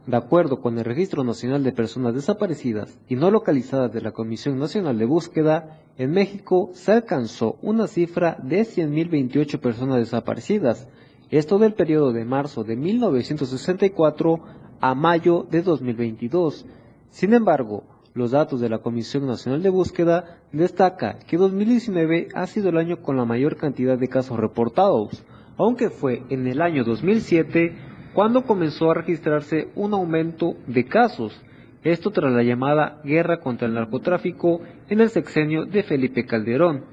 De 0.07 0.17
acuerdo 0.17 0.61
con 0.61 0.79
el 0.79 0.85
Registro 0.85 1.23
Nacional 1.23 1.63
de 1.63 1.73
Personas 1.73 2.15
Desaparecidas 2.15 2.99
y 3.09 3.17
no 3.17 3.31
localizadas 3.31 3.93
de 3.93 4.01
la 4.01 4.13
Comisión 4.13 4.59
Nacional 4.59 4.99
de 4.99 5.05
Búsqueda, 5.05 5.83
en 5.99 6.13
México 6.13 6.71
se 6.73 6.93
alcanzó 6.93 7.59
una 7.61 7.87
cifra 7.87 8.39
de 8.43 8.63
100.028 8.63 9.61
personas 9.61 9.99
desaparecidas, 9.99 10.89
esto 11.31 11.59
del 11.59 11.75
periodo 11.75 12.13
de 12.13 12.25
marzo 12.25 12.65
de 12.65 12.77
1964 12.77 14.41
a 14.81 14.95
mayo 14.95 15.47
de 15.51 15.61
2022. 15.61 16.65
Sin 17.11 17.35
embargo, 17.35 17.85
los 18.19 18.33
datos 18.33 18.61
de 18.61 18.69
la 18.69 18.79
Comisión 18.79 19.27
Nacional 19.27 19.63
de 19.63 19.71
Búsqueda 19.71 20.41
destaca 20.53 21.21
que 21.21 21.37
2019 21.37 22.29
ha 22.35 22.47
sido 22.49 22.69
el 22.69 22.77
año 22.77 23.01
con 23.01 23.17
la 23.17 23.25
mayor 23.25 23.57
cantidad 23.57 23.97
de 23.97 24.09
casos 24.09 24.39
reportados, 24.39 25.25
aunque 25.57 25.89
fue 25.89 26.25
en 26.29 26.47
el 26.49 26.61
año 26.61 26.83
2007 26.83 27.77
cuando 28.13 28.43
comenzó 28.43 28.91
a 28.91 28.95
registrarse 28.95 29.69
un 29.77 29.95
aumento 29.95 30.57
de 30.67 30.85
casos, 30.85 31.41
esto 31.85 32.11
tras 32.11 32.33
la 32.33 32.43
llamada 32.43 33.01
guerra 33.05 33.39
contra 33.39 33.69
el 33.69 33.75
narcotráfico 33.75 34.63
en 34.89 35.01
el 35.01 35.11
sexenio 35.11 35.65
de 35.65 35.85
Felipe 35.85 36.27
Calderón. 36.27 36.87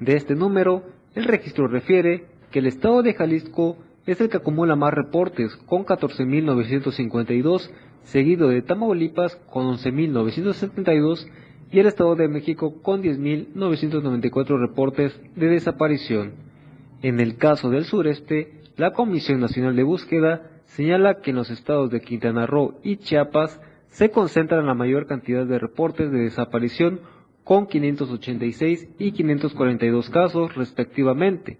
De 0.00 0.16
este 0.16 0.34
número, 0.34 0.84
el 1.14 1.24
registro 1.24 1.68
refiere 1.68 2.28
que 2.50 2.60
el 2.60 2.66
estado 2.66 3.02
de 3.02 3.12
Jalisco 3.12 3.76
es 4.06 4.22
el 4.22 4.30
que 4.30 4.38
acumula 4.38 4.74
más 4.74 4.94
reportes, 4.94 5.54
con 5.66 5.84
14.952, 5.84 7.70
seguido 8.04 8.48
de 8.48 8.62
Tamaulipas 8.62 9.36
con 9.50 9.66
11.972 9.66 11.26
y 11.70 11.78
el 11.80 11.86
Estado 11.86 12.14
de 12.16 12.28
México 12.28 12.82
con 12.82 13.02
10.994 13.02 14.60
reportes 14.60 15.18
de 15.34 15.46
desaparición. 15.46 16.34
En 17.02 17.18
el 17.18 17.36
caso 17.36 17.70
del 17.70 17.84
sureste, 17.84 18.60
la 18.76 18.92
Comisión 18.92 19.40
Nacional 19.40 19.74
de 19.74 19.82
Búsqueda 19.82 20.50
señala 20.66 21.20
que 21.20 21.30
en 21.30 21.36
los 21.36 21.50
estados 21.50 21.90
de 21.90 22.00
Quintana 22.00 22.46
Roo 22.46 22.78
y 22.82 22.96
Chiapas 22.96 23.60
se 23.88 24.10
concentran 24.10 24.66
la 24.66 24.74
mayor 24.74 25.06
cantidad 25.06 25.46
de 25.46 25.58
reportes 25.58 26.10
de 26.10 26.20
desaparición 26.20 27.00
con 27.44 27.66
586 27.66 28.88
y 28.98 29.12
542 29.12 30.10
casos 30.10 30.54
respectivamente. 30.54 31.58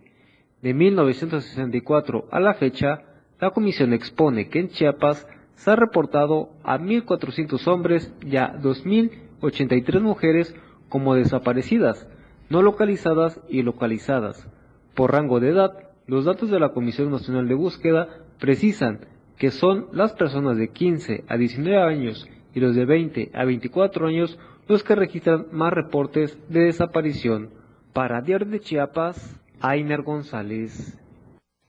De 0.63 0.75
1964 0.75 2.29
a 2.31 2.41
la 2.41 2.55
fecha, 2.55 3.03
la 3.41 3.51
comisión 3.51 3.93
expone 3.93 4.49
que 4.49 4.61
en 4.61 4.69
Chiapas 4.69 5.27
se 5.57 5.71
ha 5.71 5.77
reportado 5.77 6.51
a 6.65 6.79
1.400 6.79 7.67
hombres 7.69 8.13
y 8.25 8.37
a 8.37 8.55
2.083 8.55 10.01
mujeres 10.01 10.55
como 10.89 11.15
desaparecidas, 11.15 12.09
no 12.51 12.63
localizadas 12.63 13.41
y 13.49 13.63
localizadas. 13.63 14.49
Por 14.95 15.13
rango 15.13 15.41
de 15.41 15.51
edad, 15.51 15.91
los 16.07 16.25
datos 16.25 16.51
de 16.51 16.61
la 16.61 16.71
Comisión 16.71 17.11
Nacional 17.11 17.49
de 17.49 17.55
Búsqueda 17.55 18.09
precisan 18.39 19.07
que 19.39 19.51
son 19.51 19.87
las 19.93 20.13
personas 20.13 20.57
de 20.57 20.69
15 20.69 21.25
a 21.29 21.37
19 21.37 21.83
años 21.83 22.29
y 22.55 22.61
los 22.61 22.75
de 22.75 22.85
20 22.85 23.31
a 23.35 23.45
24 23.45 24.07
años 24.07 24.39
los 24.69 24.85
que 24.85 24.95
registran 24.95 25.47
más 25.53 25.73
reportes 25.73 26.39
de 26.49 26.61
desaparición. 26.61 27.51
Para 27.93 28.21
Diario 28.21 28.47
de 28.47 28.61
Chiapas, 28.61 29.41
Ainer 29.61 30.03
González. 30.03 31.02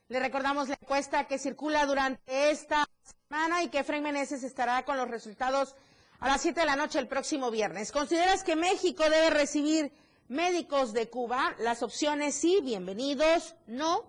Le 0.09 0.19
recordamos 0.19 0.67
la 0.67 0.77
encuesta 0.79 1.27
que 1.27 1.39
circula 1.39 1.85
durante 1.85 2.51
esta 2.51 2.85
semana 3.29 3.63
y 3.63 3.69
que 3.69 3.79
Efraín 3.79 4.03
Meneses 4.03 4.43
estará 4.43 4.83
con 4.83 4.97
los 4.97 5.09
resultados 5.09 5.75
a 6.19 6.27
las 6.27 6.41
7 6.41 6.59
de 6.59 6.65
la 6.65 6.75
noche 6.75 6.99
el 6.99 7.07
próximo 7.07 7.49
viernes. 7.49 7.91
¿Consideras 7.91 8.43
que 8.43 8.55
México 8.55 9.03
debe 9.03 9.29
recibir 9.29 9.93
médicos 10.27 10.91
de 10.93 11.09
Cuba? 11.09 11.55
Las 11.59 11.83
opciones 11.83 12.35
sí, 12.35 12.59
bienvenidos, 12.61 13.55
no, 13.65 14.03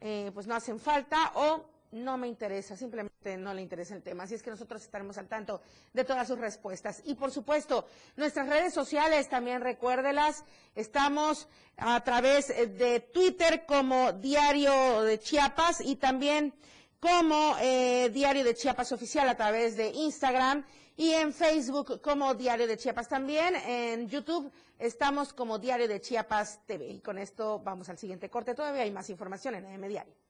eh, 0.00 0.30
pues 0.34 0.46
no 0.46 0.54
hacen 0.54 0.78
falta 0.78 1.32
o 1.34 1.64
no 1.92 2.16
me 2.18 2.26
interesa, 2.26 2.76
simplemente 2.76 3.36
no 3.36 3.54
le 3.54 3.62
interesa 3.62 3.94
el 3.94 4.02
tema. 4.02 4.24
Así 4.24 4.34
es 4.34 4.42
que 4.42 4.50
nosotros 4.50 4.82
estaremos 4.82 5.18
al 5.18 5.28
tanto 5.28 5.60
de 5.92 6.04
todas 6.04 6.26
sus 6.26 6.38
respuestas. 6.38 7.02
Y 7.04 7.14
por 7.14 7.30
supuesto, 7.30 7.86
nuestras 8.16 8.48
redes 8.48 8.74
sociales 8.74 9.28
también 9.28 9.60
recuérdelas. 9.60 10.44
Estamos 10.74 11.48
a 11.76 12.02
través 12.02 12.48
de 12.48 13.00
Twitter 13.00 13.64
como 13.66 14.12
Diario 14.12 15.02
de 15.02 15.18
Chiapas 15.18 15.80
y 15.80 15.96
también 15.96 16.54
como 16.98 17.56
eh, 17.60 18.10
Diario 18.10 18.44
de 18.44 18.54
Chiapas 18.54 18.92
Oficial 18.92 19.28
a 19.28 19.36
través 19.36 19.76
de 19.76 19.88
Instagram 19.90 20.64
y 20.96 21.10
en 21.10 21.32
Facebook 21.32 22.00
como 22.00 22.34
Diario 22.34 22.66
de 22.66 22.76
Chiapas 22.76 23.08
también. 23.08 23.54
En 23.56 24.08
YouTube 24.08 24.50
estamos 24.78 25.32
como 25.32 25.58
Diario 25.58 25.88
de 25.88 26.00
Chiapas 26.00 26.60
TV. 26.66 26.88
Y 26.88 27.00
con 27.00 27.18
esto 27.18 27.58
vamos 27.58 27.88
al 27.88 27.98
siguiente 27.98 28.30
corte. 28.30 28.54
Todavía 28.54 28.82
hay 28.82 28.90
más 28.90 29.10
información 29.10 29.56
en 29.56 29.66
AM 29.66 29.88
Diario. 29.88 30.21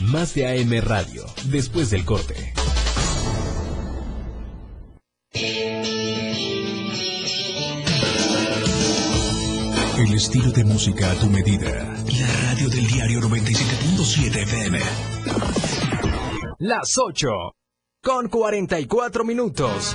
Más 0.00 0.34
de 0.34 0.46
AM 0.46 0.80
Radio, 0.82 1.26
después 1.44 1.90
del 1.90 2.04
corte. 2.06 2.54
El 9.98 10.14
estilo 10.14 10.50
de 10.52 10.64
música 10.64 11.10
a 11.10 11.14
tu 11.16 11.26
medida. 11.26 11.68
La 12.18 12.36
radio 12.44 12.70
del 12.70 12.86
diario 12.86 13.20
97.7 13.20 14.42
FM. 14.42 14.78
las 16.58 16.96
8 16.96 17.28
con 18.02 18.28
44 18.28 19.24
minutos. 19.24 19.94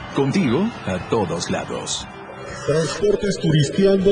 Contigo 0.15 0.69
a 0.85 0.99
todos 1.09 1.49
lados. 1.49 2.05
Transportes 2.67 3.37
turisteando. 3.41 4.11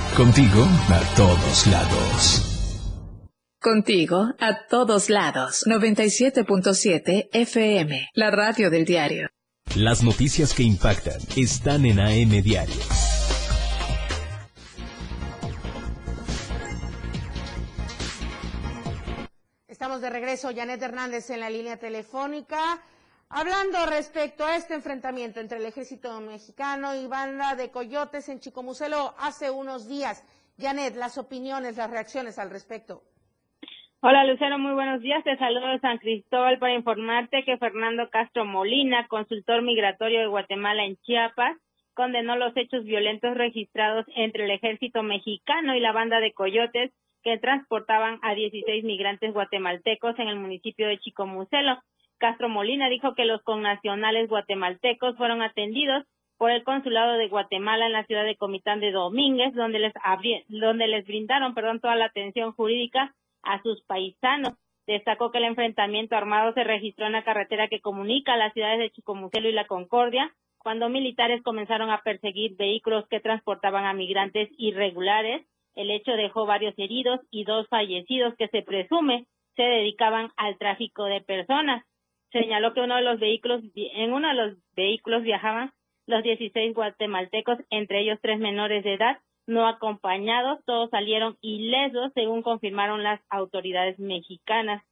Contigo 0.15 0.65
a 0.89 1.15
todos 1.15 1.67
lados. 1.67 2.41
Contigo 3.61 4.33
a 4.39 4.67
todos 4.67 5.09
lados. 5.09 5.63
97.7 5.65 7.29
FM, 7.31 8.09
la 8.13 8.29
radio 8.29 8.69
del 8.69 8.83
diario. 8.83 9.29
Las 9.73 10.03
noticias 10.03 10.53
que 10.53 10.63
impactan 10.63 11.17
están 11.37 11.85
en 11.85 12.01
AM 12.01 12.43
Diario. 12.43 12.75
Estamos 19.69 20.01
de 20.01 20.09
regreso, 20.09 20.51
Janet 20.53 20.81
Hernández 20.81 21.29
en 21.29 21.39
la 21.39 21.49
línea 21.49 21.77
telefónica. 21.77 22.81
Hablando 23.33 23.85
respecto 23.89 24.43
a 24.43 24.57
este 24.57 24.73
enfrentamiento 24.73 25.39
entre 25.39 25.59
el 25.59 25.65
ejército 25.65 26.19
mexicano 26.19 26.95
y 26.95 27.07
banda 27.07 27.55
de 27.55 27.71
coyotes 27.71 28.27
en 28.27 28.41
Chicomucelo 28.41 29.13
hace 29.17 29.49
unos 29.49 29.87
días. 29.87 30.27
Janet, 30.59 30.97
las 30.97 31.17
opiniones, 31.17 31.77
las 31.77 31.89
reacciones 31.89 32.37
al 32.39 32.49
respecto. 32.49 33.03
Hola 34.01 34.25
Lucero, 34.25 34.59
muy 34.59 34.73
buenos 34.73 35.01
días. 35.01 35.23
Te 35.23 35.37
saludo 35.37 35.69
de 35.69 35.79
San 35.79 35.97
Cristóbal 35.99 36.59
para 36.59 36.73
informarte 36.73 37.45
que 37.45 37.57
Fernando 37.57 38.09
Castro 38.09 38.43
Molina, 38.43 39.07
consultor 39.07 39.61
migratorio 39.61 40.19
de 40.19 40.27
Guatemala 40.27 40.83
en 40.83 40.97
Chiapas, 40.97 41.55
condenó 41.93 42.35
los 42.35 42.51
hechos 42.57 42.83
violentos 42.83 43.37
registrados 43.37 44.05
entre 44.17 44.43
el 44.43 44.51
ejército 44.51 45.03
mexicano 45.03 45.73
y 45.73 45.79
la 45.79 45.93
banda 45.93 46.19
de 46.19 46.33
coyotes 46.33 46.91
que 47.23 47.37
transportaban 47.37 48.19
a 48.23 48.33
16 48.33 48.83
migrantes 48.83 49.31
guatemaltecos 49.31 50.19
en 50.19 50.27
el 50.27 50.35
municipio 50.35 50.85
de 50.89 50.99
Chicomucelo. 50.99 51.81
Castro 52.21 52.49
Molina 52.49 52.87
dijo 52.87 53.15
que 53.15 53.25
los 53.25 53.41
connacionales 53.41 54.29
guatemaltecos 54.29 55.17
fueron 55.17 55.41
atendidos 55.41 56.05
por 56.37 56.51
el 56.51 56.63
consulado 56.63 57.13
de 57.13 57.27
Guatemala 57.27 57.87
en 57.87 57.93
la 57.93 58.05
ciudad 58.05 58.23
de 58.23 58.37
Comitán 58.37 58.79
de 58.79 58.91
Domínguez, 58.91 59.55
donde 59.55 59.79
les 59.79 59.93
donde 60.47 60.87
les 60.87 61.05
brindaron, 61.07 61.55
perdón, 61.55 61.79
toda 61.79 61.95
la 61.95 62.05
atención 62.05 62.51
jurídica 62.51 63.15
a 63.41 63.59
sus 63.63 63.81
paisanos. 63.85 64.53
Destacó 64.85 65.31
que 65.31 65.39
el 65.39 65.45
enfrentamiento 65.45 66.15
armado 66.15 66.53
se 66.53 66.63
registró 66.63 67.07
en 67.07 67.13
la 67.13 67.23
carretera 67.23 67.67
que 67.67 67.81
comunica 67.81 68.37
las 68.37 68.53
ciudades 68.53 68.77
de 68.77 68.91
Chicomucelo 68.91 69.49
y 69.49 69.53
La 69.53 69.65
Concordia, 69.65 70.31
cuando 70.59 70.89
militares 70.89 71.41
comenzaron 71.41 71.89
a 71.89 72.01
perseguir 72.03 72.55
vehículos 72.55 73.07
que 73.07 73.19
transportaban 73.19 73.85
a 73.85 73.93
migrantes 73.93 74.47
irregulares. 74.59 75.47
El 75.73 75.89
hecho 75.89 76.11
dejó 76.11 76.45
varios 76.45 76.75
heridos 76.77 77.19
y 77.31 77.45
dos 77.45 77.67
fallecidos 77.67 78.35
que 78.35 78.47
se 78.49 78.61
presume 78.61 79.25
se 79.55 79.63
dedicaban 79.63 80.29
al 80.37 80.57
tráfico 80.59 81.05
de 81.05 81.21
personas 81.21 81.83
señaló 82.31 82.73
que 82.73 82.81
uno 82.81 82.95
de 82.95 83.03
los 83.03 83.19
vehículos, 83.19 83.61
en 83.75 84.13
uno 84.13 84.27
de 84.27 84.33
los 84.33 84.57
vehículos 84.75 85.23
viajaban 85.23 85.71
los 86.07 86.23
16 86.23 86.73
guatemaltecos, 86.73 87.59
entre 87.69 88.01
ellos 88.01 88.19
tres 88.21 88.39
menores 88.39 88.83
de 88.83 88.95
edad, 88.95 89.19
no 89.47 89.67
acompañados, 89.67 90.63
todos 90.65 90.89
salieron 90.89 91.37
ilesos, 91.41 92.11
según 92.13 92.41
confirmaron 92.41 93.03
las 93.03 93.21
autoridades 93.29 93.99
mexicanas. 93.99 94.83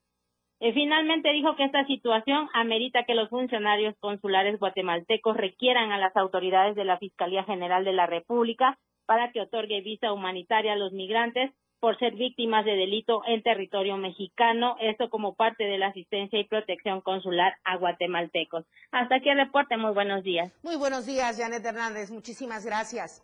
Eh, 0.60 0.74
finalmente 0.74 1.32
dijo 1.32 1.56
que 1.56 1.64
esta 1.64 1.86
situación 1.86 2.50
amerita 2.54 3.06
que 3.06 3.16
los 3.16 3.30
funcionarios 3.30 3.96
consulares 4.00 4.60
guatemaltecos 4.60 5.38
requieran 5.38 5.92
a 5.92 5.98
las 5.98 6.16
autoridades 6.18 6.76
de 6.76 6.84
la 6.84 6.98
Fiscalía 6.98 7.46
General 7.46 7.86
de 7.86 7.94
la 7.94 8.08
República 8.08 8.78
para 9.06 9.32
que 9.32 9.42
otorgue 9.42 9.82
visa 9.82 10.12
humanitaria 10.12 10.74
a 10.74 10.78
los 10.78 10.92
migrantes 10.92 11.52
por 11.80 11.98
ser 11.98 12.16
víctimas 12.16 12.66
de 12.66 12.72
delito 12.76 13.22
en 13.28 13.42
territorio 13.42 13.98
mexicano, 13.98 14.76
esto 14.82 15.10
como 15.10 15.34
parte 15.34 15.64
de 15.64 15.78
la 15.78 15.88
asistencia 15.88 16.40
y 16.40 16.44
protección 16.44 17.02
consular 17.02 17.56
a 17.64 17.78
guatemaltecos. 17.78 18.66
Hasta 18.92 19.16
aquí 19.16 19.30
el 19.30 19.38
reporte, 19.38 19.78
muy 19.78 19.94
buenos 19.94 20.24
días. 20.24 20.52
Muy 20.64 20.76
buenos 20.76 21.06
días, 21.06 21.38
Janet 21.38 21.66
Hernández, 21.66 22.12
muchísimas 22.12 22.66
gracias. 22.66 23.24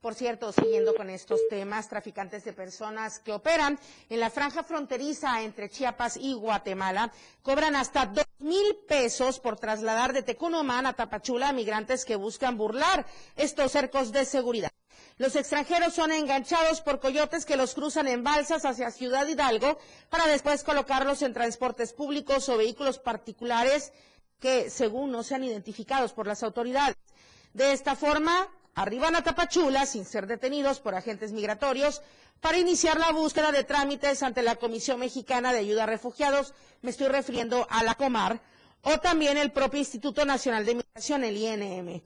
Por 0.00 0.14
cierto, 0.14 0.52
siguiendo 0.52 0.94
con 0.94 1.10
estos 1.10 1.40
temas, 1.48 1.88
traficantes 1.88 2.44
de 2.44 2.52
personas 2.52 3.18
que 3.18 3.32
operan 3.32 3.76
en 4.08 4.20
la 4.20 4.30
franja 4.30 4.62
fronteriza 4.62 5.42
entre 5.42 5.68
Chiapas 5.68 6.16
y 6.16 6.34
Guatemala 6.34 7.10
cobran 7.42 7.74
hasta 7.74 8.06
dos 8.06 8.24
mil 8.38 8.76
pesos 8.86 9.40
por 9.40 9.56
trasladar 9.56 10.12
de 10.12 10.22
Tecunumán 10.22 10.86
a 10.86 10.92
Tapachula 10.92 11.48
a 11.48 11.52
migrantes 11.52 12.04
que 12.04 12.14
buscan 12.14 12.56
burlar 12.56 13.06
estos 13.34 13.72
cercos 13.72 14.12
de 14.12 14.24
seguridad. 14.24 14.70
Los 15.18 15.34
extranjeros 15.34 15.94
son 15.94 16.12
enganchados 16.12 16.80
por 16.80 17.00
coyotes 17.00 17.44
que 17.44 17.56
los 17.56 17.74
cruzan 17.74 18.06
en 18.06 18.22
balsas 18.22 18.64
hacia 18.64 18.92
Ciudad 18.92 19.26
Hidalgo 19.26 19.76
para 20.10 20.28
después 20.28 20.62
colocarlos 20.62 21.22
en 21.22 21.34
transportes 21.34 21.92
públicos 21.92 22.48
o 22.48 22.56
vehículos 22.56 23.00
particulares 23.00 23.92
que, 24.38 24.70
según 24.70 25.10
no 25.10 25.24
sean 25.24 25.42
identificados 25.42 26.12
por 26.12 26.28
las 26.28 26.44
autoridades. 26.44 26.94
De 27.52 27.72
esta 27.72 27.96
forma, 27.96 28.48
arriban 28.76 29.16
a 29.16 29.24
Tapachula 29.24 29.86
sin 29.86 30.04
ser 30.04 30.28
detenidos 30.28 30.78
por 30.78 30.94
agentes 30.94 31.32
migratorios 31.32 32.00
para 32.40 32.58
iniciar 32.58 33.00
la 33.00 33.10
búsqueda 33.10 33.50
de 33.50 33.64
trámites 33.64 34.22
ante 34.22 34.42
la 34.42 34.54
Comisión 34.54 35.00
Mexicana 35.00 35.52
de 35.52 35.58
Ayuda 35.58 35.82
a 35.82 35.86
Refugiados, 35.86 36.54
me 36.82 36.90
estoy 36.90 37.08
refiriendo 37.08 37.66
a 37.68 37.82
la 37.82 37.96
Comar, 37.96 38.40
o 38.82 38.98
también 39.00 39.36
el 39.36 39.50
propio 39.50 39.80
Instituto 39.80 40.24
Nacional 40.24 40.64
de 40.64 40.76
Migración, 40.76 41.24
el 41.24 41.36
INM. 41.36 42.00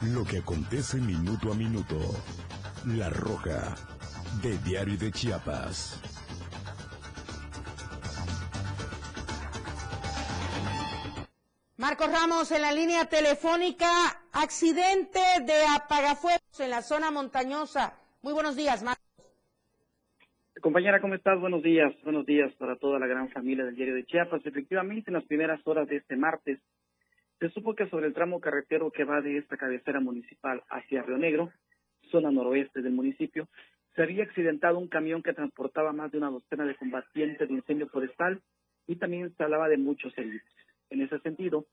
Lo 0.00 0.24
que 0.24 0.38
acontece 0.38 0.96
minuto 0.96 1.52
a 1.52 1.54
minuto. 1.54 1.98
La 2.86 3.08
Roja, 3.08 3.74
de 4.42 4.58
Diario 4.58 4.98
de 4.98 5.10
Chiapas. 5.10 6.02
Marcos 11.78 12.12
Ramos 12.12 12.52
en 12.52 12.60
la 12.60 12.72
línea 12.72 13.06
telefónica, 13.06 13.86
accidente 14.34 15.18
de 15.46 15.64
apagafuegos 15.74 16.60
en 16.60 16.68
la 16.68 16.82
zona 16.82 17.10
montañosa. 17.10 17.94
Muy 18.20 18.34
buenos 18.34 18.54
días, 18.54 18.82
Marcos. 18.82 19.02
Compañera, 20.60 21.00
¿cómo 21.00 21.14
estás? 21.14 21.40
Buenos 21.40 21.62
días. 21.62 21.94
Buenos 22.04 22.26
días 22.26 22.52
para 22.58 22.76
toda 22.76 22.98
la 22.98 23.06
gran 23.06 23.30
familia 23.30 23.64
del 23.64 23.76
diario 23.76 23.94
de 23.94 24.04
Chiapas. 24.04 24.44
Efectivamente, 24.44 25.08
en 25.08 25.14
las 25.14 25.24
primeras 25.24 25.58
horas 25.66 25.88
de 25.88 25.96
este 25.96 26.16
martes, 26.16 26.60
se 27.40 27.48
supo 27.48 27.74
que 27.74 27.88
sobre 27.88 28.08
el 28.08 28.14
tramo 28.14 28.40
carretero 28.40 28.90
que 28.90 29.04
va 29.04 29.22
de 29.22 29.38
esta 29.38 29.56
cabecera 29.56 30.00
municipal 30.00 30.62
hacia 30.68 31.02
Río 31.02 31.16
Negro, 31.16 31.50
zona 32.14 32.30
noroeste 32.30 32.80
del 32.80 32.92
municipio, 32.92 33.48
se 33.96 34.02
había 34.04 34.22
accidentado 34.22 34.78
un 34.78 34.86
camión 34.86 35.20
que 35.20 35.32
transportaba 35.32 35.92
más 35.92 36.12
de 36.12 36.18
una 36.18 36.30
docena 36.30 36.64
de 36.64 36.76
combatientes 36.76 37.48
de 37.48 37.54
incendio 37.54 37.88
forestal 37.88 38.40
y 38.86 38.94
también 38.96 39.34
se 39.34 39.42
hablaba 39.42 39.68
de 39.68 39.78
muchos 39.78 40.16
heridos. 40.16 40.46
En 40.90 41.00
ese 41.02 41.18
sentido, 41.18 41.66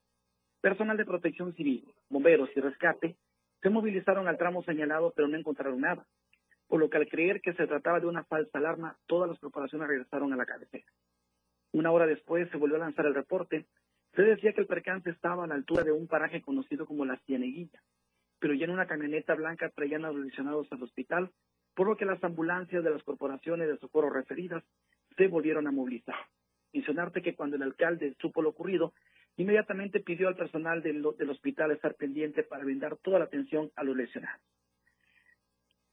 personal 0.60 0.98
de 0.98 1.06
protección 1.06 1.54
civil, 1.54 1.86
bomberos 2.10 2.50
y 2.56 2.60
rescate 2.60 3.18
se 3.62 3.70
movilizaron 3.70 4.28
al 4.28 4.39
tramo 4.39 4.64
señalado 4.64 5.14
pero 5.16 5.28
no 5.28 5.38
encontraron 5.38 5.80
nada, 5.80 6.08
por 6.68 6.80
lo 6.80 6.89
que 6.89 6.98
al 6.98 7.08
creer 7.08 7.39
que 7.39 7.54
se 7.54 7.68
trataba 7.68 8.00
de 8.00 8.08
una 8.08 8.24
falsa 8.24 8.58
alarma, 8.58 8.98
todas 9.06 9.30
las 9.30 9.39
corporaciones 9.39 9.88
regresaron 9.88 10.34
a 10.34 10.38
la 10.38 10.48
cabecera. 10.48 10.86
Una 11.72 11.92
hora 11.92 12.08
después 12.08 12.50
se 12.50 12.58
volvió 12.58 12.78
a 12.78 12.80
lanzar 12.80 13.06
el 13.06 13.14
reporte. 13.14 13.68
Se 14.16 14.24
decía 14.24 14.54
que 14.54 14.62
el 14.62 14.68
percance 14.68 15.12
estaba 15.12 15.44
a 15.44 15.48
la 15.48 15.54
altura 15.54 15.84
de 15.84 15.92
un 15.92 16.08
paraje 16.08 16.42
conocido 16.42 16.88
como 16.88 17.06
la 17.06 17.18
Cieneguilla, 17.28 17.80
pero 18.42 18.56
ya 18.56 18.66
en 18.66 18.72
una 18.72 18.88
camioneta 18.88 19.36
blanca 19.36 19.70
traían 19.70 20.04
a 20.04 20.12
los 20.12 20.26
lesionados 20.26 20.68
al 20.72 20.82
hospital, 20.82 21.30
por 21.76 21.88
lo 21.88 21.96
que 21.96 22.06
las 22.06 22.22
ambulancias 22.24 22.84
de 22.84 22.89
las 22.89 23.04
corporaciones 23.04 23.68
de 23.68 23.78
socorro 23.78 24.10
referidas 24.10 24.64
se 25.16 25.28
volvieron 25.28 25.68
a 25.68 25.72
movilizar. 25.72 26.16
Mencionarte 26.74 27.22
que 27.22 27.36
cuando 27.36 27.56
el 27.56 27.62
alcalde 27.62 28.16
supo 28.20 28.42
lo 28.42 28.50
ocurrido, 28.50 28.94
inmediatamente 29.38 30.00
pidió 30.00 30.28
al 30.28 30.36
personal 30.36 30.82
del, 30.82 31.06
del 31.20 31.30
hospital 31.30 31.72
estar 31.72 31.94
pendiente 31.94 32.42
para 32.42 32.64
brindar 32.64 32.98
toda 32.98 33.20
la 33.20 33.26
atención 33.26 33.72
a 33.76 33.84
los 33.84 33.96
lesionados. 33.96 34.42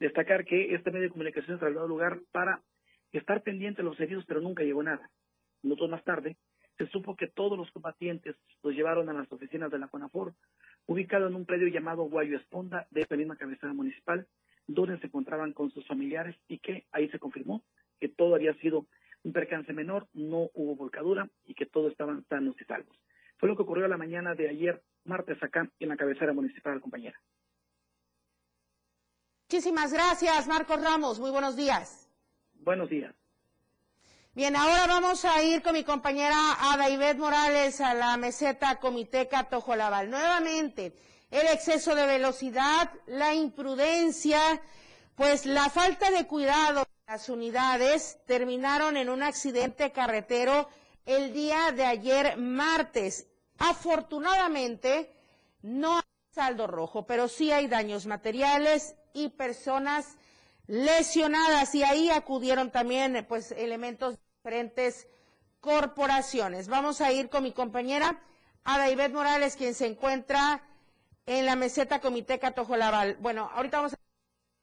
Destacar 0.00 0.46
que 0.46 0.74
este 0.74 0.90
medio 0.90 1.04
de 1.04 1.12
comunicación 1.12 1.58
trasladó 1.58 1.84
al 1.84 1.90
lugar 1.90 2.20
para 2.32 2.62
estar 3.12 3.42
pendiente 3.42 3.82
de 3.82 3.88
los 3.88 4.00
heridos, 4.00 4.24
pero 4.26 4.40
nunca 4.40 4.62
llegó 4.62 4.82
nada. 4.82 5.10
Minutos 5.62 5.90
más 5.90 6.02
tarde, 6.02 6.38
se 6.78 6.86
supo 6.86 7.14
que 7.14 7.26
todos 7.26 7.58
los 7.58 7.70
combatientes 7.72 8.36
los 8.62 8.74
llevaron 8.74 9.08
a 9.10 9.12
las 9.12 9.30
oficinas 9.30 9.70
de 9.70 9.80
la 9.80 9.88
CONAFOR, 9.88 10.32
ubicado 10.88 11.28
en 11.28 11.36
un 11.36 11.44
predio 11.44 11.68
llamado 11.68 12.04
Guayo 12.04 12.38
Esponda 12.38 12.88
de 12.90 13.02
esta 13.02 13.14
misma 13.14 13.36
cabecera 13.36 13.72
municipal, 13.72 14.26
donde 14.66 14.98
se 14.98 15.06
encontraban 15.06 15.52
con 15.52 15.70
sus 15.70 15.86
familiares 15.86 16.34
y 16.48 16.58
que 16.58 16.86
ahí 16.92 17.08
se 17.10 17.18
confirmó 17.18 17.62
que 18.00 18.08
todo 18.08 18.34
había 18.34 18.54
sido 18.54 18.86
un 19.22 19.32
percance 19.32 19.72
menor, 19.72 20.08
no 20.14 20.50
hubo 20.54 20.76
volcadura 20.76 21.28
y 21.44 21.54
que 21.54 21.66
todos 21.66 21.92
estaban 21.92 22.24
sanos 22.28 22.56
y 22.60 22.64
salvos. 22.64 22.96
Fue 23.36 23.48
lo 23.48 23.56
que 23.56 23.62
ocurrió 23.62 23.86
la 23.86 23.98
mañana 23.98 24.34
de 24.34 24.48
ayer, 24.48 24.82
martes, 25.04 25.40
acá 25.42 25.70
en 25.78 25.88
la 25.88 25.96
cabecera 25.96 26.32
municipal, 26.32 26.80
compañera. 26.80 27.20
Muchísimas 29.50 29.92
gracias, 29.92 30.48
Marcos 30.48 30.82
Ramos. 30.82 31.20
Muy 31.20 31.30
buenos 31.30 31.56
días. 31.56 32.10
Buenos 32.54 32.88
días. 32.88 33.17
Bien, 34.38 34.54
ahora 34.54 34.86
vamos 34.86 35.24
a 35.24 35.42
ir 35.42 35.62
con 35.62 35.72
mi 35.72 35.82
compañera 35.82 36.36
Ada 36.60 36.88
Ivette 36.88 37.18
Morales 37.18 37.80
a 37.80 37.92
la 37.92 38.16
meseta 38.16 38.78
Comiteca 38.78 39.48
Tojolabal. 39.48 40.08
Nuevamente, 40.08 40.94
el 41.32 41.48
exceso 41.48 41.96
de 41.96 42.06
velocidad, 42.06 42.88
la 43.08 43.34
imprudencia, 43.34 44.38
pues 45.16 45.44
la 45.44 45.68
falta 45.70 46.12
de 46.12 46.28
cuidado 46.28 46.82
de 46.82 47.12
las 47.12 47.28
unidades 47.28 48.20
terminaron 48.26 48.96
en 48.96 49.08
un 49.08 49.24
accidente 49.24 49.90
carretero 49.90 50.68
el 51.04 51.32
día 51.32 51.72
de 51.72 51.86
ayer 51.86 52.36
martes. 52.36 53.26
Afortunadamente, 53.58 55.16
no 55.62 55.96
hay 55.96 56.04
saldo 56.32 56.68
rojo, 56.68 57.06
pero 57.06 57.26
sí 57.26 57.50
hay 57.50 57.66
daños 57.66 58.06
materiales 58.06 58.94
y 59.14 59.30
personas 59.30 60.16
lesionadas 60.68 61.74
y 61.74 61.82
ahí 61.82 62.08
acudieron 62.10 62.70
también 62.70 63.26
pues 63.28 63.50
elementos 63.50 64.16
diferentes 64.38 65.08
corporaciones. 65.60 66.68
Vamos 66.68 67.00
a 67.00 67.12
ir 67.12 67.28
con 67.28 67.42
mi 67.42 67.52
compañera 67.52 68.20
Ada 68.64 69.08
Morales, 69.08 69.56
quien 69.56 69.74
se 69.74 69.86
encuentra 69.86 70.60
en 71.26 71.44
la 71.44 71.56
meseta 71.56 72.00
Comiteca 72.00 72.52
Tojolabal. 72.52 73.16
Bueno, 73.20 73.50
ahorita 73.52 73.78
vamos 73.78 73.94
a 73.94 73.98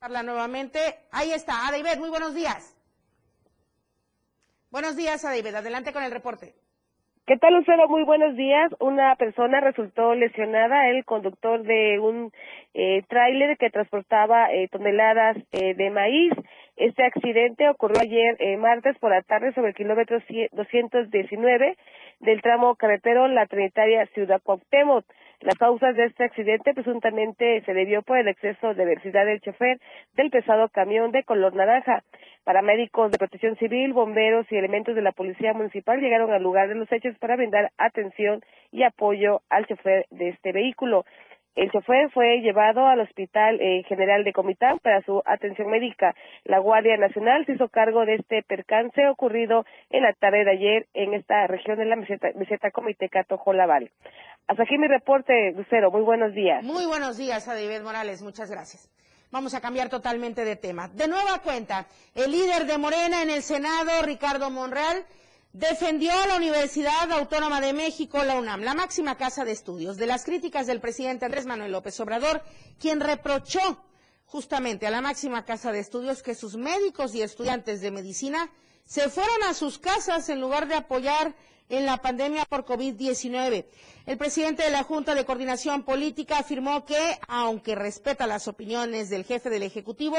hablarla 0.06 0.32
nuevamente. 0.32 0.80
Ahí 1.12 1.32
está, 1.32 1.68
Ada 1.68 1.78
Ivette, 1.78 2.00
muy 2.00 2.10
buenos 2.10 2.34
días. 2.34 2.78
Buenos 4.72 4.96
días, 4.96 5.26
Ada 5.26 5.38
Ivette, 5.38 5.56
adelante 5.56 5.92
con 5.92 6.04
el 6.04 6.12
reporte. 6.12 6.56
¿Qué 7.28 7.38
tal, 7.38 7.56
Lucero? 7.56 7.90
Muy 7.90 8.04
buenos 8.04 8.36
días. 8.38 8.72
Una 8.80 9.16
persona 9.16 9.60
resultó 9.60 10.14
lesionada, 10.16 10.90
el 10.90 11.04
conductor 11.06 11.64
de 11.64 12.00
un 12.00 12.32
eh, 12.74 13.02
tráiler 13.10 13.58
que 13.58 13.72
transportaba 13.72 14.54
eh, 14.54 14.70
toneladas 14.72 15.38
eh, 15.52 15.74
de 15.74 15.90
maíz. 15.90 16.32
Este 16.78 17.06
accidente 17.06 17.70
ocurrió 17.70 18.02
ayer 18.02 18.36
eh, 18.40 18.58
martes 18.58 18.98
por 19.00 19.10
la 19.10 19.22
tarde 19.22 19.54
sobre 19.54 19.70
el 19.70 19.76
kilómetro 19.76 20.20
219 20.52 21.78
del 22.20 22.42
tramo 22.42 22.76
carretero 22.76 23.30
La 23.30 23.46
Trinitaria 23.46 24.06
Ciudad 24.08 24.42
Cuauhtémoc. 24.44 25.06
Las 25.40 25.56
causas 25.58 25.96
de 25.96 26.06
este 26.06 26.26
accidente 26.26 26.74
presuntamente 26.74 27.62
se 27.66 27.74
debió 27.74 28.02
por 28.02 28.18
el 28.18 28.28
exceso 28.28 28.74
de 28.74 28.84
velocidad 28.84 29.26
del 29.26 29.40
chofer 29.40 29.80
del 30.16 30.30
pesado 30.30 30.68
camión 30.68 31.12
de 31.12 31.24
color 31.24 31.56
naranja. 31.56 32.04
Paramédicos 32.44 33.10
de 33.10 33.20
protección 33.20 33.56
civil, 33.56 33.94
bomberos 33.94 34.46
y 34.52 34.58
elementos 34.58 34.96
de 34.96 35.02
la 35.02 35.14
policía 35.14 35.54
municipal 35.54 36.02
llegaron 36.02 36.34
al 36.34 36.44
lugar 36.44 36.68
de 36.68 36.76
los 36.76 36.92
hechos 36.92 37.18
para 37.20 37.38
brindar 37.38 37.72
atención 37.78 38.42
y 38.72 38.84
apoyo 38.84 39.42
al 39.50 39.66
chofer 39.66 40.08
de 40.10 40.30
este 40.30 40.52
vehículo. 40.52 41.06
El 41.56 41.72
chofer 41.72 42.12
fue 42.12 42.42
llevado 42.42 42.86
al 42.86 43.00
Hospital 43.00 43.60
eh, 43.62 43.84
General 43.88 44.26
de 44.26 44.34
Comitán 44.34 44.78
para 44.80 45.02
su 45.04 45.22
atención 45.26 45.70
médica. 45.70 46.14
La 46.44 46.60
Guardia 46.60 46.98
Nacional 46.98 47.46
se 47.46 47.54
hizo 47.54 47.70
cargo 47.70 48.06
de 48.06 48.16
este 48.16 48.44
percance 48.44 49.08
ocurrido 49.08 49.66
en 49.90 50.04
la 50.04 50.12
tarde 50.12 50.44
de 50.44 50.52
ayer 50.52 50.88
en 50.94 51.14
esta 51.14 51.48
región 51.48 51.78
de 51.78 51.86
la 51.86 51.96
meseta, 51.96 52.28
meseta 52.36 52.72
Comiteca 52.72 53.24
Tojolabal. 53.24 53.90
Hasta 54.48 54.64
aquí 54.64 54.78
mi 54.78 54.88
reporte, 54.88 55.54
Lucero. 55.56 55.92
Muy 55.92 56.02
buenos 56.02 56.34
días. 56.34 56.62
Muy 56.62 56.86
buenos 56.86 57.18
días, 57.18 57.48
Adibet 57.48 57.84
Morales. 57.84 58.22
Muchas 58.22 58.52
gracias. 58.52 58.92
Vamos 59.32 59.54
a 59.54 59.62
cambiar 59.62 59.90
totalmente 59.90 60.44
de 60.44 60.58
tema. 60.58 60.90
De 60.90 61.08
nueva 61.08 61.40
cuenta, 61.42 61.88
el 62.16 62.32
líder 62.32 62.66
de 62.66 62.78
Morena 62.78 63.24
en 63.24 63.30
el 63.30 63.42
Senado, 63.42 64.02
Ricardo 64.04 64.50
Monreal, 64.52 65.06
defendió 65.56 66.12
a 66.12 66.28
la 66.28 66.36
Universidad 66.36 67.10
Autónoma 67.14 67.62
de 67.62 67.72
México, 67.72 68.22
la 68.26 68.36
UNAM, 68.36 68.62
la 68.64 68.74
máxima 68.74 69.16
casa 69.16 69.46
de 69.46 69.54
estudios, 69.54 69.96
de 69.96 70.06
las 70.06 70.26
críticas 70.26 70.68
del 70.68 70.82
presidente 70.82 71.24
Andrés 71.24 71.46
Manuel 71.46 71.72
López 71.72 71.98
Obrador, 72.02 72.44
quien 72.78 73.00
reprochó 73.00 73.82
justamente 74.26 74.86
a 74.86 74.92
la 74.92 75.00
máxima 75.00 75.46
casa 75.46 75.72
de 75.72 75.80
estudios 75.80 76.22
que 76.24 76.36
sus 76.36 76.58
médicos 76.58 77.16
y 77.16 77.22
estudiantes 77.22 77.80
de 77.80 77.92
medicina 77.92 78.52
se 78.84 79.08
fueron 79.08 79.44
a 79.44 79.54
sus 79.54 79.80
casas 79.80 80.28
en 80.28 80.42
lugar 80.42 80.68
de 80.68 80.76
apoyar 80.76 81.34
en 81.70 81.86
la 81.86 82.02
pandemia 82.02 82.44
por 82.44 82.66
COVID-19. 82.66 83.66
El 84.08 84.18
presidente 84.18 84.64
de 84.64 84.72
la 84.72 84.84
Junta 84.84 85.16
de 85.16 85.24
Coordinación 85.24 85.84
Política 85.84 86.40
afirmó 86.40 86.86
que, 86.86 87.18
aunque 87.30 87.76
respeta 87.76 88.28
las 88.28 88.50
opiniones 88.50 89.10
del 89.10 89.24
jefe 89.24 89.50
del 89.50 89.64
Ejecutivo, 89.64 90.18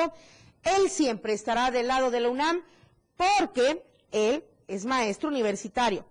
él 0.63 0.89
siempre 0.89 1.35
estará 1.35 1.71
del 1.71 1.89
lado 1.89 2.11
de 2.11 2.21
la 2.21 2.31
UNAM 2.31 2.63
porque 3.19 3.85
él 4.13 4.43
es 4.69 4.85
maestro 4.85 5.29
universitario. 5.29 6.05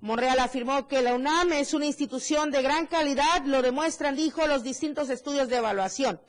Monreal 0.00 0.38
afirmó 0.38 0.86
que 0.86 1.02
la 1.02 1.14
UNAM 1.14 1.52
es 1.52 1.74
una 1.74 1.86
institución 1.86 2.50
de 2.50 2.62
gran 2.62 2.86
calidad, 2.86 3.44
lo 3.44 3.62
demuestran, 3.62 4.14
dijo, 4.14 4.46
los 4.46 4.62
distintos 4.62 5.10
estudios 5.10 5.48
de 5.48 5.56
evaluación. 5.56 6.20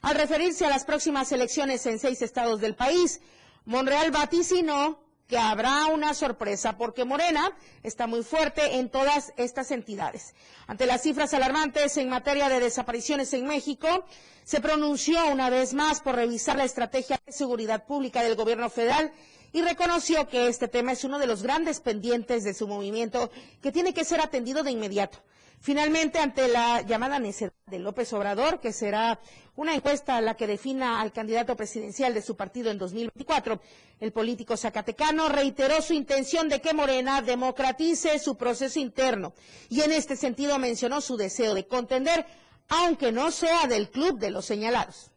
Al 0.00 0.14
referirse 0.14 0.64
a 0.64 0.70
las 0.70 0.84
próximas 0.84 1.30
elecciones 1.32 1.84
en 1.86 1.98
seis 1.98 2.22
estados 2.22 2.60
del 2.60 2.74
país, 2.74 3.20
Monreal 3.66 4.10
vaticinó 4.10 4.98
que 5.26 5.36
habrá 5.36 5.86
una 5.86 6.14
sorpresa 6.14 6.78
porque 6.78 7.04
Morena 7.04 7.52
está 7.82 8.06
muy 8.06 8.22
fuerte 8.22 8.76
en 8.76 8.88
todas 8.88 9.34
estas 9.36 9.70
entidades. 9.72 10.34
Ante 10.66 10.86
las 10.86 11.02
cifras 11.02 11.34
alarmantes 11.34 11.98
en 11.98 12.08
materia 12.08 12.48
de 12.48 12.60
desapariciones 12.60 13.34
en 13.34 13.46
México, 13.46 14.06
se 14.44 14.62
pronunció 14.62 15.28
una 15.28 15.50
vez 15.50 15.74
más 15.74 16.00
por 16.00 16.14
revisar 16.14 16.56
la 16.56 16.64
estrategia 16.64 17.20
de 17.26 17.32
seguridad 17.32 17.84
pública 17.84 18.22
del 18.22 18.36
gobierno 18.36 18.70
federal 18.70 19.12
y 19.52 19.62
reconoció 19.62 20.28
que 20.28 20.48
este 20.48 20.68
tema 20.68 20.92
es 20.92 21.04
uno 21.04 21.18
de 21.18 21.26
los 21.26 21.42
grandes 21.42 21.80
pendientes 21.80 22.44
de 22.44 22.54
su 22.54 22.66
movimiento 22.68 23.30
que 23.62 23.72
tiene 23.72 23.94
que 23.94 24.04
ser 24.04 24.20
atendido 24.20 24.62
de 24.62 24.70
inmediato. 24.70 25.18
Finalmente, 25.60 26.20
ante 26.20 26.46
la 26.48 26.82
llamada 26.82 27.18
necedad 27.18 27.52
de 27.66 27.80
López 27.80 28.12
Obrador, 28.12 28.60
que 28.60 28.72
será 28.72 29.18
una 29.56 29.74
encuesta 29.74 30.20
la 30.20 30.36
que 30.36 30.46
defina 30.46 31.00
al 31.00 31.12
candidato 31.12 31.56
presidencial 31.56 32.14
de 32.14 32.22
su 32.22 32.36
partido 32.36 32.70
en 32.70 32.78
2024, 32.78 33.60
el 33.98 34.12
político 34.12 34.56
zacatecano 34.56 35.28
reiteró 35.28 35.82
su 35.82 35.94
intención 35.94 36.48
de 36.48 36.60
que 36.60 36.74
Morena 36.74 37.22
democratice 37.22 38.20
su 38.20 38.36
proceso 38.36 38.78
interno 38.78 39.34
y 39.68 39.80
en 39.80 39.90
este 39.90 40.14
sentido 40.14 40.58
mencionó 40.60 41.00
su 41.00 41.16
deseo 41.16 41.54
de 41.54 41.66
contender, 41.66 42.24
aunque 42.68 43.10
no 43.10 43.32
sea 43.32 43.66
del 43.66 43.90
club 43.90 44.18
de 44.20 44.30
los 44.30 44.44
señalados. 44.44 45.10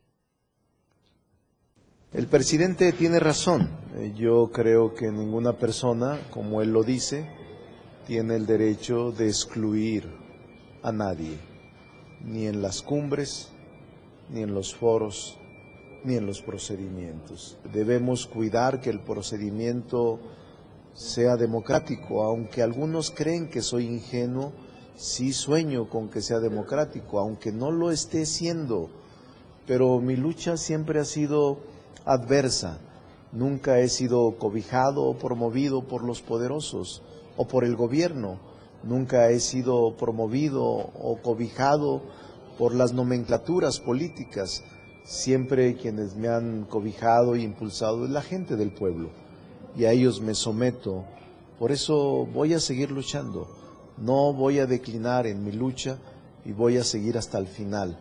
El 2.13 2.27
presidente 2.27 2.91
tiene 2.91 3.21
razón. 3.21 3.69
Eh, 3.95 4.11
yo 4.17 4.51
creo 4.51 4.93
que 4.93 5.09
ninguna 5.09 5.53
persona, 5.53 6.19
como 6.29 6.61
él 6.61 6.73
lo 6.73 6.83
dice, 6.83 7.25
tiene 8.05 8.35
el 8.35 8.45
derecho 8.45 9.13
de 9.13 9.29
excluir 9.29 10.11
a 10.83 10.91
nadie, 10.91 11.37
ni 12.19 12.47
en 12.47 12.61
las 12.61 12.81
cumbres, 12.81 13.47
ni 14.29 14.41
en 14.41 14.53
los 14.53 14.75
foros, 14.75 15.39
ni 16.03 16.15
en 16.15 16.25
los 16.25 16.41
procedimientos. 16.41 17.57
Debemos 17.71 18.27
cuidar 18.27 18.81
que 18.81 18.89
el 18.89 18.99
procedimiento 18.99 20.19
sea 20.93 21.37
democrático, 21.37 22.23
aunque 22.23 22.61
algunos 22.61 23.11
creen 23.11 23.49
que 23.49 23.61
soy 23.61 23.85
ingenuo, 23.85 24.51
sí 24.97 25.31
sueño 25.31 25.87
con 25.87 26.09
que 26.09 26.19
sea 26.19 26.41
democrático, 26.41 27.19
aunque 27.19 27.53
no 27.53 27.71
lo 27.71 27.89
esté 27.89 28.25
siendo, 28.25 28.89
pero 29.65 30.01
mi 30.01 30.17
lucha 30.17 30.57
siempre 30.57 30.99
ha 30.99 31.05
sido 31.05 31.70
adversa, 32.05 32.79
nunca 33.31 33.79
he 33.79 33.89
sido 33.89 34.37
cobijado 34.37 35.03
o 35.03 35.17
promovido 35.17 35.83
por 35.83 36.03
los 36.03 36.21
poderosos 36.21 37.01
o 37.37 37.47
por 37.47 37.63
el 37.63 37.75
gobierno, 37.75 38.39
nunca 38.83 39.29
he 39.29 39.39
sido 39.39 39.95
promovido 39.97 40.63
o 40.63 41.19
cobijado 41.21 42.01
por 42.57 42.75
las 42.75 42.93
nomenclaturas 42.93 43.79
políticas. 43.79 44.63
Siempre 45.03 45.75
quienes 45.77 46.15
me 46.15 46.27
han 46.27 46.65
cobijado 46.65 47.35
e 47.35 47.41
impulsado 47.41 48.05
es 48.05 48.11
la 48.11 48.21
gente 48.21 48.55
del 48.55 48.71
pueblo 48.71 49.09
y 49.75 49.85
a 49.85 49.91
ellos 49.91 50.21
me 50.21 50.35
someto. 50.35 51.05
Por 51.57 51.71
eso 51.71 52.27
voy 52.33 52.53
a 52.53 52.59
seguir 52.59 52.91
luchando. 52.91 53.47
No 53.97 54.33
voy 54.33 54.59
a 54.59 54.65
declinar 54.65 55.27
en 55.27 55.43
mi 55.43 55.51
lucha 55.51 55.97
y 56.45 56.51
voy 56.51 56.77
a 56.77 56.83
seguir 56.83 57.17
hasta 57.17 57.37
el 57.37 57.47
final. 57.47 57.99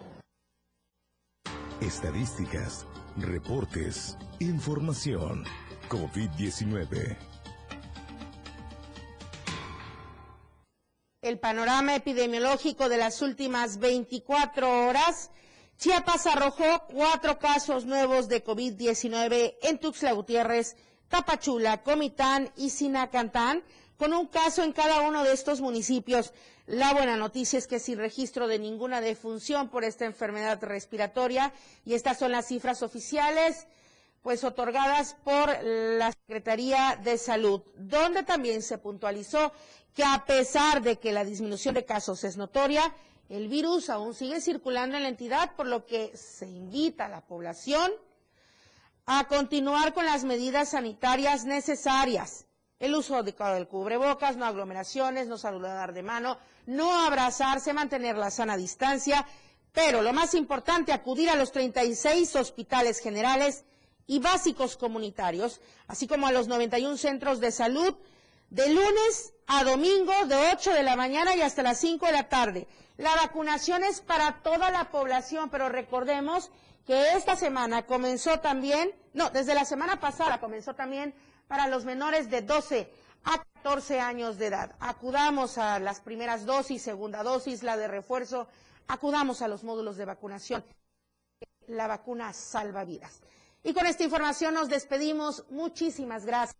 Estadísticas, 1.81 2.87
reportes, 3.17 4.17
información. 4.39 5.45
COVID-19. 5.89 7.17
el 11.23 11.39
panorama 11.39 11.95
epidemiológico 11.95 12.89
de 12.89 12.97
las 12.97 13.21
últimas 13.21 13.79
24 13.79 14.87
horas, 14.87 15.31
Chiapas 15.79 16.27
arrojó 16.27 16.87
cuatro 16.89 17.39
casos 17.39 17.85
nuevos 17.85 18.29
de 18.29 18.43
COVID-19 18.43 19.57
en 19.63 19.79
Tuxtla 19.79 20.13
Gutiérrez, 20.13 20.77
Tapachula, 21.09 21.83
Comitán 21.83 22.51
y 22.57 22.71
Sinacantán, 22.71 23.63
con 23.97 24.13
un 24.15 24.27
caso 24.27 24.63
en 24.63 24.73
cada 24.73 25.03
uno 25.03 25.23
de 25.23 25.33
estos 25.33 25.61
municipios. 25.61 26.33
La 26.71 26.93
buena 26.93 27.17
noticia 27.17 27.59
es 27.59 27.67
que 27.67 27.81
sin 27.81 27.99
registro 27.99 28.47
de 28.47 28.61
ninguna 28.61 29.01
defunción 29.01 29.71
por 29.71 29.83
esta 29.83 30.05
enfermedad 30.05 30.63
respiratoria, 30.63 31.53
y 31.85 31.95
estas 31.95 32.21
son 32.21 32.31
las 32.31 32.47
cifras 32.47 32.85
oficiales, 32.85 33.67
pues 34.23 34.45
otorgadas 34.45 35.17
por 35.25 35.49
la 35.65 36.13
Secretaría 36.13 36.97
de 37.03 37.19
Salud, 37.19 37.63
donde 37.75 38.23
también 38.23 38.63
se 38.63 38.79
puntualizó 38.79 39.53
que 39.97 40.05
a 40.05 40.25
pesar 40.25 40.81
de 40.81 41.01
que 41.01 41.11
la 41.11 41.25
disminución 41.25 41.75
de 41.75 41.85
casos 41.85 42.23
es 42.23 42.37
notoria, 42.37 42.95
el 43.29 43.49
virus 43.49 43.91
aún 43.91 44.15
sigue 44.15 44.41
circulando 44.41 44.97
en 44.97 45.03
la 45.03 45.09
entidad, 45.09 45.57
por 45.57 45.67
lo 45.67 45.87
que 45.87 46.17
se 46.17 46.47
invita 46.47 47.07
a 47.07 47.09
la 47.09 47.27
población 47.27 47.91
a 49.07 49.27
continuar 49.27 49.93
con 49.93 50.07
las 50.07 50.23
medidas 50.23 50.69
sanitarias 50.69 51.45
necesarias. 51.47 52.47
El 52.81 52.95
uso 52.95 53.15
adecuado 53.15 53.57
del 53.57 53.69
cubrebocas, 53.69 54.39
no 54.39 54.47
aglomeraciones, 54.47 55.29
no 55.29 55.37
saludar 55.37 55.93
de 55.93 56.03
mano, 56.03 56.39
no 56.65 57.05
abrazarse, 57.05 57.75
mantener 57.75 58.17
la 58.17 58.31
sana 58.31 58.57
distancia, 58.57 59.27
pero 59.71 60.01
lo 60.01 60.15
más 60.15 60.33
importante, 60.33 60.91
acudir 60.91 61.29
a 61.29 61.37
los 61.37 61.53
36 61.53 62.35
hospitales 62.37 62.99
generales 62.99 63.67
y 64.07 64.19
básicos 64.19 64.79
comunitarios, 64.79 65.61
así 65.89 66.09
como 66.09 66.27
a 66.27 66.33
los 66.33 66.49
91 66.49 66.97
centros 66.97 67.39
de 67.39 67.53
salud 67.53 67.95
de 68.49 68.71
lunes 68.71 69.35
a 69.47 69.63
domingo 69.63 70.15
de 70.25 70.37
8 70.55 70.73
de 70.73 70.83
la 70.83 70.97
mañana 70.97 71.37
y 71.37 71.43
hasta 71.43 71.63
las 71.63 71.79
5 71.81 72.07
de 72.07 72.13
la 72.13 72.31
tarde. 72.31 72.67
La 72.97 73.15
vacunación 73.15 73.85
es 73.85 74.01
para 74.01 74.43
toda 74.43 74.71
la 74.71 74.91
población, 74.91 75.51
pero 75.51 75.69
recordemos 75.69 76.51
que 76.87 77.13
esta 77.13 77.37
semana 77.37 77.85
comenzó 77.85 78.41
también, 78.41 78.95
no, 79.13 79.29
desde 79.29 79.55
la 79.55 79.67
semana 79.67 80.01
pasada 80.01 80.41
comenzó 80.41 80.75
también 80.75 81.15
para 81.51 81.67
los 81.67 81.85
menores 81.85 82.31
de 82.31 82.43
12 82.43 82.89
a 83.25 83.43
14 83.55 83.99
años 83.99 84.39
de 84.39 84.47
edad. 84.47 84.77
Acudamos 84.79 85.59
a 85.59 85.81
las 85.81 86.01
primeras 86.01 86.47
dosis, 86.47 86.81
segunda 86.81 87.25
dosis, 87.25 87.65
la 87.65 87.77
de 87.77 87.89
refuerzo, 87.89 88.47
acudamos 88.87 89.43
a 89.43 89.49
los 89.49 89.65
módulos 89.65 89.97
de 89.97 90.05
vacunación. 90.05 90.65
La 91.67 91.89
vacuna 91.89 92.33
salva 92.33 92.85
vidas. 92.85 93.21
Y 93.65 93.75
con 93.75 93.85
esta 93.85 94.05
información 94.05 94.55
nos 94.55 94.69
despedimos. 94.69 95.45
Muchísimas 95.51 96.25
gracias. 96.25 96.57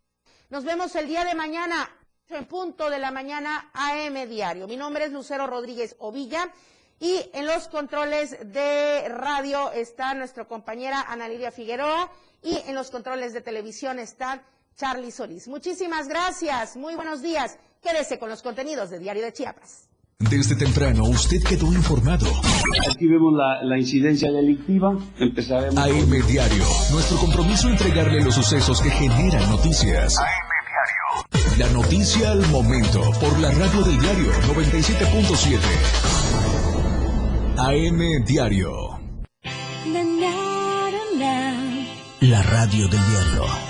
Nos 0.49 0.65
vemos 0.65 0.97
el 0.97 1.07
día 1.07 1.25
de 1.25 1.37
mañana 1.37 1.89
en 2.29 2.47
punto 2.47 2.91
de 2.91 2.99
la 2.99 3.13
mañana 3.13 3.71
AM 3.73 4.29
Diario. 4.29 4.67
Mi 4.67 4.77
nombre 4.77 5.05
es 5.05 5.13
Lucero 5.13 5.47
Rodríguez 5.47 5.95
Ovilla 6.01 6.53
y 6.99 7.31
en 7.33 7.47
los 7.47 7.69
controles 7.69 8.37
de 8.53 9.09
radio 9.09 9.71
está 9.71 10.15
nuestra 10.15 10.47
compañera 10.47 11.03
Ana 11.03 11.29
Lidia 11.29 11.53
Figueroa 11.53 12.11
y 12.43 12.59
en 12.67 12.75
los 12.75 12.91
controles 12.91 13.33
de 13.33 13.41
televisión 13.41 14.01
está 14.01 14.43
Charlie 14.77 15.11
Solís. 15.11 15.49
Muchísimas 15.49 16.09
gracias, 16.09 16.77
muy 16.77 16.95
buenos 16.95 17.23
días. 17.23 17.59
Quédese 17.83 18.19
con 18.19 18.29
los 18.29 18.43
contenidos 18.43 18.91
de 18.91 18.99
Diario 18.99 19.23
de 19.23 19.33
Chiapas. 19.33 19.91
Desde 20.21 20.55
temprano 20.55 21.05
usted 21.05 21.43
quedó 21.43 21.73
informado. 21.73 22.27
Aquí 22.91 23.07
vemos 23.07 23.33
la, 23.63 23.79
incidencia 23.79 24.31
delictiva. 24.31 24.95
Empezaremos. 25.19 25.79
AM 25.79 26.27
Diario. 26.27 26.65
Nuestro 26.93 27.17
compromiso 27.17 27.69
entregarle 27.69 28.21
los 28.23 28.35
sucesos 28.35 28.83
que 28.83 28.91
generan 28.91 29.49
noticias. 29.49 30.19
AM 30.19 30.27
Diario. 30.69 31.59
La 31.59 31.69
noticia 31.73 32.33
al 32.33 32.47
momento 32.49 33.01
por 33.19 33.39
la 33.39 33.51
radio 33.51 33.83
del 33.83 33.99
diario 33.99 34.31
97.7. 34.55 35.59
AM 37.57 38.25
Diario. 38.27 39.01
La 42.21 42.43
radio 42.43 42.89
del 42.89 43.01
diario. 43.09 43.70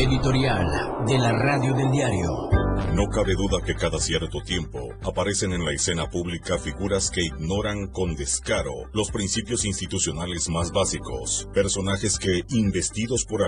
Editorial 0.00 1.04
de 1.06 1.18
la 1.18 1.30
Radio 1.30 1.74
del 1.74 1.90
Diario. 1.90 2.48
No 2.94 3.08
cabe 3.10 3.34
duda 3.34 3.62
que 3.62 3.74
cada 3.74 3.98
cierto 3.98 4.40
tiempo 4.40 4.88
aparecen 5.02 5.52
en 5.52 5.62
la 5.62 5.72
escena 5.72 6.08
pública 6.08 6.56
figuras 6.56 7.10
que 7.10 7.22
ignoran 7.22 7.88
con 7.88 8.16
descaro 8.16 8.72
los 8.94 9.10
principios 9.10 9.66
institucionales 9.66 10.48
más 10.48 10.72
básicos, 10.72 11.46
personajes 11.52 12.18
que, 12.18 12.44
investidos 12.48 13.26
por 13.26 13.42